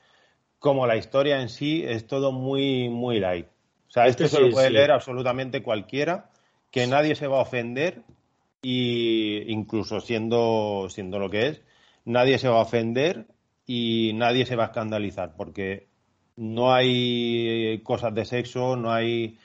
[0.57, 3.47] como la historia en sí, es todo muy, muy light.
[3.89, 4.73] O sea, Este esto se lo puede sí.
[4.73, 6.29] leer absolutamente cualquiera,
[6.71, 8.03] que nadie se va a ofender,
[8.61, 11.61] y incluso siendo, siendo lo que es,
[12.05, 13.27] nadie se va a ofender
[13.65, 15.87] y nadie se va a escandalizar, porque
[16.35, 19.39] no hay cosas de sexo, no hay.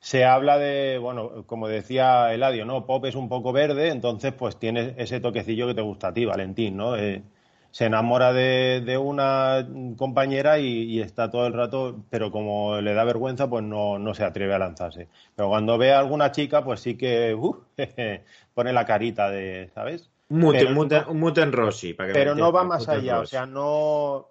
[0.00, 2.86] Se habla de, bueno, como decía Eladio, ¿no?
[2.86, 6.24] Pop es un poco verde, entonces pues tiene ese toquecillo que te gusta a ti,
[6.24, 6.96] Valentín, ¿no?
[6.96, 7.22] Eh,
[7.70, 9.66] se enamora de, de una
[9.96, 14.14] compañera y, y está todo el rato, pero como le da vergüenza, pues no, no
[14.14, 15.08] se atreve a lanzarse.
[15.36, 17.64] Pero cuando ve a alguna chica, pues sí que uh,
[18.54, 20.11] pone la carita de, ¿sabes?
[20.32, 24.28] Muten, muten- muten Rossi, para que pero no va más allá, o sea, no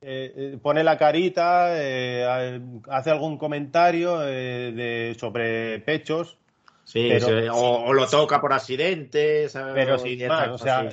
[0.00, 6.38] eh, eh, pone la carita, eh, hace algún comentario eh, de, sobre pechos,
[6.84, 9.74] Sí, pero- o, o lo toca por accidente, ¿sabes?
[9.74, 10.88] pero sin más, o sea,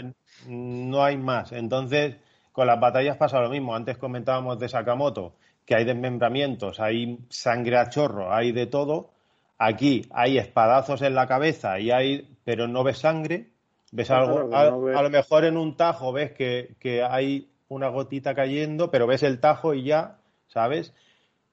[0.47, 1.53] no hay más.
[1.53, 2.15] Entonces,
[2.51, 3.73] con las batallas pasa lo mismo.
[3.75, 5.35] Antes comentábamos de Sakamoto,
[5.65, 9.11] que hay desmembramientos, hay sangre a chorro, hay de todo.
[9.57, 13.51] Aquí hay espadazos en la cabeza y hay, pero no ves sangre,
[13.91, 17.51] Ves algo, a, no ves- a lo mejor en un tajo ves que, que hay
[17.69, 20.93] una gotita cayendo, pero ves el tajo y ya, ¿sabes?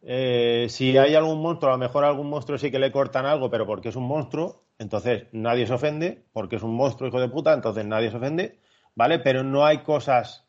[0.03, 3.27] Eh, si hay algún monstruo, a lo mejor a algún monstruo sí que le cortan
[3.27, 7.21] algo, pero porque es un monstruo, entonces nadie se ofende, porque es un monstruo, hijo
[7.21, 8.59] de puta, entonces nadie se ofende,
[8.97, 9.19] ¿vale?
[9.21, 10.47] Pero no hay cosas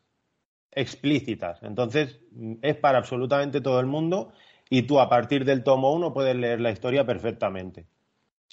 [0.72, 1.62] explícitas.
[1.62, 4.32] Entonces, mm, es para absolutamente todo el mundo
[4.70, 7.86] y tú a partir del tomo 1 puedes leer la historia perfectamente.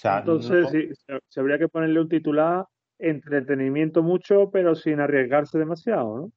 [0.02, 0.90] O sea, Entonces, no- sí,
[1.30, 2.66] se, habría que ponerle un titular
[2.98, 6.32] entretenimiento mucho, pero sin arriesgarse demasiado, ¿no?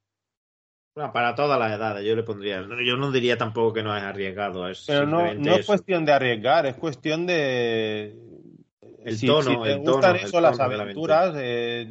[0.94, 2.64] Bueno, para todas las edades, yo le pondría.
[2.86, 4.68] Yo no diría tampoco que no es arriesgado.
[4.68, 5.66] Es Pero no, no es eso.
[5.66, 8.16] cuestión de arriesgar, es cuestión de...
[9.04, 11.86] El si, tono, si te el gustan tono, el eso, las tono aventuras, eh,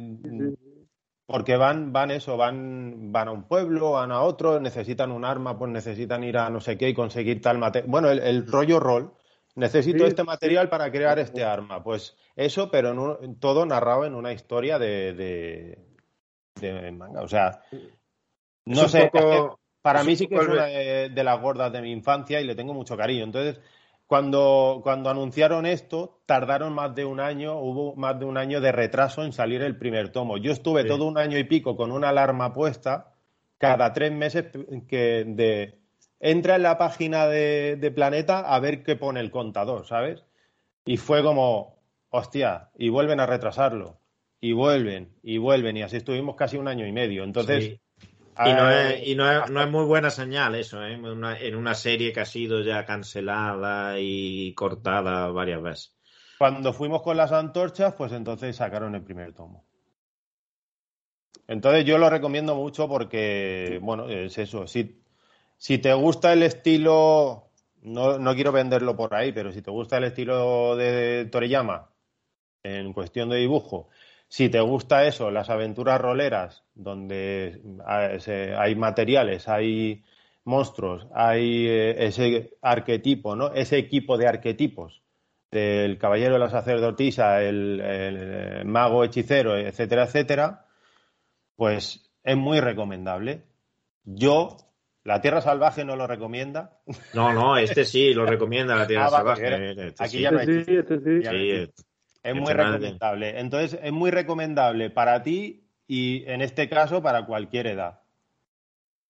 [1.26, 5.58] porque van, van eso, van, van a un pueblo, van a otro, necesitan un arma,
[5.58, 7.90] pues necesitan ir a no sé qué y conseguir tal material.
[7.90, 9.12] Bueno, el, el rollo rol.
[9.56, 11.82] Necesito Sí, este material para crear este arma.
[11.82, 15.78] Pues eso, pero en un- todo narrado en una historia de, de,
[16.60, 17.22] de manga.
[17.22, 17.60] O sea,
[18.66, 21.40] no sé, es que poco- para es mí sí que es una de, de las
[21.40, 23.24] gordas de mi infancia y le tengo mucho cariño.
[23.24, 23.60] Entonces,
[24.06, 28.72] cuando, cuando anunciaron esto, tardaron más de un año, hubo más de un año de
[28.72, 30.36] retraso en salir el primer tomo.
[30.38, 30.88] Yo estuve Sí.
[30.88, 33.12] todo un año y pico con una alarma puesta
[33.58, 34.46] cada tres meses
[34.88, 35.78] que de
[36.20, 40.24] entra en la página de, de Planeta a ver qué pone el contador, ¿sabes?
[40.84, 41.78] Y fue como,
[42.10, 43.98] hostia, y vuelven a retrasarlo,
[44.40, 47.24] y vuelven, y vuelven, y así estuvimos casi un año y medio.
[47.24, 47.80] Entonces, Sí.
[48.36, 50.98] Y, no es, y no, es, no es muy buena señal eso, ¿eh?
[50.98, 55.96] Una- en una serie que ha sido ya cancelada y cortada varias veces.
[56.36, 59.64] Cuando fuimos con las antorchas, pues entonces sacaron el primer tomo.
[61.46, 64.66] Entonces yo lo recomiendo mucho porque, bueno, es eso.
[64.66, 65.00] Si,
[65.64, 67.48] si te gusta el estilo,
[67.80, 71.88] no, no quiero venderlo por ahí, pero si te gusta el estilo de Toriyama
[72.62, 73.88] en cuestión de dibujo,
[74.28, 78.10] si te gusta eso, las aventuras roleras, donde ah,
[78.58, 80.04] hay materiales, hay
[80.44, 83.54] monstruos, hay eh, ese arquetipo, ¿no?
[83.54, 85.00] Ese equipo de arquetipos
[85.50, 90.66] del caballero de la sacerdotisa, el, el mago hechicero, etcétera, etcétera,
[91.56, 93.44] pues es muy recomendable.
[94.04, 94.58] Yo,
[95.04, 96.78] la Tierra Salvaje no lo recomienda.
[97.12, 99.70] No, no, este sí, lo recomienda la Tierra Ah, Salvaje.
[99.70, 100.20] este aquí sí.
[100.22, 101.22] ya no hay Este sí, este sí.
[101.22, 101.68] Ya Sí, ves.
[101.68, 101.72] eh,
[102.22, 103.38] Es muy recomendable.
[103.38, 108.00] Entonces, es muy recomendable para ti y en este caso para cualquier edad.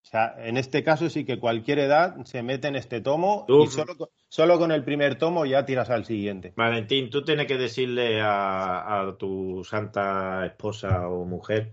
[0.02, 3.66] O sea, en este caso sí que cualquier edad se mete en este tomo y
[3.68, 6.52] solo, con- solo con el primer tomo ya tiras al siguiente.
[6.56, 11.72] Valentín, tú tienes que decirle a, a tu santa esposa o mujer,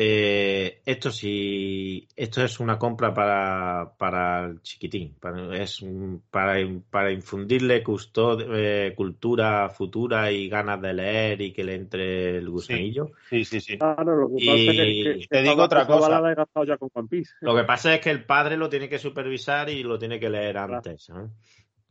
[0.00, 5.84] eh, esto sí, esto es una compra para, para el chiquitín, para, es
[6.30, 6.54] para,
[6.88, 12.48] para infundirle custo- eh, cultura futura y ganas de leer y que le entre el
[12.48, 13.10] gusanillo.
[13.28, 13.76] Sí, sí, sí.
[13.76, 16.08] Claro, lo que Y pasa es que, que- te digo otra cosa.
[16.08, 17.32] bala la he gastado ya con One Piece.
[17.40, 20.30] Lo que pasa es que el padre lo tiene que supervisar y lo tiene que
[20.30, 21.08] leer antes.
[21.10, 21.26] ¿eh?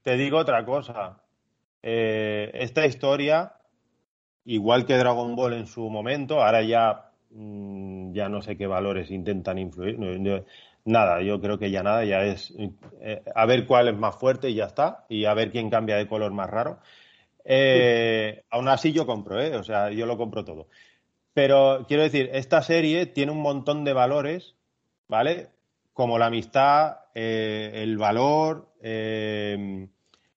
[0.01, 1.21] Te digo otra cosa.
[1.83, 3.53] Eh, esta historia,
[4.45, 9.11] igual que Dragon Ball en su momento, ahora ya, mm, ya no sé qué valores
[9.11, 9.99] intentan influir.
[9.99, 10.45] No, yo-
[10.85, 12.53] nada, yo creo que ya nada, ya es
[13.01, 15.97] eh, a ver cuál es más fuerte y ya está, y a ver quién cambia
[15.97, 16.79] de color más raro.
[17.45, 19.55] Eh, aún así yo compro, ¿eh?
[19.55, 20.67] O sea, yo lo compro todo.
[21.33, 24.55] Pero quiero decir, esta serie tiene un montón de valores,
[25.07, 25.49] ¿vale?
[25.93, 28.73] Como la amistad, eh, el valor,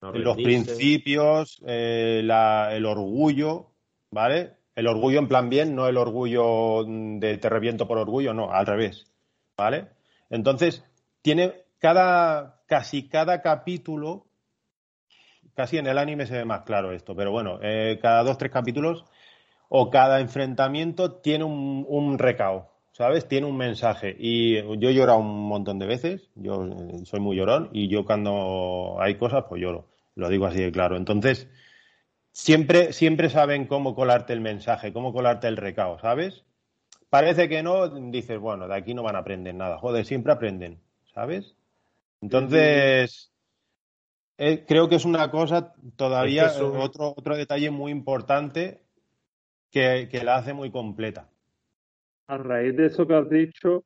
[0.03, 3.71] No los principios, la- el orgullo,
[4.11, 4.60] ¿vale?
[4.75, 8.67] El orgullo en plan bien, no el orgullo de te reviento por orgullo, no, al
[8.67, 9.07] revés,
[9.57, 9.89] ¿vale?
[10.31, 10.85] Entonces,
[11.23, 14.27] tiene cada, casi cada capítulo,
[15.55, 18.53] casi en el anime se ve más claro esto, pero bueno, eh, cada dos, tres
[18.53, 19.05] capítulos
[19.69, 23.27] o cada enfrentamiento tiene un, un recao, ¿sabes?
[23.29, 24.15] Tiene un mensaje.
[24.19, 28.05] Y yo he llorado un montón de veces, yo eh, soy muy llorón y yo
[28.05, 30.97] cuando hay cosas, pues lloro, lo digo así de claro.
[30.97, 31.49] Entonces,
[32.33, 36.45] siempre, siempre saben cómo colarte el mensaje, cómo colarte el recao, ¿sabes?
[37.09, 39.79] Parece que no, dices, bueno, de aquí no van a aprender nada.
[39.79, 40.81] Joder, siempre aprenden,
[41.13, 41.57] ¿sabes?
[42.21, 43.33] Entonces,
[44.39, 48.83] eh, creo que es una cosa todavía, Es que otro, otro detalle muy importante
[49.71, 51.29] que, que la hace muy completa.
[52.29, 53.85] A raíz de eso que has dicho,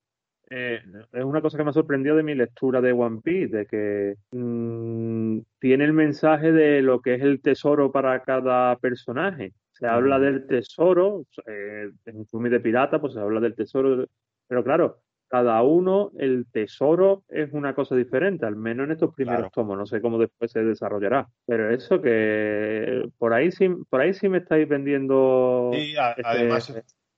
[0.51, 0.81] eh,
[1.13, 4.15] es una cosa que me ha sorprendido de mi lectura de One Piece, de que
[4.33, 9.53] mm, tiene el mensaje de lo que es el tesoro para cada personaje.
[9.73, 14.07] Se habla del tesoro, eh, en Fumi de Pirata, pues se habla del tesoro,
[14.47, 19.41] pero claro, cada uno, el tesoro es una cosa diferente, al menos en estos primeros
[19.41, 19.51] Claro.
[19.53, 21.27] tomos, no sé cómo después se desarrollará.
[21.45, 26.73] Pero eso que por ahí sí, por ahí sí me estáis vendiendo a- este- además,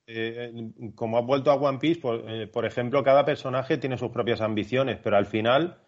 [0.08, 0.52] eh,
[0.94, 4.40] como has vuelto a One Piece, por, eh, por ejemplo, cada personaje tiene sus propias
[4.40, 5.78] ambiciones, pero al final,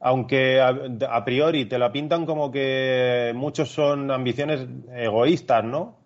[0.00, 5.96] aunque a, priori te la pintan como que muchos son ambiciones egoístas, ¿no?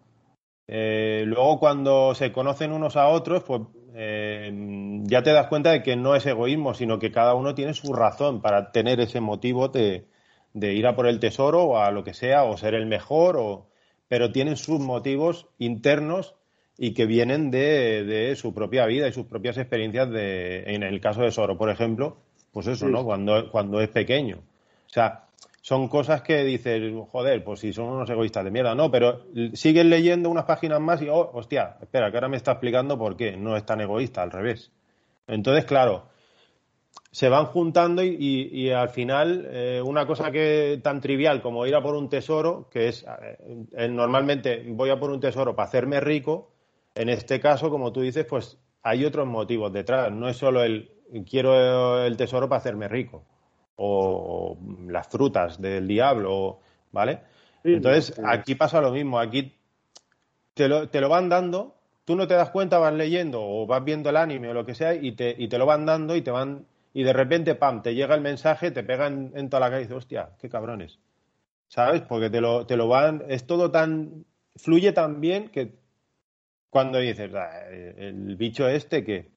[0.67, 3.63] Eh, luego cuando se conocen unos a otros, pues
[3.95, 7.93] ya te das cuenta de que no es egoísmo, sino que cada uno tiene su
[7.93, 10.07] razón para tener ese motivo de,
[10.53, 13.37] de ir a por el tesoro o a lo que sea, o ser el mejor,
[13.39, 13.67] o,
[14.07, 16.38] pero tienen sus motivos internos
[16.79, 21.01] y que vienen de, de su propia vida y sus propias experiencias de, en el
[21.01, 22.19] caso de Soro, por ejemplo,
[22.53, 22.93] pues eso, Sí.
[22.93, 23.05] ¿no?
[23.05, 24.37] Cuando, cuando es pequeño.
[24.87, 25.25] O sea,
[25.61, 26.81] son cosas que dices,
[27.11, 29.25] joder, pues si son unos egoístas de mierda, no, pero
[29.55, 33.17] sigues leyendo unas páginas más y, oh, hostia, espera, que ahora me está explicando por
[33.17, 34.71] qué no es tan egoísta, al revés.
[35.27, 36.05] Entonces, claro,
[37.11, 41.67] se van juntando y, y- y al final eh, una cosa que tan trivial como
[41.67, 45.55] ir a por un tesoro, que es eh, eh, normalmente voy a por un tesoro
[45.57, 46.51] para hacerme rico,
[46.99, 50.91] en este caso, como tú dices, pues hay otros motivos detrás, no es solo el
[51.29, 53.25] quiero el tesoro para hacerme rico
[53.77, 56.61] o, o las frutas del diablo,
[56.93, 57.20] ¿vale?
[57.62, 58.23] Sí, Entonces, sí.
[58.25, 59.55] aquí pasa lo mismo, aquí
[60.55, 63.85] te lo, te lo van dando, tú no te das cuenta, vas leyendo o vas
[63.85, 66.23] viendo el anime o lo que sea y te, y te lo van dando y
[66.23, 69.66] te van y de repente, pam, te llega el mensaje, te pegan en toda la
[69.66, 70.99] cara y dices, hostia, qué cabrones.
[71.69, 72.01] ¿Sabes?
[72.03, 74.25] Porque te lo, te lo van, es todo tan,
[74.57, 75.79] fluye tan bien que
[76.70, 79.31] cuando dices, "Ah, el bicho este que,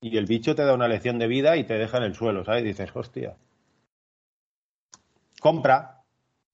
[0.00, 2.44] y el bicho te da una lección de vida y te deja en el suelo,
[2.44, 2.62] ¿sabes?
[2.64, 3.36] Y dices, hostia.
[5.40, 6.02] Compra.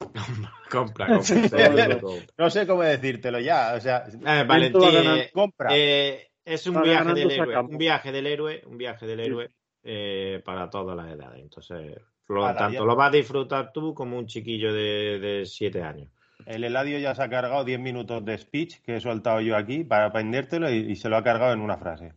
[0.71, 2.01] Compra, compra.
[2.39, 5.77] No sé cómo decírtelo ya, o sea, Eh, va Valentín, eh, compra.
[5.77, 9.51] eh, es un viaje del héroe, un viaje del héroe, un viaje del héroe
[9.83, 11.41] eh, para todas las edades.
[11.43, 11.97] Entonces,
[12.29, 16.09] lo- tanto lo vas a disfrutar tú como un chiquillo de, de siete años.
[16.47, 19.85] El Eladio ya se ha cargado 10 minutos de speech que he soltado yo aquí
[19.85, 22.13] para aprendértelo y, y se lo ha cargado en una frase.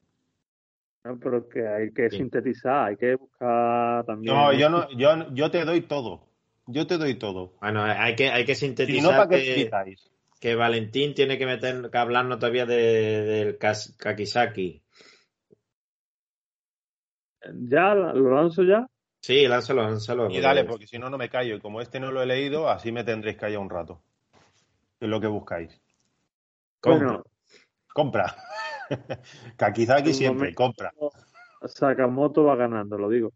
[1.03, 2.17] No, pero que hay que Sí.
[2.17, 4.33] sintetizar, hay que buscar también.
[4.33, 6.27] No, yo no, yo, yo te doy todo.
[6.65, 7.53] Yo te doy todo.
[7.59, 9.69] Bueno, hay que, hay que Si no, sintetizar ¿para que,
[10.39, 14.81] que Valentín tiene que meter, que hablarnos todavía de- del Kakisaki.
[17.67, 17.93] ¿Ya?
[17.93, 18.87] ¿Lo lanzo ya?
[19.21, 20.29] Sí, lánzalo, lánzalo.
[20.29, 21.55] Y dale, porque si no, no me callo.
[21.55, 24.01] Y como este no lo he leído, así me tendréis callado un rato.
[25.03, 25.81] Que es lo que buscáis.
[26.79, 27.07] Compra.
[27.07, 27.23] Bueno,
[27.93, 28.33] Compra.
[29.57, 30.63] Kakizaki siempre, momento.
[30.63, 30.93] compra.
[31.65, 33.33] Sakamoto va ganando, lo digo.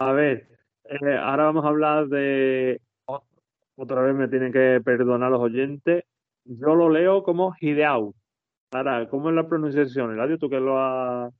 [0.00, 0.46] A ver,
[0.84, 2.78] eh, ahora vamos a hablar de.
[3.76, 6.04] Otra vez me tienen que perdonar los oyentes.
[6.44, 8.14] Yo lo leo como Hideau.
[8.70, 10.12] Ahora, ¿cómo es la pronunciación?
[10.12, 11.32] Eladio, tú que lo has.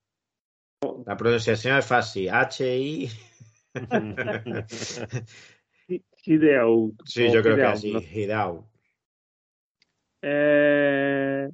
[1.05, 2.31] La pronunciación es fácil.
[2.31, 3.11] H-I.
[6.25, 6.95] Hideau.
[7.05, 7.93] Sí, yo creo que Hideau, así.
[7.93, 8.74] no Hidao.
[10.27, 11.51] Eh,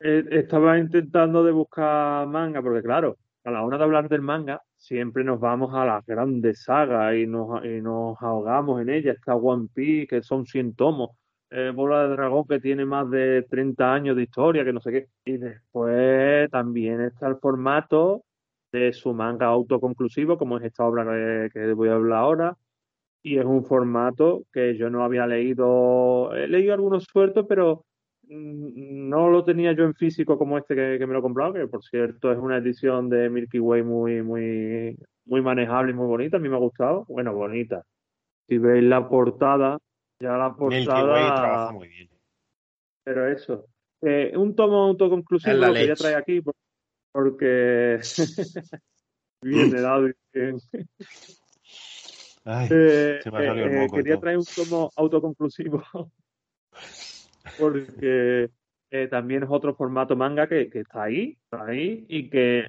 [0.00, 4.60] eh, estaba intentando de buscar manga, porque claro, a la hora de hablar del manga,
[4.76, 9.16] siempre nos vamos a las grandes sagas y nos, y nos ahogamos en ellas.
[9.16, 11.12] Está One Piece, que son 100 tomos,
[11.50, 14.92] eh, Bola de Dragón, que tiene más de 30 años de historia, que no sé
[14.92, 15.08] qué.
[15.24, 18.22] Y después también está el formato
[18.70, 22.56] de su manga autoconclusivo, como es esta obra que, que voy a hablar ahora.
[23.22, 27.84] Y es un formato que yo no había leído, he leído algunos sueltos, pero
[28.22, 31.52] mm, no lo tenía yo en físico como este que, que me lo he comprado,
[31.54, 34.96] que por cierto es una edición de Milky Way muy, muy,
[35.26, 37.04] muy manejable y muy bonita, a mí me ha gustado.
[37.08, 37.82] Bueno, bonita.
[38.48, 39.78] Si veis la portada,
[40.20, 41.32] ya la Milky Way trabaja
[41.66, 42.08] portada, muy bien.
[43.04, 43.66] pero eso.
[44.00, 46.54] Eh, un tomo autoconclusivo lo que ya trae aquí, por-
[47.12, 47.98] porque
[49.42, 50.08] viene dado.
[52.50, 55.82] Ay, Eh, se me ha el eh, moco quería traer un tomo autoconclusivo
[57.60, 58.48] porque
[58.90, 62.66] eh, también es otro formato manga que, que está ahí, está ahí y que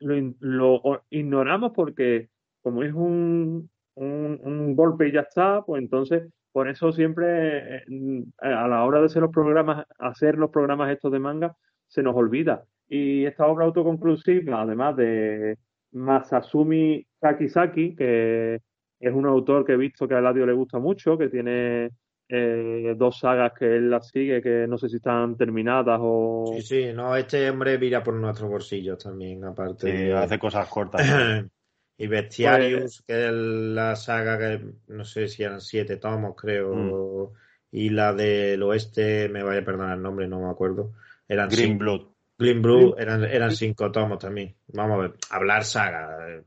[0.00, 2.28] lo, ignoramos porque
[2.60, 8.24] como es un, un, un golpe y ya está, pues entonces por eso siempre eh,
[8.38, 12.16] a la hora de hacer los programas, hacer los programas estos de manga, se nos
[12.16, 12.64] olvida.
[12.88, 15.56] Y esta obra autoconclusiva, además de
[15.92, 18.60] Masasumi Kakizaki, que
[19.08, 21.90] es un autor que he visto que a Eladio le gusta mucho, que tiene
[22.28, 26.52] eh, dos sagas que él las sigue, que no sé si están terminadas o...
[26.56, 29.90] Sí, sí, no, este hombre mira por nuestros bolsillos también, aparte.
[29.90, 31.02] Sí, de- hace cosas cortas.
[31.98, 36.74] y Bestiarius, Pues- que es la saga que no sé si eran siete tomos, creo.
[36.74, 37.34] Mm.
[37.72, 40.92] Y la del oeste, me vaya a perdonar el nombre, no me acuerdo.
[41.28, 42.00] Eran Green cinco- Blood.
[42.36, 44.54] Green Blue eran, eran cinco tomos también.
[44.68, 46.40] Vamos a ver, hablar saga.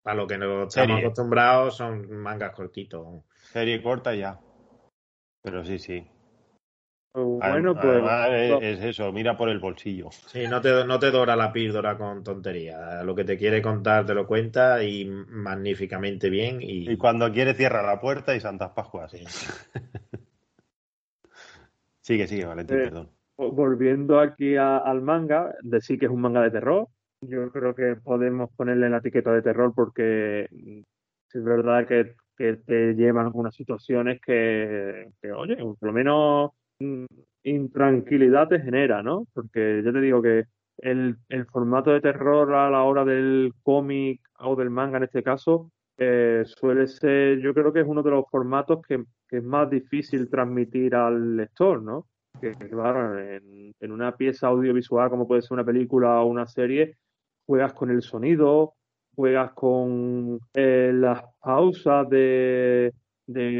[0.00, 0.98] Eh, Para lo que no estamos Serie.
[0.98, 3.24] acostumbrados son mangas cortitos.
[3.52, 4.38] Serie corta ya.
[5.42, 6.06] Pero sí, sí.
[7.12, 7.86] Bueno, pues.
[7.86, 10.10] Además, es, es eso, mira por el bolsillo.
[10.10, 13.04] Sí, no te, no te dora la píldora con tonterías.
[13.04, 16.60] Lo que te quiere contar te lo cuenta y magníficamente bien.
[16.62, 19.10] Y, Y cuando quiere cierra la puerta y Santas Pascuas.
[19.10, 19.24] Sí.
[22.02, 23.10] Sigue, sigue, Valentín, Eh, perdón.
[23.36, 26.88] Volviendo aquí a- al manga, decir que es un manga de terror.
[27.22, 30.80] Yo creo que podemos ponerle la etiqueta de terror porque mm,
[31.34, 37.04] es verdad que, te llevan algunas situaciones que, oye, por lo menos mm,
[37.42, 39.26] intranquilidad te genera, ¿no?
[39.34, 40.44] Porque yo te digo que
[40.78, 45.22] el, el formato de terror a la hora del cómic o del manga en este
[45.22, 49.68] caso eh, suele ser, yo creo que es uno de los formatos que, es más
[49.68, 52.06] difícil transmitir al lector, ¿no?
[52.40, 56.96] que claro, en una pieza audiovisual como puede ser una película o una serie,
[57.50, 58.74] juegas con el sonido,
[59.16, 62.92] juegas con eh, las pausas de,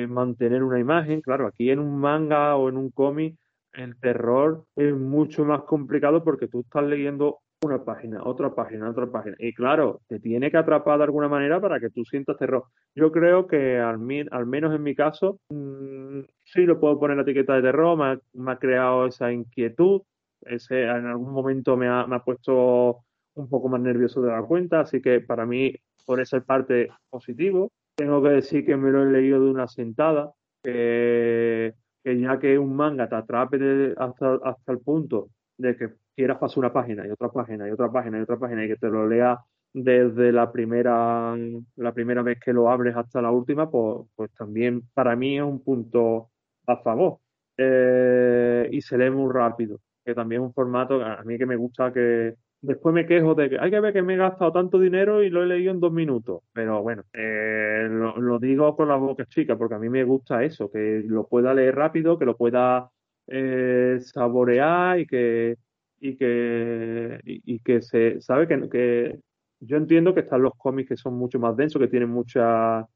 [0.08, 1.20] mantener una imagen.
[1.20, 3.34] Claro, aquí en un manga o en un cómic,
[3.72, 9.10] el terror es mucho más complicado porque tú estás leyendo una página, otra página, otra
[9.10, 9.34] página.
[9.40, 12.66] Y claro, te tiene que atrapar de alguna manera para que tú sientas terror.
[12.94, 17.56] Yo creo que al, menos en mi caso, mm, sí lo puedo poner la etiqueta
[17.56, 20.02] de terror, me ha, creado esa inquietud,
[20.42, 23.02] ese, en algún momento me ha puesto
[23.34, 25.74] un poco más nervioso de la cuenta, así que para mí,
[26.06, 27.70] por esa parte, positivo.
[27.96, 30.32] Tengo que decir que me lo he leído de una sentada,
[30.62, 31.74] que,
[32.04, 35.28] ya que un manga te atrape hasta, hasta el punto
[35.58, 38.64] de que quieras pasar una página y otra página y otra página y otra página
[38.64, 39.38] y que te lo leas
[39.72, 41.36] desde la primera,
[41.76, 45.44] la primera vez que lo abres hasta la última, pues, pues también para mí es
[45.44, 46.30] un punto
[46.66, 47.18] a favor.
[47.56, 51.56] Eh, y se lee muy rápido, que también es un formato a mí que me
[51.56, 54.78] gusta que después me quejo de que hay que ver que me he gastado tanto
[54.78, 56.42] dinero y lo he leído en dos minutos.
[56.52, 60.70] Pero bueno, eh, lo, digo con la boca chica, porque a mí me gusta eso,
[60.70, 62.90] que lo pueda leer rápido, que lo pueda
[63.26, 65.56] eh, saborear y que
[66.02, 69.20] y que y, y que se sabe que, que
[69.60, 72.86] yo entiendo que están los cómics que son mucho más densos, que tienen mucha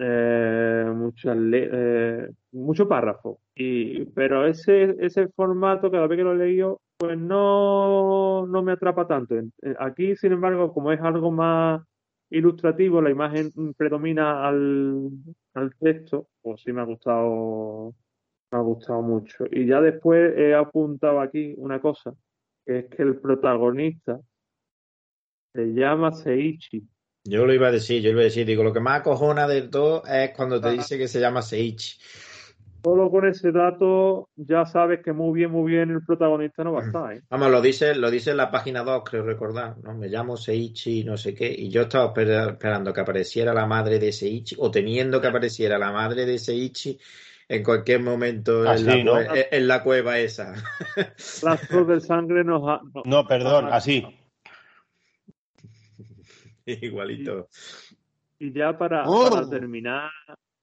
[0.00, 0.86] eh,
[1.52, 3.40] eh, mucho párrafo.
[3.54, 8.72] Y, pero ese, ese formato, cada vez que lo he leído, pues no, no me
[8.72, 9.34] atrapa tanto.
[9.78, 11.82] Aquí, sin embargo, como es algo más
[12.30, 15.10] ilustrativo, la imagen predomina al,
[15.54, 17.94] al texto, pues sí me ha gustado,
[18.52, 19.44] me ha gustado mucho.
[19.50, 22.14] Y ya después he apuntado aquí una cosa,
[22.64, 24.20] que es que el protagonista
[25.52, 26.86] se llama Seiichi.
[27.24, 29.46] Yo lo iba a decir, yo lo iba a decir, digo, lo que más acojona
[29.46, 30.76] de todo es cuando te Ajá.
[30.76, 31.98] dice que se llama Seichi.
[32.82, 36.80] Solo con ese dato ya sabes que muy bien, muy bien el protagonista no va
[36.80, 37.20] a estar, ¿eh?
[37.28, 39.94] Vamos, lo dice, lo dice en la página 2, creo recordar, ¿no?
[39.94, 43.98] Me llamo Seichi, no sé qué, y yo estaba esper- esperando que apareciera la madre
[43.98, 46.98] de Seichi, o teniendo que apareciera la madre de Seichi
[47.50, 49.16] en cualquier momento en, la, sí, ¿no?
[49.20, 50.54] cue- en la cueva esa.
[51.42, 52.80] Rastros de sangre nos ha...
[52.94, 54.06] no- No, perdón, así.
[56.82, 57.48] Igualito.
[58.38, 59.30] Y ya para, ¡Oh!
[59.30, 60.10] para terminar,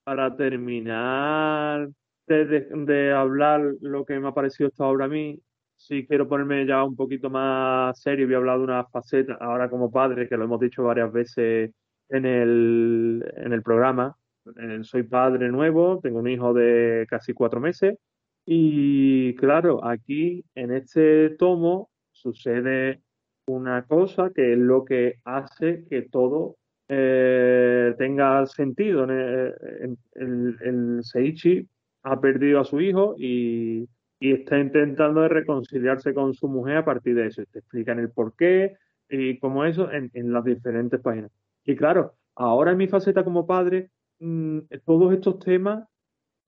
[0.03, 1.89] para terminar
[2.27, 5.39] de, de- de hablar lo que me ha parecido esta obra a mí,
[5.75, 9.69] sí quiero ponerme ya un poquito más serio voy a hablar de una faceta ahora
[9.69, 11.71] como padre, que lo hemos dicho varias veces
[12.09, 14.15] en el, en el programa.
[14.59, 17.95] Eh, soy padre nuevo, tengo un hijo de casi cuatro meses
[18.45, 23.01] y claro, aquí en este tomo sucede
[23.48, 26.57] una cosa que es lo que hace que todo
[26.90, 29.03] eh, tenga sentido.
[29.06, 29.10] En-
[29.82, 31.68] en- El, el Seiichi
[32.03, 33.88] ha perdido a su hijo y,
[34.19, 37.44] y está intentando reconciliarse con su mujer a partir de eso.
[37.52, 38.76] Te explican el por qué
[39.10, 41.32] y cómo eso en, en las diferentes páginas.
[41.65, 45.86] Y claro, ahora en mi faceta como padre, mm, todos estos temas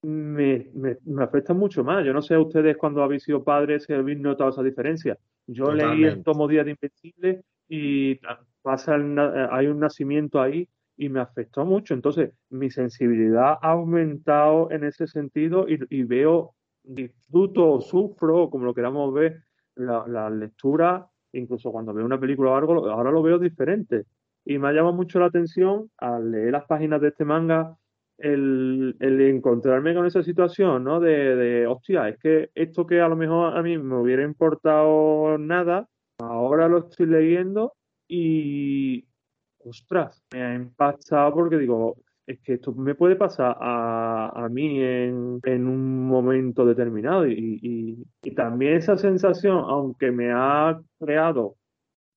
[0.01, 2.05] me, me, me afectan mucho más.
[2.05, 5.17] Yo no sé a ustedes cuando habéis sido padres si habéis notado esa diferencia.
[5.51, 8.19] Yo leí el tomo Día de Invencible y
[8.61, 11.95] pasa el eh, hay un nacimiento ahí y me afectó mucho.
[11.95, 16.53] Entonces, mi sensibilidad ha aumentado en ese sentido y, y veo,
[16.83, 19.43] disfruto o sufro, como lo queramos ver,
[19.75, 24.05] la, la lectura, incluso cuando veo una película o algo, ahora lo veo diferente.
[24.45, 27.75] Y me ha llamado mucho la atención al leer las páginas de este manga
[28.19, 30.99] el, el encontrarme con esa situación, ¿no?
[30.99, 35.37] De, de, hostia, es que esto que a lo mejor a mí me hubiera importado
[35.37, 35.87] nada,
[36.19, 37.73] ahora lo estoy leyendo
[38.07, 39.05] y,
[39.59, 44.81] ostras, me ha impactado porque digo, es que esto me puede pasar a, a mí
[44.81, 51.55] en, en un momento determinado y, y, y también esa sensación, aunque me ha creado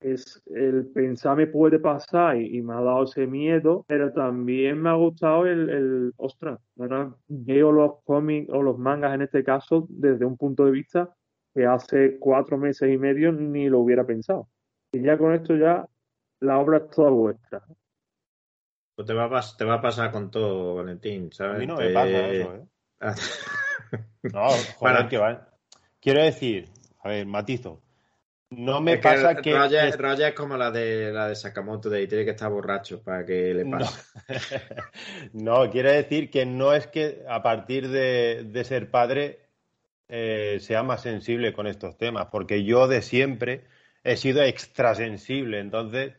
[0.03, 4.81] es el pensar me puede pasar y, y me ha dado ese miedo, pero también
[4.81, 9.43] me ha gustado el, el ostras, ahora veo los cómics o los mangas en este
[9.43, 11.15] caso desde un punto de vista
[11.53, 14.49] que hace cuatro meses y medio ni lo hubiera pensado.
[14.91, 15.87] Y ya con esto ya
[16.39, 17.63] la obra es toda vuestra.
[18.95, 21.55] Pues te va, a pas- te va a pasar con todo, Valentín, ¿sabes?
[21.55, 22.63] A mí no me Te- pasa eso, ¿eh?
[24.33, 25.47] No, joder, Para- que va.
[25.99, 26.69] Quiero decir,
[27.03, 27.81] a ver, matizo.
[28.57, 29.53] No me Es que pasa que.
[29.53, 33.25] Roger, es- como la de la de Sakamoto de ahí, tiene que estar borracho para
[33.25, 34.01] que le pase.
[35.33, 39.39] No, quiero decir que no es que a partir de, de ser padre
[40.07, 43.65] eh, sea más sensible con estos temas, porque yo de siempre
[44.03, 46.13] he sido extrasensible, entonces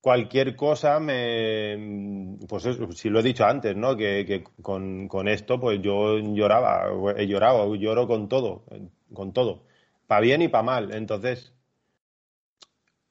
[0.00, 3.96] cualquier cosa me, pues eso, si lo he dicho antes, ¿no?
[3.96, 6.86] Que, que con, con esto pues yo lloraba,
[7.16, 8.64] he llorado, lloro con todo,
[9.12, 9.66] con todo,
[10.12, 11.54] para bien y para mal, entonces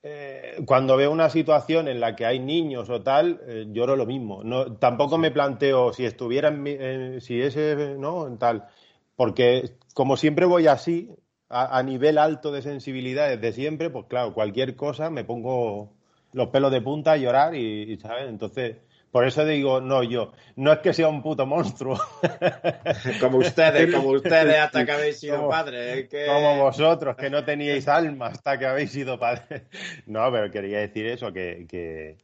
[0.03, 4.06] eh, cuando veo una situación en la que hay niños o tal, eh, lloro lo
[4.06, 4.44] mismo.
[4.44, 6.78] No, tampoco me planteo si estuviera en mi,
[7.22, 8.28] si ese, ¿no?
[8.28, 8.68] En tal.
[9.15, 11.10] Porque como siempre voy así,
[11.49, 15.94] a, a nivel alto de sensibilidad desde siempre, pues claro, cualquier cosa me pongo
[16.34, 18.30] los pelos de punta a llorar y, y, ¿sabes?
[18.30, 18.78] Entonces,
[19.12, 22.00] por eso digo, no, yo, no es que sea un puto monstruo.
[23.20, 26.08] Como ustedes, como ustedes hasta que habéis sido Como- padres.
[26.10, 29.64] que- Como vosotros, que no teníais alma hasta que habéis sido padres.
[30.06, 32.18] No, pero quería decir eso, que, que,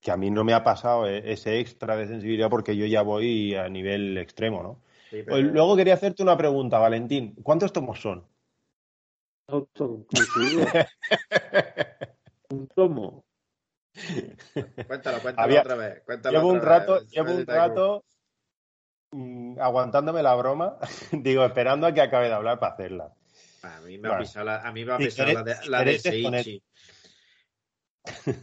[0.00, 3.02] que a mí no me ha pasado e- ese extra de sensibilidad porque yo ya
[3.02, 4.80] voy a nivel extremo, ¿no?
[5.10, 7.34] Sí, pero- Pues Luego quería hacerte una pregunta, Valentín.
[7.42, 8.24] ¿Cuántos tomos son?
[9.48, 10.66] Autoconclusivo.
[12.50, 13.21] un tomo.
[14.86, 16.02] Cuéntalo, cuéntalo Había- otra vez.
[16.04, 17.10] cuéntalo Llevo un rato, vez.
[17.10, 18.04] llevo un rato
[19.12, 20.78] mm, aguantándome la broma,
[21.12, 23.12] digo, esperando a que acabe de hablar para hacerla.
[23.62, 24.24] A mí me ha Bueno.
[24.24, 26.62] pisado la, a mí me ha Si la de, si la de Seichi.
[28.04, 28.42] Si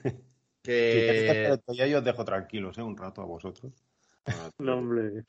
[0.64, 2.82] Que, ya yo os dejo tranquilos, ¿eh?
[2.84, 3.74] Un rato a vosotros.
[4.60, 5.24] No, hombre.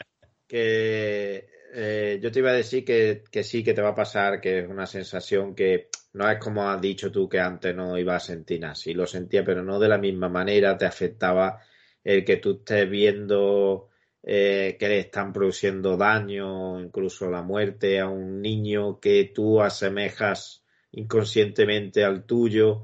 [0.47, 4.41] que eh, yo te iba a decir que, que sí, que te va a pasar,
[4.41, 8.16] que es una sensación que no es como has dicho tú que antes no iba
[8.16, 8.74] a sentir nada.
[8.74, 10.77] Sí lo sentía, pero no de la misma manera.
[10.77, 11.61] Te afectaba
[12.03, 13.91] el que tú estés viendo
[14.23, 20.65] eh, que le están produciendo daño, incluso la muerte a un niño que tú asemejas
[20.93, 22.82] inconscientemente al tuyo.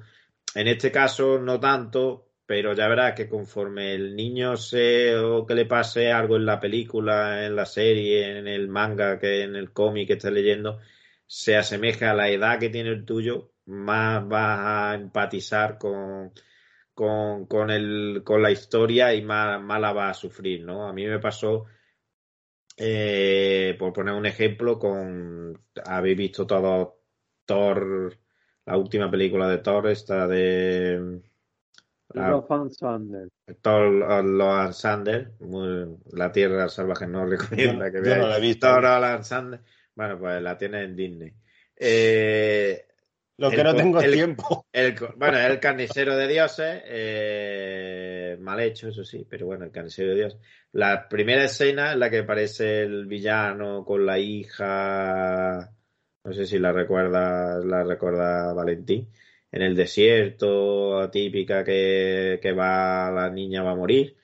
[0.54, 5.54] En este caso, no tanto, pero ya verás que conforme el niño se o que
[5.54, 9.72] le pase algo en la película, en la serie, en el manga, que en el
[9.72, 10.78] cómic que estés leyendo,
[11.26, 16.32] se asemeja a la edad que tiene el tuyo, más vas a empatizar con,
[16.94, 20.88] con, con, el, con la historia y más, más la vas a sufrir, ¿no?
[20.88, 21.66] A mí me pasó,
[22.76, 27.00] eh, por poner un ejemplo, con habéis visto todo
[27.44, 28.16] Thor,
[28.66, 31.20] la última película de Thor, esta de
[32.12, 33.28] la- Los Van Sander.
[33.62, 38.22] Thor Sander, muy- La Tierra Salvaje no recomienda que yo veáis.
[38.22, 38.66] no la he visto.
[38.66, 39.60] Thor Loan Sander,
[39.96, 41.32] bueno, pues la tiene en Disney.
[41.74, 42.86] Eh,
[43.38, 44.66] Lo que El no tengo es el- tiempo.
[44.72, 50.10] el, bueno, el carnicero de dioses, eh, mal hecho, eso sí, pero bueno, el carnicero
[50.10, 50.40] de dioses.
[50.72, 55.70] La primera escena en la que aparece el villano con la hija,
[56.24, 59.10] no sé si la recuerda, la recuerda Valentín,
[59.52, 64.16] en el desierto, típica que, que va, la niña va a morir,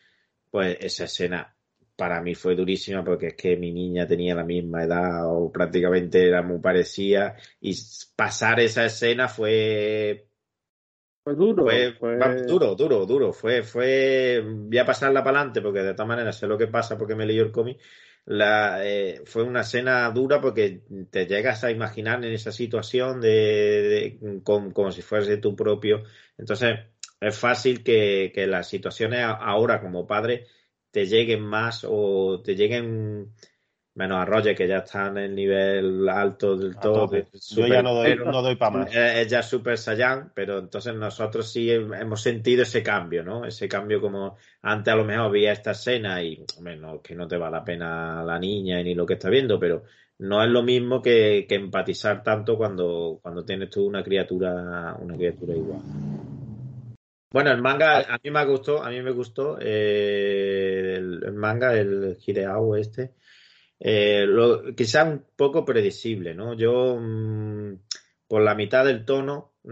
[0.50, 1.54] pues esa escena
[2.02, 6.26] para mí fue durísima porque es que mi niña tenía la misma edad o prácticamente
[6.26, 7.76] era muy parecida y
[8.16, 10.26] pasar esa escena fue
[11.22, 11.62] Fue duro.
[11.62, 13.32] fue, fue- va- duro, duro, duro.
[13.32, 16.98] Fue, fue, voy a pasarla para adelante porque de todas maneras sé lo que pasa
[16.98, 17.78] porque me leí el cómic.
[18.24, 23.28] La, eh, fue una escena dura porque te llegas a imaginar en esa situación de,
[24.18, 26.02] de- con- como si fuese tu propio.
[26.36, 26.80] Entonces,
[27.20, 30.46] es fácil que, que las situaciones ahora como padre
[30.92, 33.32] te lleguen más o te lleguen
[33.94, 37.08] menos a Roger que ya está en el nivel alto del todo.
[37.56, 38.94] Yo ya no doy, no doy para más.
[38.94, 43.44] eh, es ya Super Saiyan, pero entonces nosotros sí hem- hemos sentido ese cambio, ¿no?
[43.44, 47.28] Ese cambio como antes a lo mejor veía esta escena y, hombre, no, que no
[47.28, 49.82] te va la pena la niña ni lo que está viendo, pero
[50.18, 55.16] no es lo mismo que, que empatizar tanto cuando, cuando tienes tú una criatura, una
[55.16, 55.82] criatura igual.
[57.32, 61.74] Bueno, el manga a mí me gustó, a mí me gustó eh, el, el manga,
[61.74, 63.14] el Hideao este.
[63.80, 66.54] Eh, lo, quizá un poco predecible, ¿no?
[66.54, 67.74] Yo mm,
[68.28, 69.70] por la mitad del tono, mm,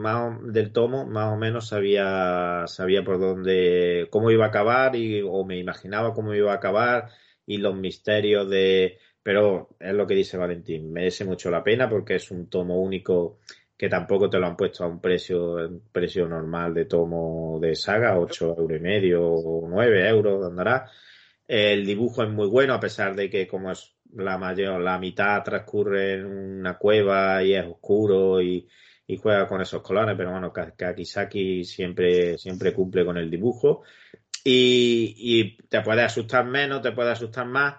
[0.00, 5.22] más del tomo, más o menos sabía, sabía por dónde, cómo iba a acabar y,
[5.22, 7.10] o me imaginaba cómo iba a acabar
[7.46, 12.16] y los misterios de, pero es lo que dice Valentín, merece mucho la pena porque
[12.16, 13.38] es un tomo único
[13.82, 17.74] que tampoco te lo han puesto a un precio, un precio normal de tomo de
[17.74, 20.88] saga, 8 euros y medio o 9 euros, andará.
[21.48, 25.42] El dibujo es muy bueno, a pesar de que como es la mayor, la mitad
[25.42, 28.68] transcurre en una cueva y es oscuro y,
[29.04, 33.82] y juega con esos colores, pero bueno, Kakisaki siempre, siempre cumple con el dibujo.
[34.44, 37.74] Y, y te puede asustar menos, te puede asustar más,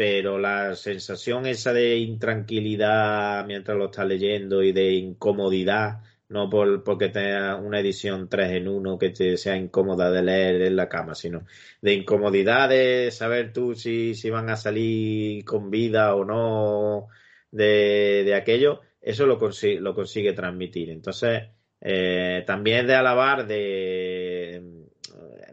[0.00, 6.00] pero la sensación esa de intranquilidad mientras lo estás leyendo y de incomodidad,
[6.30, 10.62] no por, porque tenga una edición 3 en 1 que te sea incómoda de leer
[10.62, 11.44] en la cama, sino
[11.82, 17.08] de incomodidad de saber tú si, si van a salir con vida o no
[17.50, 20.88] de, de aquello, eso lo, consigue, lo consigue transmitir.
[20.88, 21.42] Entonces,
[21.78, 24.62] eh, también de alabar de,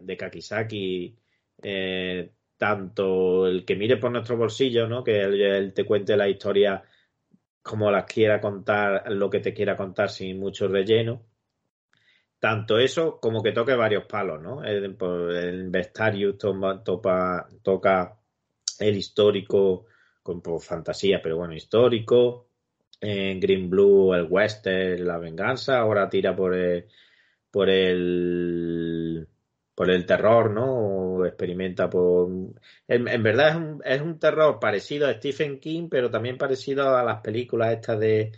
[0.00, 1.18] de Kakisaki,
[1.62, 5.02] eh, tanto el que mire por nuestro bolsillo, ¿no?
[5.02, 6.82] que él, te cuente la historia
[7.62, 11.22] como las quiera contar, lo que te quiera contar sin mucho relleno.
[12.40, 14.62] Tanto eso como que toque varios palos, ¿no?
[14.62, 14.96] El,
[15.34, 18.18] el Vestarius toca
[18.78, 19.86] el histórico
[20.22, 22.46] con fantasía, pero bueno, histórico.
[23.00, 25.78] En Green Blue, el western, la venganza.
[25.78, 26.54] Ahora tira por
[27.50, 29.28] por el
[29.78, 31.18] por el terror, ¿no?
[31.18, 32.28] O experimenta por...
[32.88, 37.04] En, verdad es un, es un, terror parecido a Stephen King, pero también parecido a
[37.04, 38.32] las películas estas de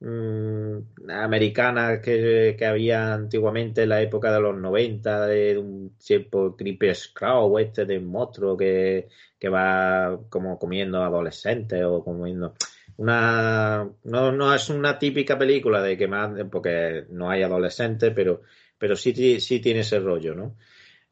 [0.00, 0.78] mmm,
[1.08, 6.92] americanas que, que, había antiguamente en la época de los 90, de un tipo Creepy
[7.14, 9.08] Crow, este de un monstruo que,
[9.38, 12.54] que va como comiendo adolescentes o comiendo
[12.98, 18.42] una no, no es una típica película de que más porque no hay adolescentes pero
[18.78, 20.56] pero sí, sí tiene ese rollo, ¿no?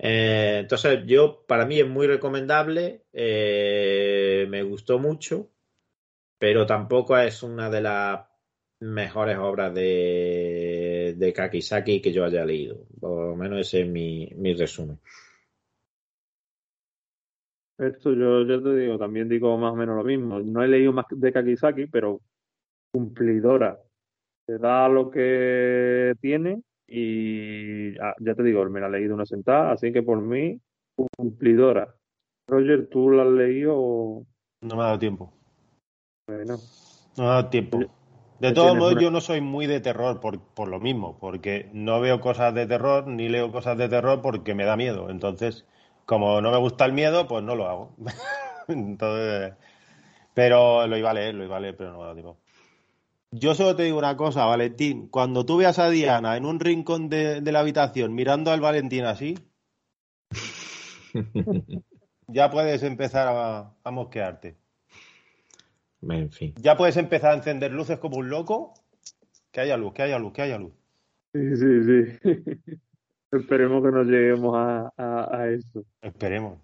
[0.05, 5.53] Eh, entonces, yo, para mí es muy recomendable, eh, me gustó mucho,
[6.39, 8.27] pero tampoco es una de las
[8.81, 12.85] mejores obras de, de Kakisaki que yo haya leído.
[13.01, 14.99] Por lo menos ese es mi, mi resumen.
[17.79, 20.41] Esto yo, yo te digo, también digo más o menos lo mismo.
[20.41, 22.21] No he leído más de Kakisaki, pero
[22.93, 23.81] cumplidora.
[24.47, 26.61] Te da lo que tiene
[26.95, 30.61] y ah, ya te digo, me la he leído una sentada, así que por mí,
[31.17, 31.95] cumplidora.
[32.47, 34.27] Roger, ¿tú la has leído?
[34.61, 35.33] No me ha dado tiempo.
[36.27, 36.59] Bueno.
[37.17, 37.79] No me ha dado tiempo.
[38.41, 42.01] De todos modos, yo no soy muy de terror por, por lo mismo, porque no
[42.01, 45.09] veo cosas de terror ni leo cosas de terror porque me da miedo.
[45.09, 45.65] Entonces,
[46.05, 47.97] como no me gusta el miedo, pues no lo hago.
[48.69, 49.55] Entonces,
[50.35, 52.42] pero lo iba a leer, lo iba a leer, pero no me ha dado tiempo.
[53.35, 55.09] Yo solo te digo una cosa, Valentín.
[55.09, 59.39] Cuando tú veas a Diana en un rincón de, la habitación mirando al Valentín así,
[62.27, 63.29] ya puedes empezar
[63.85, 64.57] a, mosquearte.
[66.03, 66.53] En fin.
[66.61, 68.75] Ya puedes empezar a encender luces como un loco.
[69.51, 70.73] Que haya luz, que haya luz, que haya luz.
[71.33, 72.19] Sí, sí, sí.
[73.33, 75.87] Esperemos que no lleguemos a, a eso.
[76.03, 76.59] Esperemos.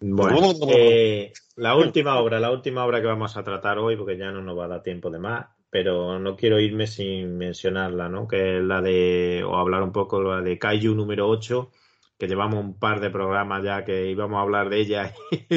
[0.00, 4.30] Bueno, eh, la última obra, la última obra que vamos a tratar hoy, porque ya
[4.30, 8.28] no nos va a dar tiempo de más, pero no quiero irme sin mencionarla, ¿no?
[8.28, 11.70] Que es la de, o hablar un poco la de Kaiju número 8,
[12.16, 15.12] que llevamos un par de programas ya que íbamos a hablar de ella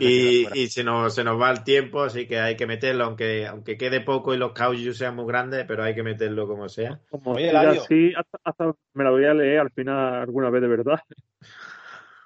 [0.00, 3.78] y, se, nos, se nos va el tiempo, así que hay que meterlo, aunque, aunque
[3.78, 7.00] quede poco y los Kaiju sean muy grandes, pero hay que meterlo como sea.
[7.10, 8.12] Como Oye, sí,
[8.44, 11.00] hasta me la voy a leer al final alguna vez de verdad.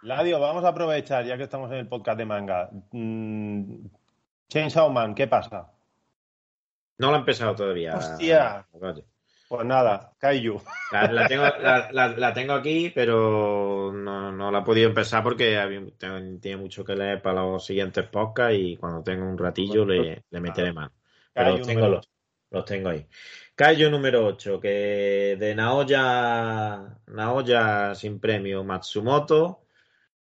[0.03, 2.71] Ladio, vamos a aprovechar, ya que estamos en el podcast de manga.
[2.93, 3.87] Mm,
[4.49, 5.73] Chainsaw Man, ¿qué pasa?
[6.99, 7.97] No lo he empezado todavía.
[7.97, 8.67] ¡Hostia!
[9.49, 10.61] Pues nada, Kaiju.
[10.93, 15.59] La, tengo, la, tengo, aquí, pero no, no, la he podido empezar porque
[16.41, 20.41] tiene mucho que leer para los siguientes podcasts y cuando tenga un ratillo le, le
[20.41, 20.93] meteré mano.
[21.33, 22.09] Pero los tengo, los,
[22.51, 23.07] los tengo ahí.
[23.55, 29.63] Kaiju número 8, que de Naoya, Naoya sin premio Matsumoto,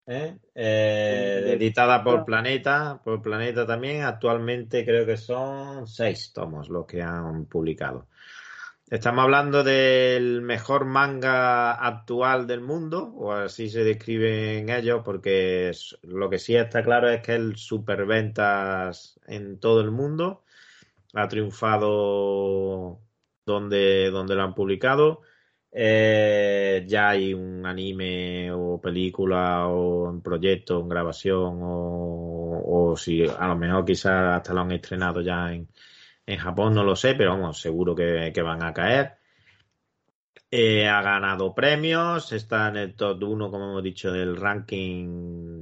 [0.07, 0.37] ¿eh?
[0.55, 4.03] Eh, editada por Planeta, por Planeta también.
[4.03, 8.07] Actualmente creo que son seis tomos los que han publicado.
[8.89, 15.73] Estamos hablando del mejor manga actual del mundo, o así se describen ellos, porque
[16.03, 20.43] lo que sí está claro es que el superventas en todo el mundo.
[21.13, 23.01] Ha triunfado
[23.45, 25.21] donde, donde lo han publicado.
[25.71, 33.47] Eh, ya hay un anime o película o un proyecto, en grabación o, si a
[33.47, 35.67] lo mejor quizás hasta lo han estrenado ya en,
[36.25, 39.17] en Japón, no lo sé, pero vamos, seguro que, van a caer.
[40.49, 45.61] Eh, ha ganado premios, está en el top 1, como hemos dicho, del ranking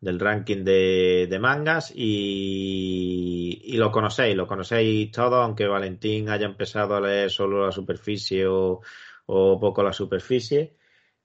[0.00, 6.46] del ranking de, de mangas y, y, lo conocéis, lo conocéis todo, aunque Valentín haya
[6.46, 8.80] empezado a leer solo la superficie o,
[9.32, 10.76] o poco la superficie.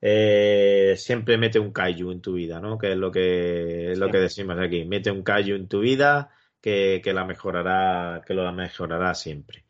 [0.01, 2.77] Eh, siempre mete un kaiju en tu vida, ¿no?
[2.77, 4.85] Que es lo que, es lo que decimos aquí.
[4.85, 9.65] Mete un kaiju en tu vida que, que la mejorará, que lo mejorará siempre.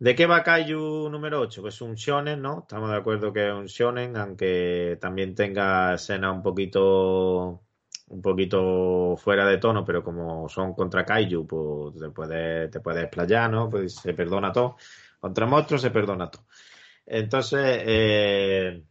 [0.00, 1.60] ¿De qué va Kaiju número 8?
[1.60, 2.60] Pues un shonen, ¿no?
[2.60, 7.62] Estamos de acuerdo que es un shonen, aunque también tenga escenas un poquito
[8.08, 13.04] un poquito fuera de tono, pero como son contra Kaiju, pues te puedes, te puedes
[13.04, 13.68] explayar, ¿no?
[13.68, 14.76] Pues se perdona todo.
[15.20, 16.44] Contra monstruos se perdona todo.
[17.10, 18.84] Entonces, eh,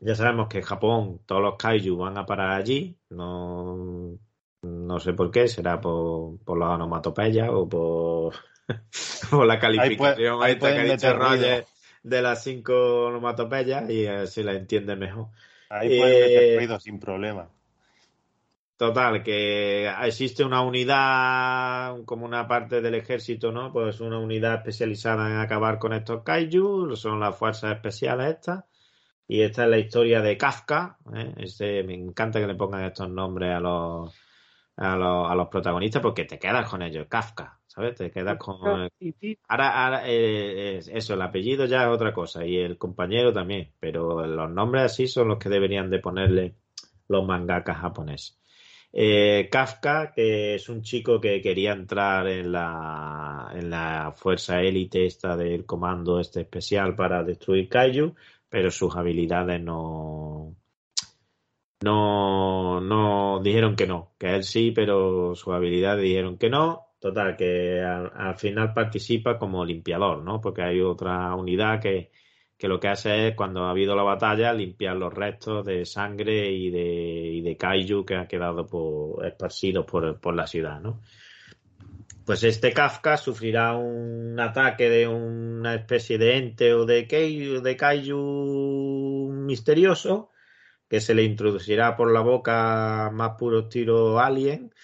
[0.00, 2.98] ya sabemos que en Japón todos los Kaiju van a parar allí.
[3.10, 4.18] No,
[4.62, 8.34] no sé por qué, será por, por la onomatopeya o por,
[9.30, 11.66] por la calificación ahí esta que ha pueden dicho Roger
[12.02, 15.28] de las cinco onomatopeyas y así la entiende mejor.
[15.68, 17.48] Ahí pueden Eh, meter ruido sin problema.
[18.80, 23.70] Total, que existe una unidad, como una parte del ejército, ¿no?
[23.74, 28.64] Pues una unidad especializada en acabar con estos kaiju, son las fuerzas especiales estas.
[29.28, 30.98] Y esta es la historia de Kafka.
[31.14, 31.34] ¿eh?
[31.38, 34.14] Este, me encanta que le pongan estos nombres a los,
[34.76, 37.96] a los, a los protagonistas porque te quedas con ellos, Kafka, ¿sabes?
[37.96, 38.88] Te quedas con...
[39.48, 43.72] Ahora, ahora eh, es- eso, el apellido ya es otra cosa y el compañero también,
[43.78, 46.56] pero los nombres así son los que deberían de ponerle
[47.08, 48.39] los mangakas japoneses.
[48.92, 55.06] Eh, Kafka, que es un chico que quería entrar en la, en la fuerza élite
[55.06, 58.14] esta del comando este especial para destruir Kaiju,
[58.48, 60.56] pero sus habilidades no,
[61.82, 66.86] no, no dijeron que no, que él sí, pero sus habilidades dijeron que no.
[67.00, 70.38] Total, que al, al final participa como limpiador, ¿no?
[70.38, 72.10] Porque hay otra unidad que,
[72.60, 76.50] que lo que hace es, cuando ha habido la batalla, limpiar los restos de sangre
[76.52, 76.82] y de,
[77.32, 81.00] y de kaiju que han quedado por, esparcidos por, por la ciudad, ¿no?
[82.26, 87.76] Pues este Kafka sufrirá un ataque de una especie de ente o de kaiju, de
[87.78, 90.30] kaiju misterioso
[90.86, 94.74] que se le introducirá por la boca más puro estilo alien.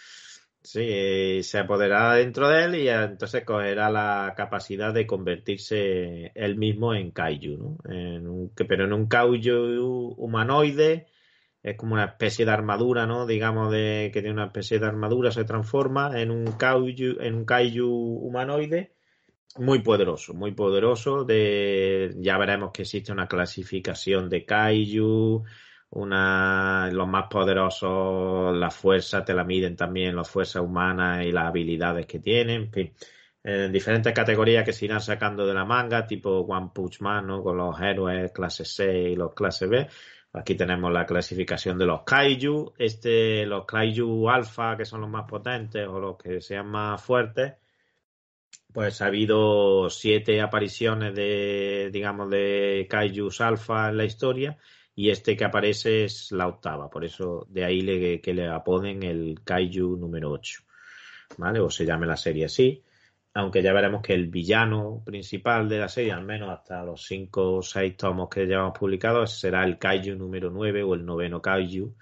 [0.66, 6.56] Sí, eh, se apoderará dentro de él y entonces cogerá la capacidad de convertirse él
[6.56, 7.78] mismo en kaiju, ¿no?
[7.88, 11.06] En pero en un kaiju humanoide,
[11.62, 13.26] es como una especie de armadura, ¿no?
[13.26, 17.44] Digamos de que tiene una especie de armadura, se transforma en un kaiju, en un
[17.44, 18.96] kaiju humanoide
[19.58, 21.24] muy poderoso, muy poderoso.
[21.24, 25.44] De, ya veremos que existe una clasificación de kaiju,
[25.96, 31.46] una, los más poderosos, la fuerza te la miden también, las fuerzas humanas y las
[31.46, 32.92] habilidades que tienen, en fin.
[33.42, 37.42] En diferentes categorías que se irán sacando de la manga, tipo One Punch Man, ¿no?
[37.42, 39.88] Con los héroes clase C y los clase B.
[40.34, 42.74] Aquí tenemos la clasificación de los kaiju.
[42.76, 47.54] Este, los kaiju alfa, que son los más potentes o los que sean más fuertes,
[48.72, 54.58] pues ha habido siete apariciones de, digamos, de kaijus alfa en la historia
[54.96, 59.04] y este que aparece es la octava, por eso de ahí le, que le apoden
[59.04, 60.62] el kaiju número 8,
[61.38, 61.60] ¿vale?
[61.60, 62.82] O se llame la serie así,
[63.34, 67.56] aunque ya veremos que el villano principal de la serie, al menos hasta los cinco
[67.56, 71.94] o seis tomos que llevamos publicados, será el kaiju número 9 o el noveno kaiju,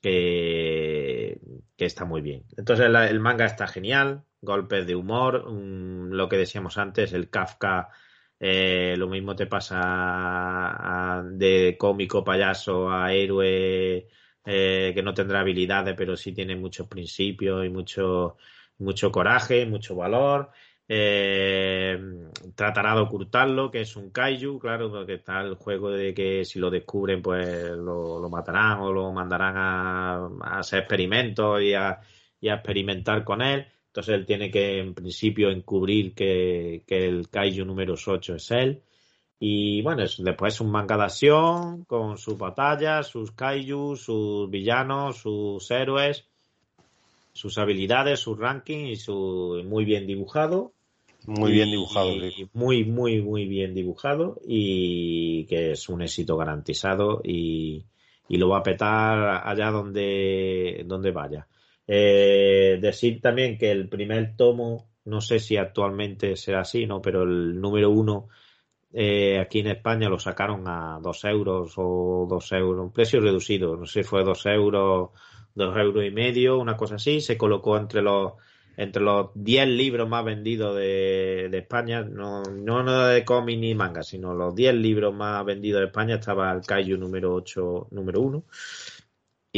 [0.00, 1.38] que,
[1.76, 2.44] que está muy bien.
[2.56, 7.88] Entonces el manga está genial, golpes de humor, un- lo que decíamos antes, el Kafka,
[8.38, 14.08] eh, lo mismo te pasa de cómico payaso a héroe
[14.44, 18.36] eh, que no tendrá habilidades, pero sí tiene muchos principios y mucho,
[18.78, 20.50] mucho coraje, mucho valor.
[20.88, 21.98] Eh,
[22.54, 26.60] tratará de ocultarlo, que es un kaiju, claro, porque está el juego de que si
[26.60, 32.00] lo descubren, pues lo, lo matarán o lo mandarán a, a hacer experimentos y a,
[32.40, 33.66] y a experimentar con él.
[33.96, 38.82] Entonces él tiene que, en principio, encubrir que, que el kaiju número 8 es él.
[39.40, 44.50] Y bueno, es, después es un manga de acción con sus batallas, sus kaiju, sus
[44.50, 46.26] villanos, sus héroes,
[47.32, 50.72] sus habilidades, su ranking y su muy bien dibujado.
[51.26, 52.50] Muy Y- bien dibujado, y.
[52.52, 57.82] Muy, muy, muy bien dibujado y que es un éxito garantizado y,
[58.28, 61.46] y lo va a petar allá donde, donde vaya.
[61.86, 67.00] Eh, decir también que el primer tomo, no sé si actualmente será así, ¿no?
[67.00, 68.28] Pero el número uno
[68.92, 73.76] eh, aquí en España lo sacaron a dos euros o dos euros, un precio reducido,
[73.76, 75.10] no sé si fue dos euros,
[75.54, 78.34] dos euros y medio, una cosa así, se colocó entre los
[78.76, 84.02] entre los 10 libros más vendidos de, España, no, no, no de cómic ni manga,
[84.02, 88.44] sino los 10 libros más vendidos de España estaba el Kaiju número 8, número 1.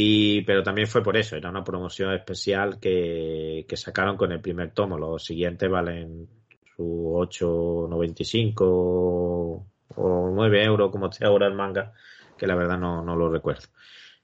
[0.01, 4.71] Y, pero también fue por eso, era una promoción especial que, sacaron con el primer
[4.71, 4.97] tomo.
[4.97, 6.25] Los siguientes valen
[6.73, 9.65] su 8,95
[9.97, 11.91] o 9 euros, como esté ahora el manga,
[12.37, 13.67] que la verdad no, no lo recuerdo.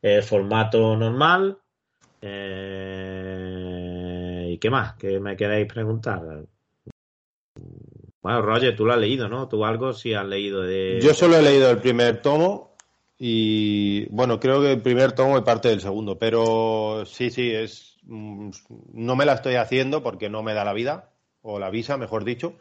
[0.02, 1.57] Eh, formato normal.
[2.22, 3.31] Eh,
[4.52, 4.93] ¿Y qué más?
[4.93, 6.45] ¿Qué me queréis preguntar?
[8.22, 9.49] Bueno, Roger, tú lo has leído, ¿no?
[9.49, 11.02] Tú algo sí has leído de...
[11.02, 12.74] Yo solo he leído el primer tomo
[13.17, 17.97] y, bueno, creo que el primer tomo es parte del segundo, pero sí, sí, es...
[18.03, 18.49] Mm,
[18.93, 21.11] no me la estoy haciendo porque no me da la vida,
[21.41, 22.57] o la visa, mejor dicho,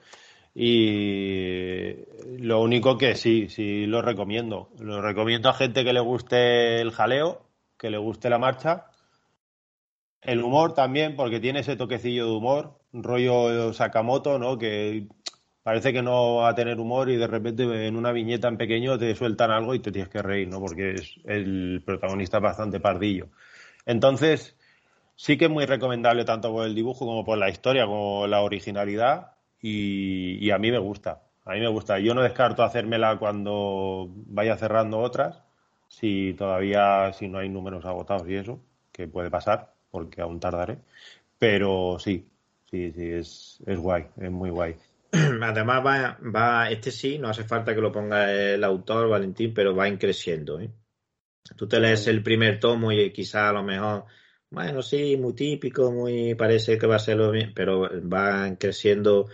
[0.55, 1.97] y
[2.39, 4.71] lo único que sí, sí lo recomiendo.
[4.79, 8.87] Lo recomiendo a gente que le guste el jaleo, que le guste la marcha.
[10.23, 14.57] El humor también, porque tiene ese toquecillo de humor, rollo Sakamoto, ¿no?
[14.57, 15.09] Que
[15.65, 18.99] parece que no va a tener humor y de repente en una viñeta en pequeño
[18.99, 20.61] te sueltan algo y te tienes que reír, ¿no?
[20.61, 23.29] Porque es el protagonista bastante pardillo.
[23.87, 24.57] Entonces,
[25.17, 28.43] sí que es muy recomendable tanto por el dibujo como por la historia, como la
[28.43, 31.23] originalidad y, a mí me gusta.
[31.47, 31.99] A mí me gusta.
[31.99, 35.43] Yo no descarto hacérmela cuando vaya cerrando otras,
[35.89, 38.61] si todavía, si no hay números agotados y eso,
[38.93, 40.79] que puede pasar, porque aún tardaré.
[41.39, 42.29] Pero sí,
[42.71, 44.77] sí, sí, es, es guay, es muy guay.
[45.43, 49.75] Además va, va, este sí, no hace falta que lo ponga el autor, Valentín, pero
[49.75, 50.61] va creciendo.
[50.61, 50.71] ¿eh?
[51.57, 54.07] Tú te lees el primer tomo y quizá a lo mejor,
[54.51, 59.27] bueno, sí, muy típico, muy parece que va a ser lo mismo, pero va creciendo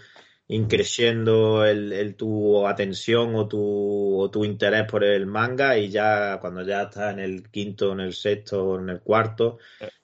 [0.53, 6.39] increciendo el, el, tu atención o tu, o tu interés por el manga y ya
[6.41, 9.59] cuando ya estás en el quinto, en el sexto, en el cuarto,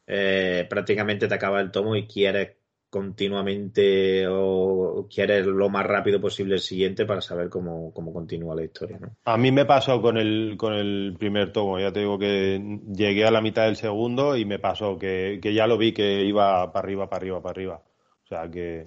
[0.06, 2.58] eh, prácticamente te acaba el tomo y quieres
[2.96, 8.64] continuamente o quieres lo más rápido posible el siguiente para saber cómo, cómo continúa la
[8.64, 8.98] historia.
[8.98, 9.10] ¿no?
[9.26, 13.26] A mí me pasó con el, con el primer tomo, ya te digo que llegué
[13.26, 16.72] a la mitad del segundo y me pasó que, que ya lo vi que iba
[16.72, 17.82] para arriba, para arriba, para arriba.
[18.24, 18.86] O sea que...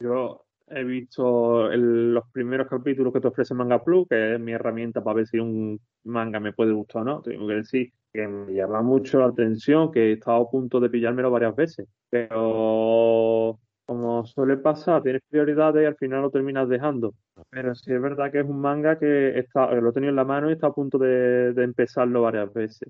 [0.00, 0.42] Yo
[0.74, 5.16] he visto los primeros capítulos que te ofrece Manga Plus, que es mi herramienta para
[5.16, 7.22] ver si un manga me puede gustar o no.
[7.22, 10.90] Tengo que decir que me llama mucho la atención, que he estado a punto de
[10.90, 11.88] pillármelo varias veces.
[12.10, 17.14] Pero como suele pasar, tienes prioridades y al final lo terminas dejando.
[17.50, 20.24] Pero sí es verdad que es un manga que está, lo he tenido en la
[20.24, 22.88] mano y está a punto de, de empezarlo varias veces.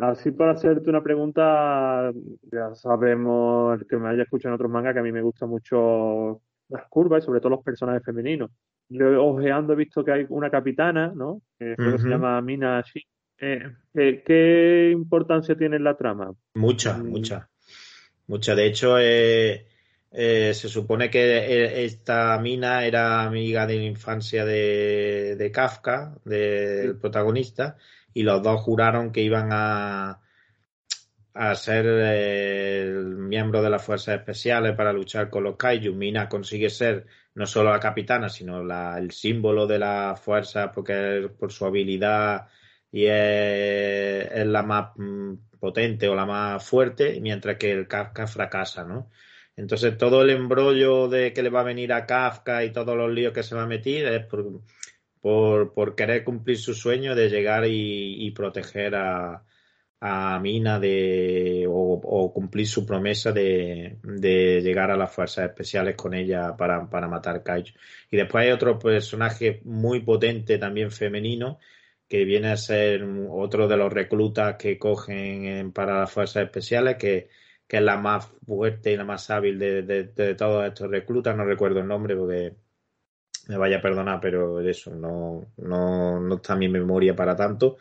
[0.00, 2.10] Así para hacerte una pregunta,
[2.50, 5.46] ya sabemos, el que me haya escuchado en otros mangas, que a mí me gusta
[5.46, 6.40] mucho
[6.72, 8.50] las curvas y sobre todo los personajes femeninos.
[8.88, 11.42] Yo ojeando he visto que hay una capitana, ¿no?
[11.58, 13.02] Que se llama Mina Shi.
[13.38, 16.32] Eh, ¿qué, importancia tiene en la trama?
[16.54, 17.06] Mucha, mm.
[17.06, 17.48] mucha.
[18.28, 18.54] Mucha.
[18.54, 19.66] De hecho, eh,
[20.10, 26.96] eh, se supone que esta Mina era amiga de la infancia de, de Kafka, del
[26.98, 27.76] protagonista,
[28.14, 30.21] y los dos juraron que iban a,
[31.34, 35.94] a ser miembro de las fuerzas especiales para luchar con los kaiju.
[35.94, 41.30] Mina consigue ser no solo la capitana, sino la, el símbolo de la fuerza porque
[41.38, 42.48] por su habilidad
[42.90, 48.84] y es, la más mm, potente o la más fuerte, mientras que el Kafka fracasa,
[48.84, 49.10] ¿no?
[49.56, 53.10] Entonces todo el embrollo de que le va a venir a Kafka y todos los
[53.10, 54.62] líos que se va a meter es por,
[55.20, 59.44] por, por querer cumplir su sueño de llegar y proteger a,
[60.04, 66.12] a Mina de, o, cumplir su promesa de, de, llegar a las fuerzas especiales con
[66.12, 67.72] ella para, para matar Kaiju.
[68.10, 71.60] Y después hay otro personaje muy potente también femenino
[72.08, 77.28] que viene a ser otro de los reclutas que cogen para las fuerzas especiales, que,
[77.68, 81.36] que, es la más fuerte y la más hábil de, de, de, todos estos reclutas.
[81.36, 82.56] No recuerdo el nombre porque
[83.46, 87.78] me vaya a perdonar, pero eso no, no, no está en mi memoria para tanto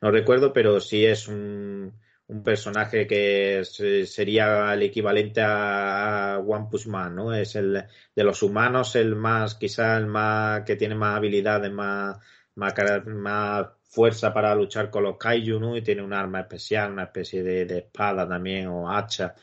[0.00, 1.92] no recuerdo, pero sí es un,
[2.30, 7.34] un personaje que sería el equivalente a, One Punch Man, ¿no?
[7.34, 12.18] Es el de los humanos el más, quizá el más que tiene más habilidades, más,
[12.54, 12.74] más,
[13.06, 15.76] más fuerza para luchar con los kaiju, ¿no?
[15.76, 19.34] Y tiene un arma especial, una especie de, de espada también o hacha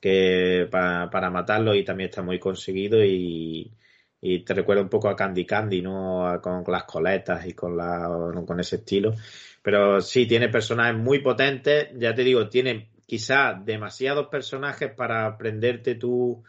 [0.00, 3.72] que para, para matarlo y también está muy conseguido y,
[4.20, 6.40] y te recuerda un poco a Candy Candy, ¿no?
[6.42, 8.08] Con las coletas y con la,
[8.46, 9.14] con ese estilo.
[9.62, 11.88] Pero sí, tiene personajes muy potentes.
[11.96, 16.42] Ya te digo, tiene quizá demasiados personajes para aprenderte tú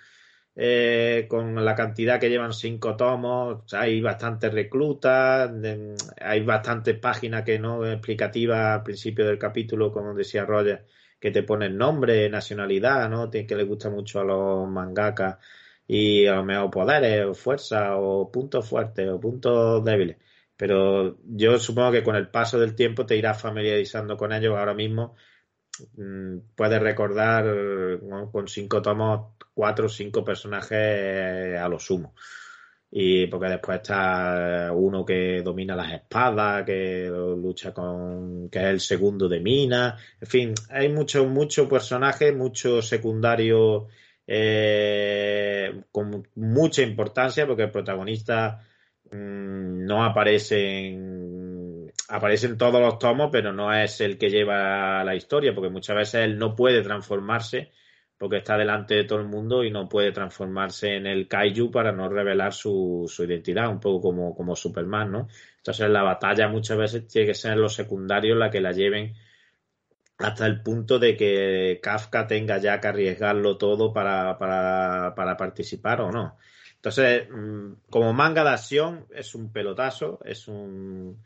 [0.55, 3.73] eh, con la cantidad que llevan cinco tomos.
[3.73, 5.51] hay bastantes reclutas,
[6.21, 10.85] hay bastantes páginas que no explicativas al principio del capítulo, como decía Roger,
[11.19, 13.29] que te ponen nombre, nacionalidad, ¿no?
[13.31, 15.37] Que le gusta mucho a los mangakas
[15.87, 20.17] y a lo mejor poderes, o fuerza, o puntos fuertes, o puntos débiles.
[20.57, 24.55] Pero yo supongo que con el paso del tiempo te irás familiarizando con ellos.
[24.57, 25.15] Ahora mismo
[25.97, 27.45] mm, puedes recordar
[28.31, 32.13] con cinco tomos, cuatro o cinco personajes a lo sumo.
[32.95, 38.79] Y porque después está uno que domina las espadas, que lucha con, que es el
[38.79, 39.97] segundo de Mina.
[40.21, 43.85] En fin, hay muchos, muchos personajes, muchos secundarios
[44.27, 48.63] eh, con mucha importancia, porque el protagonista
[49.13, 55.03] mm, no aparece en, aparece en todos los tomos, pero no es el que lleva
[55.03, 57.71] la historia, porque muchas veces él no puede transformarse
[58.17, 61.91] porque está delante de todo el mundo y no puede transformarse en el kaiju para
[61.91, 65.27] no revelar su, su identidad, un poco como, como Superman, ¿no?
[65.57, 69.13] Entonces la batalla muchas veces tiene que ser los secundarios la que la lleven
[70.19, 75.99] hasta el punto de que Kafka tenga ya que arriesgarlo todo para, para, para participar
[76.01, 76.37] o no.
[76.83, 81.17] Entonces, mm, como manga de acción, es un pelotazo, es un,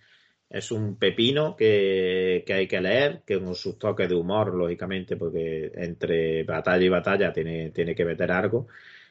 [0.48, 5.18] es un pepino que, que, hay que leer, que con sus toques de humor, lógicamente,
[5.18, 8.68] porque entre batalla y batalla tiene, tiene que meter algo.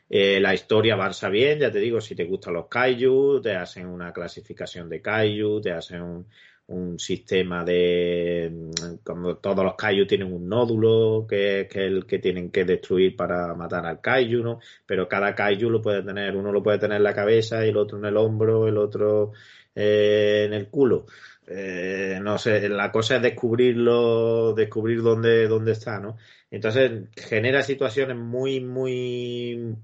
[0.09, 3.89] Eh, la historia avanza bien, ya te digo, si te gustan los kaiju, te hacen
[3.89, 6.27] una clasificación de kaiju, te hacen un,
[6.69, 8.71] un sistema de
[9.05, 13.55] como todos los kaiju tienen un nódulo que, es el que tienen que destruir para
[13.55, 14.61] matar al kaiju, ¿no?
[14.85, 17.77] Pero cada kaiju lo puede tener, uno lo puede tener en la cabeza y el
[17.77, 19.33] otro en el hombro, el otro
[19.75, 21.07] eh, en el culo.
[21.47, 26.17] Eh, no sé, la cosa es descubrirlo, descubrir dónde, dónde está, ¿no?
[26.51, 29.77] Entonces genera situaciones muy, muy,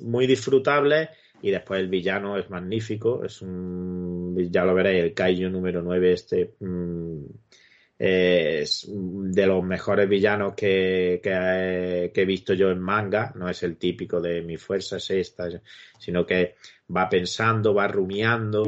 [0.00, 1.08] muy disfrutables
[1.42, 6.12] y después el villano es magnífico, es un, ya lo veréis, el Kaiju número 9
[6.12, 7.24] este mm,
[7.98, 13.48] es de los mejores villanos que, que, he, que, he, visto yo en manga, no
[13.48, 15.48] es el típico de mi fuerza es esta,
[15.98, 16.54] sino que
[16.94, 18.62] va pensando, va rumiando,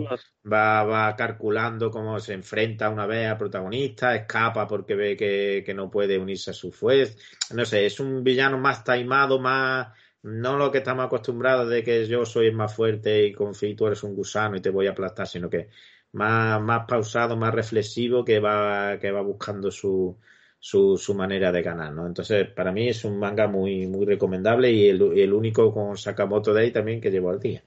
[0.53, 5.75] va, va calculando cómo se enfrenta una vez al protagonista, escapa porque ve que, que
[5.75, 7.17] no puede unirse a su fuerza,
[7.55, 9.89] no sé, es un villano más taimado, más
[10.23, 14.03] no lo que estamos acostumbrados de que yo soy más fuerte y confío tú eres
[14.03, 15.69] un gusano y te voy a aplastar, sino que
[16.13, 20.19] más, más pausado, más reflexivo, que va, que va buscando su,
[20.59, 22.07] su, su, manera de ganar, ¿no?
[22.07, 26.53] Entonces, para mí es un manga muy, muy recomendable y el, el único con Sakamoto
[26.53, 27.63] Day también que llevo al día.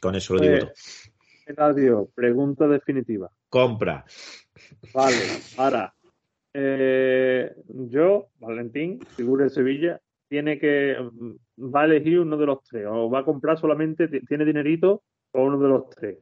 [0.00, 0.72] Con eso lo digo todo.
[1.48, 3.30] Radio, pregunta definitiva.
[3.48, 4.04] Compra.
[4.92, 5.16] Vale,
[5.56, 5.92] ahora.
[6.58, 10.96] Eh, yo, Valentín, figura de Sevilla, tiene que
[11.58, 15.44] va a elegir uno de los tres o va a comprar solamente tiene dinerito o
[15.44, 16.18] uno de los tres.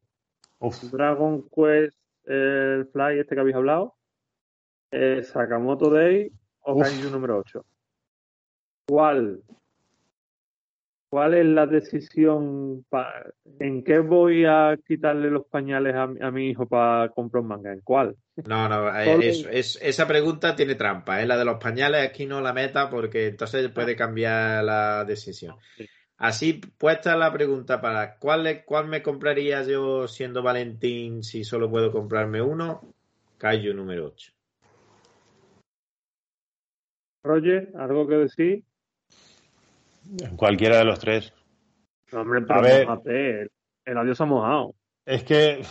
[0.58, 0.82] Uf.
[0.90, 3.94] Dragon Quest el Fly este que habéis hablado
[4.90, 7.64] eh, Sakamoto Day o Kaiju número 8
[8.88, 9.42] ¿cuál
[11.14, 12.84] ¿Cuál es la decisión?
[12.88, 13.08] Pa,
[13.60, 17.72] ¿En qué voy a quitarle los pañales a, a mi hijo para comprar un manga?
[17.72, 18.16] ¿En cuál?
[18.48, 21.22] No, no, es, es, esa pregunta tiene trampa.
[21.22, 21.26] ¿eh?
[21.28, 25.54] La de los pañales aquí no la meta porque entonces puede cambiar la decisión.
[26.16, 31.92] Así puesta la pregunta para ¿cuál, ¿cuál me compraría yo siendo Valentín si solo puedo
[31.92, 32.92] comprarme uno?
[33.38, 34.32] Kaiju número 8.
[37.22, 38.64] Roger, ¿algo que decir?
[40.36, 41.32] Cualquiera de los tres.
[42.12, 43.48] No, hombre, pero a ver, mojate,
[43.84, 44.74] el adiós ha mojado.
[45.04, 45.62] Es que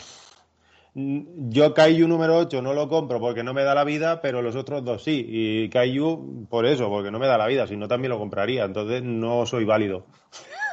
[0.96, 4.56] yo Kaiju número 8 no lo compro porque no me da la vida, pero los
[4.56, 5.26] otros dos sí.
[5.28, 8.66] Y Kaiju por eso, porque no me da la vida, si no también lo compraría.
[8.66, 10.06] Entonces no soy válido.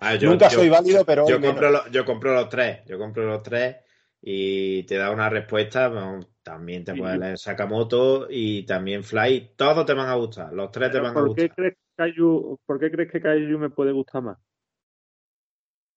[0.00, 1.28] Ah, yo, Nunca yo, soy válido, pero.
[1.28, 2.84] Yo compro, lo, yo compro los tres.
[2.86, 3.78] Yo compro los tres
[4.22, 5.88] y te da una respuesta.
[5.88, 9.54] Bueno, también te puede leer Sakamoto y también Fly.
[9.56, 10.52] Todos te van a gustar.
[10.52, 11.48] Los tres te van a gustar.
[11.48, 14.38] Qué crees que Kaiju, ¿Por qué crees que Kaiju me puede gustar más?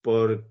[0.01, 0.41] Porque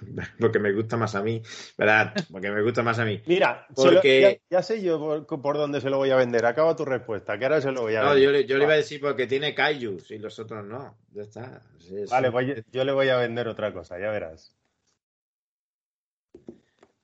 [0.40, 1.42] porque me gusta más a mí,
[1.76, 2.14] ¿verdad?
[2.30, 3.20] Porque me gusta más a mí.
[3.26, 4.20] Mira, porque...
[4.20, 6.46] Lo, ya, ya, sé yo por, por, dónde se lo voy a vender.
[6.46, 8.46] Acaba tu respuesta, que ahora se lo voy a no, vender.
[8.46, 10.96] Yo, le, iba a decir porque tiene Kaijus y los otros no.
[11.10, 11.60] Ya está.
[11.78, 14.54] Sí, vale, pues yo, yo, le voy a vender otra cosa, ya verás.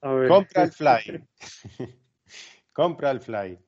[0.01, 1.27] Compra el fly.
[2.73, 3.59] Compra el fly.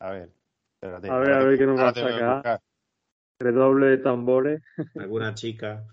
[0.00, 0.43] A ver.
[0.84, 2.60] Espérate, a ver, a ver qué nos va a sacar.
[3.40, 4.62] Redoble de tambores.
[5.00, 5.86] Alguna chica.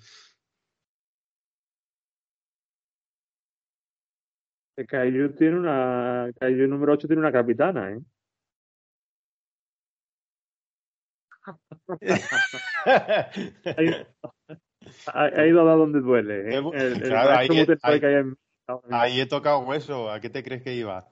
[4.75, 6.29] Kaiju tiene una.
[6.37, 8.01] Kaiju número 8 tiene una capitana, ¿eh?
[15.13, 16.53] ha, ido a dar donde duele.
[16.53, 16.61] ¿eh?
[16.73, 17.47] El, claro, ahí,
[17.81, 18.37] ahí, en...
[18.89, 20.11] ahí, he tocado hueso.
[20.11, 21.07] ¿A qué te crees que iba?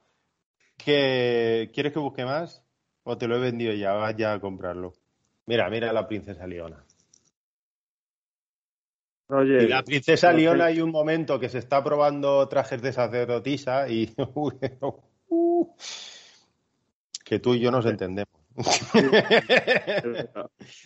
[0.76, 2.69] ¿Que, ¿Quieres que busque más?
[3.10, 3.94] ¿O te lo he vendido ya?
[3.94, 4.94] Vas ya a comprarlo.
[5.48, 6.86] Mira, mira la princesa Leona.
[9.30, 13.90] Oye, Y la princesa Leona hay un momento que se está probando trajes de sacerdotisa
[13.90, 14.14] y
[17.26, 18.30] que tú y yo nos entendemos.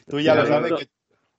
[0.07, 0.87] tú ya lo sabes que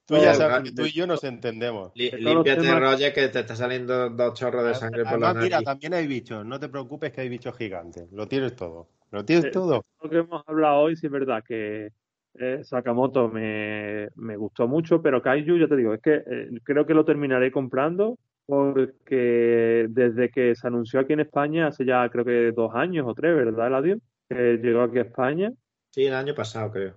[0.04, 1.92] tú ya sabes que tú y yo nos entendemos.
[1.94, 5.64] Límpiate, Roger, que te está saliendo dos chorros de sangre por la Además, mira, nariz.
[5.64, 8.12] también hay bichos, no te preocupes que hay bichos gigantes.
[8.12, 8.90] Lo tienes todo.
[9.14, 9.84] Lo tienes Eh, todo.
[10.02, 11.90] lo que hemos hablado hoy, sí es verdad que
[12.34, 16.84] eh, Sakamoto me, me gustó mucho, pero Kaiju, ya te digo, es que eh, creo
[16.84, 22.24] que lo terminaré comprando porque desde que se anunció aquí en España, hace ya creo
[22.24, 23.98] que dos años o tres, ¿verdad, Eladio?
[24.28, 25.52] Que llegó aquí a España.
[25.90, 26.94] Sí, el año pasado, creo.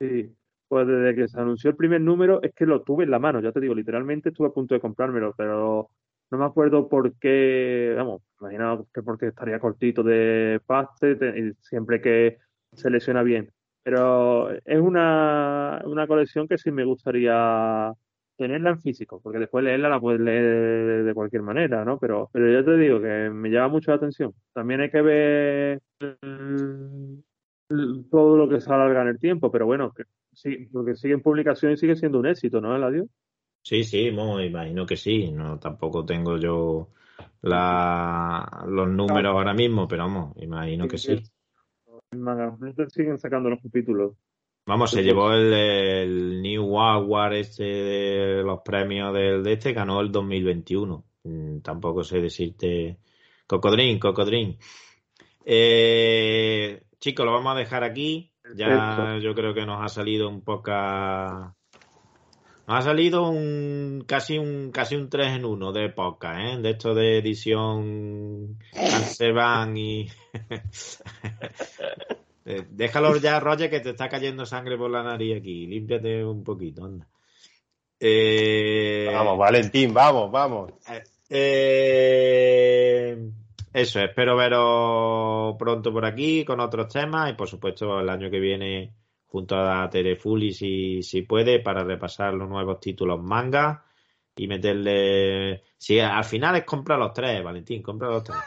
[0.00, 0.30] Sí,
[0.68, 3.40] pues desde que se anunció el primer número es que lo tuve en la mano,
[3.40, 5.88] ya te digo, literalmente estuve a punto de comprármelo, pero
[6.30, 12.38] no me acuerdo por qué, vamos, imagino que porque estaría cortito de paste, siempre que
[12.72, 13.50] selecciona bien.
[13.82, 17.92] Pero es una, una colección que sí me gustaría
[18.36, 21.98] tenerla en físico, porque después leerla la puedes leer de cualquier manera, ¿no?
[21.98, 24.32] Pero, pero ya te digo que me llama mucho la atención.
[24.52, 25.80] También hay que ver
[28.10, 31.22] todo lo que se alarga en el tiempo, pero bueno, que sí, porque sigue en
[31.22, 33.08] publicación y sigue siendo un éxito, ¿no, Eladio?
[33.62, 35.30] Sí, sí, imagino que sí.
[35.30, 36.88] No, tampoco tengo yo
[37.42, 41.22] la, los números ahora mismo, pero vamos, imagino que sí.
[42.10, 44.14] En siguen sacando los capítulos.
[44.66, 50.00] Vamos, se llevó el, el New Award este de los premios del de este, ganó
[50.00, 51.04] el 2021.
[51.24, 52.98] Mm, Tampoco sé decirte.
[53.46, 54.58] Cocodrín, Cocodrín.
[55.44, 58.30] Eh, chicos, lo vamos a dejar aquí.
[58.54, 59.18] Ya Perfecto.
[59.18, 60.70] yo creo que nos ha salido un poco.
[62.70, 66.58] Ha salido un casi un casi un 3 en 1 de podcast, ¿eh?
[66.60, 70.08] De esto de edición Canceban y
[72.50, 75.66] Eh, Déjalo ya, Roger, que te está cayendo sangre por la nariz aquí.
[75.66, 77.06] Límpiate un poquito, anda.
[78.00, 80.72] Eh, Vamos, Valentín, vamos, vamos.
[81.28, 83.18] eh,
[83.72, 88.40] eso, espero veros pronto por aquí con otros temas y por supuesto el año que
[88.40, 88.92] viene
[89.28, 93.84] junto a Terefuli si, si puede para repasar los nuevos títulos manga
[94.36, 95.62] y meterle...
[95.76, 98.38] Si al final es comprar los tres, Valentín, compra los tres.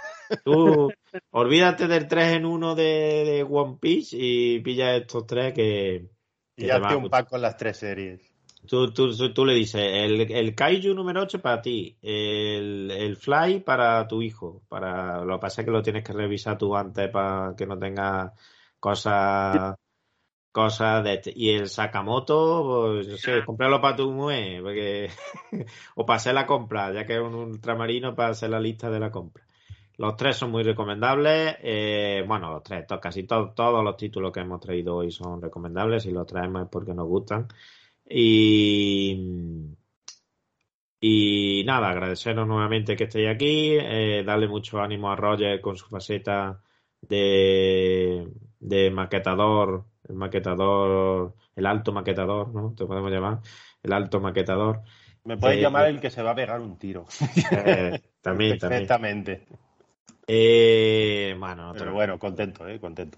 [0.43, 0.91] Tú
[1.31, 6.09] olvídate del 3 en 1 de, de One Piece y pilla estos tres que,
[6.55, 8.21] que Y hazte un pack con las tres series.
[8.67, 13.17] Tú, tú, tú- tú le dices, el, el Kaiju número 8 para ti, el, el
[13.17, 14.61] Fly para tu hijo.
[14.69, 17.77] Para, lo que pasa es que lo tienes que revisar tú antes para que no
[17.79, 18.33] tenga
[18.79, 19.75] cosas
[20.51, 21.33] cosas de este.
[21.35, 25.09] Y el Sakamoto, pues, yo sé, comprarlo para tu mujer, porque,
[25.95, 28.99] o para hacer la compra, ya que es un ultramarino para hacer la lista de
[28.99, 29.43] la compra.
[29.97, 31.57] Los tres son muy recomendables.
[31.61, 35.41] eh, bueno, los tres, to- casi to- todos los títulos que hemos traído hoy son
[35.41, 37.47] recomendables y los traemos es porque nos gustan.
[38.09, 39.75] Y,
[40.99, 45.87] y nada, agradeceros nuevamente que estéis aquí, eh, darle mucho ánimo a Roger con su
[45.87, 46.61] faceta
[47.01, 48.27] de,
[48.59, 52.73] de maquetador, el maquetador, el alto maquetador, ¿no?
[52.75, 53.39] Te podemos llamar,
[53.81, 54.81] el alto maquetador.
[55.23, 55.89] Me puedes Eh, llamar eh.
[55.89, 57.05] el que se va a pegar un tiro.
[57.51, 58.59] Eh, también, también.
[58.59, 59.47] Perfectamente.
[60.27, 62.79] Eh, bueno, no te Pero lo- bueno, contento, ¿eh?
[62.79, 63.17] Contento.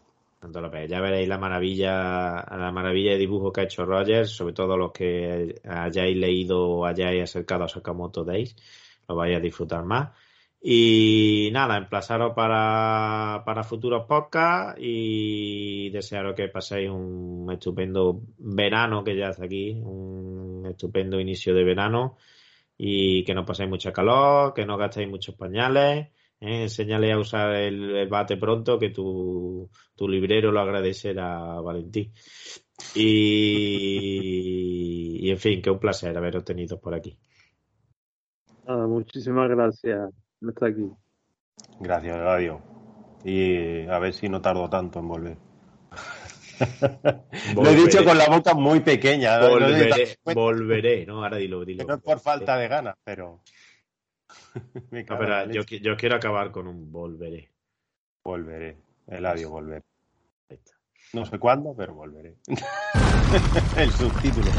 [0.90, 4.92] Ya veréis la maravilla, la maravilla de dibujo que ha hecho Rogers, sobre todo los
[4.92, 8.54] que hayáis leído o hayáis acercado a Sakamoto Days,
[9.08, 10.10] lo vais a disfrutar más.
[10.66, 19.18] Y nada, emplazaros para, para futuros podcasts y desearos que paséis un estupendo verano que
[19.18, 22.16] ya está aquí, un estupendo inicio de verano
[22.78, 26.08] y que no paséis mucha calor, que no gastéis muchos pañales,
[26.40, 26.64] ¿eh?
[26.64, 32.14] enséñale a usar el, bate pronto que tu, tu librero lo agradecerá Valentín.
[32.96, 34.00] Y,
[35.24, 37.18] y en fin, que un placer haberos tenido por aquí.
[38.66, 40.92] Nada, muchísimas gracias por estar aquí.
[41.80, 42.62] Gracias, Radio.
[43.24, 45.38] Y a ver si no tardo tanto en volver.
[47.56, 49.40] Lo he dicho con la boca muy pequeña.
[49.40, 49.60] ¿no?
[49.60, 51.24] No Volveré, volveré, ¿no?
[51.24, 51.84] Ahora dilo, dilo.
[51.84, 53.42] que no es por falta de ganas, pero.
[54.92, 57.50] Me No, pero yo, quiero acabar con un volveré.
[58.24, 58.78] Volveré.
[59.08, 59.84] Eladio, volver.
[60.50, 60.74] Ahí está.
[61.14, 62.36] No sé cuándo, pero volveré.
[63.78, 64.52] El subtítulo.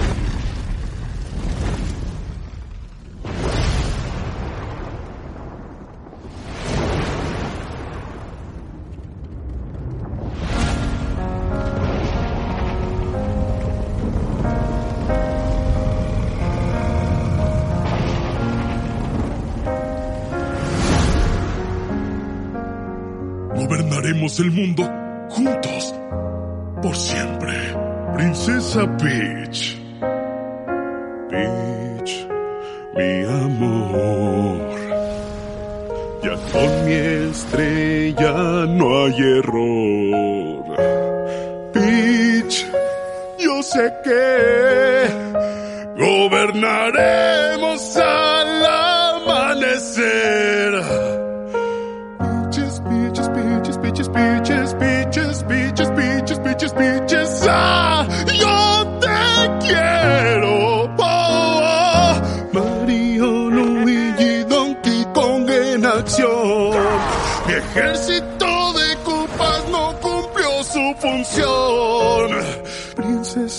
[24.36, 24.82] El mundo
[25.30, 25.94] juntos.
[26.82, 27.52] Por siempre.
[28.14, 29.80] Princesa Peach.
[31.30, 32.28] Peach.
[32.96, 34.58] mi amor.
[36.24, 39.83] Ya con mi estrella no hay error.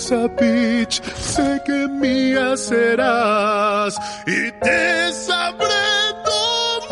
[0.06, 5.66] Princesa Peach, sé que mía serás y te sabré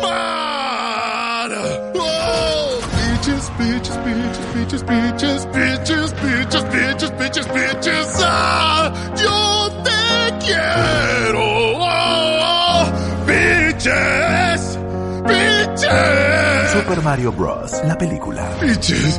[0.01, 1.49] domar.
[1.95, 8.07] Oh, peaches, peaches, peaches, peaches, peaches, peaches, peaches, peaches, peaches, peaches.
[8.19, 10.01] Ah, yo te
[10.45, 11.43] quiero.
[11.79, 12.91] Oh,
[13.25, 14.77] peaches,
[15.25, 16.71] peaches.
[16.73, 17.71] Super Mario Bros.
[17.85, 18.49] La película.
[18.59, 19.17] Peaches.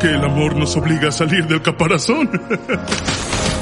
[0.00, 2.30] Que el amor nos obliga a salir del caparazón.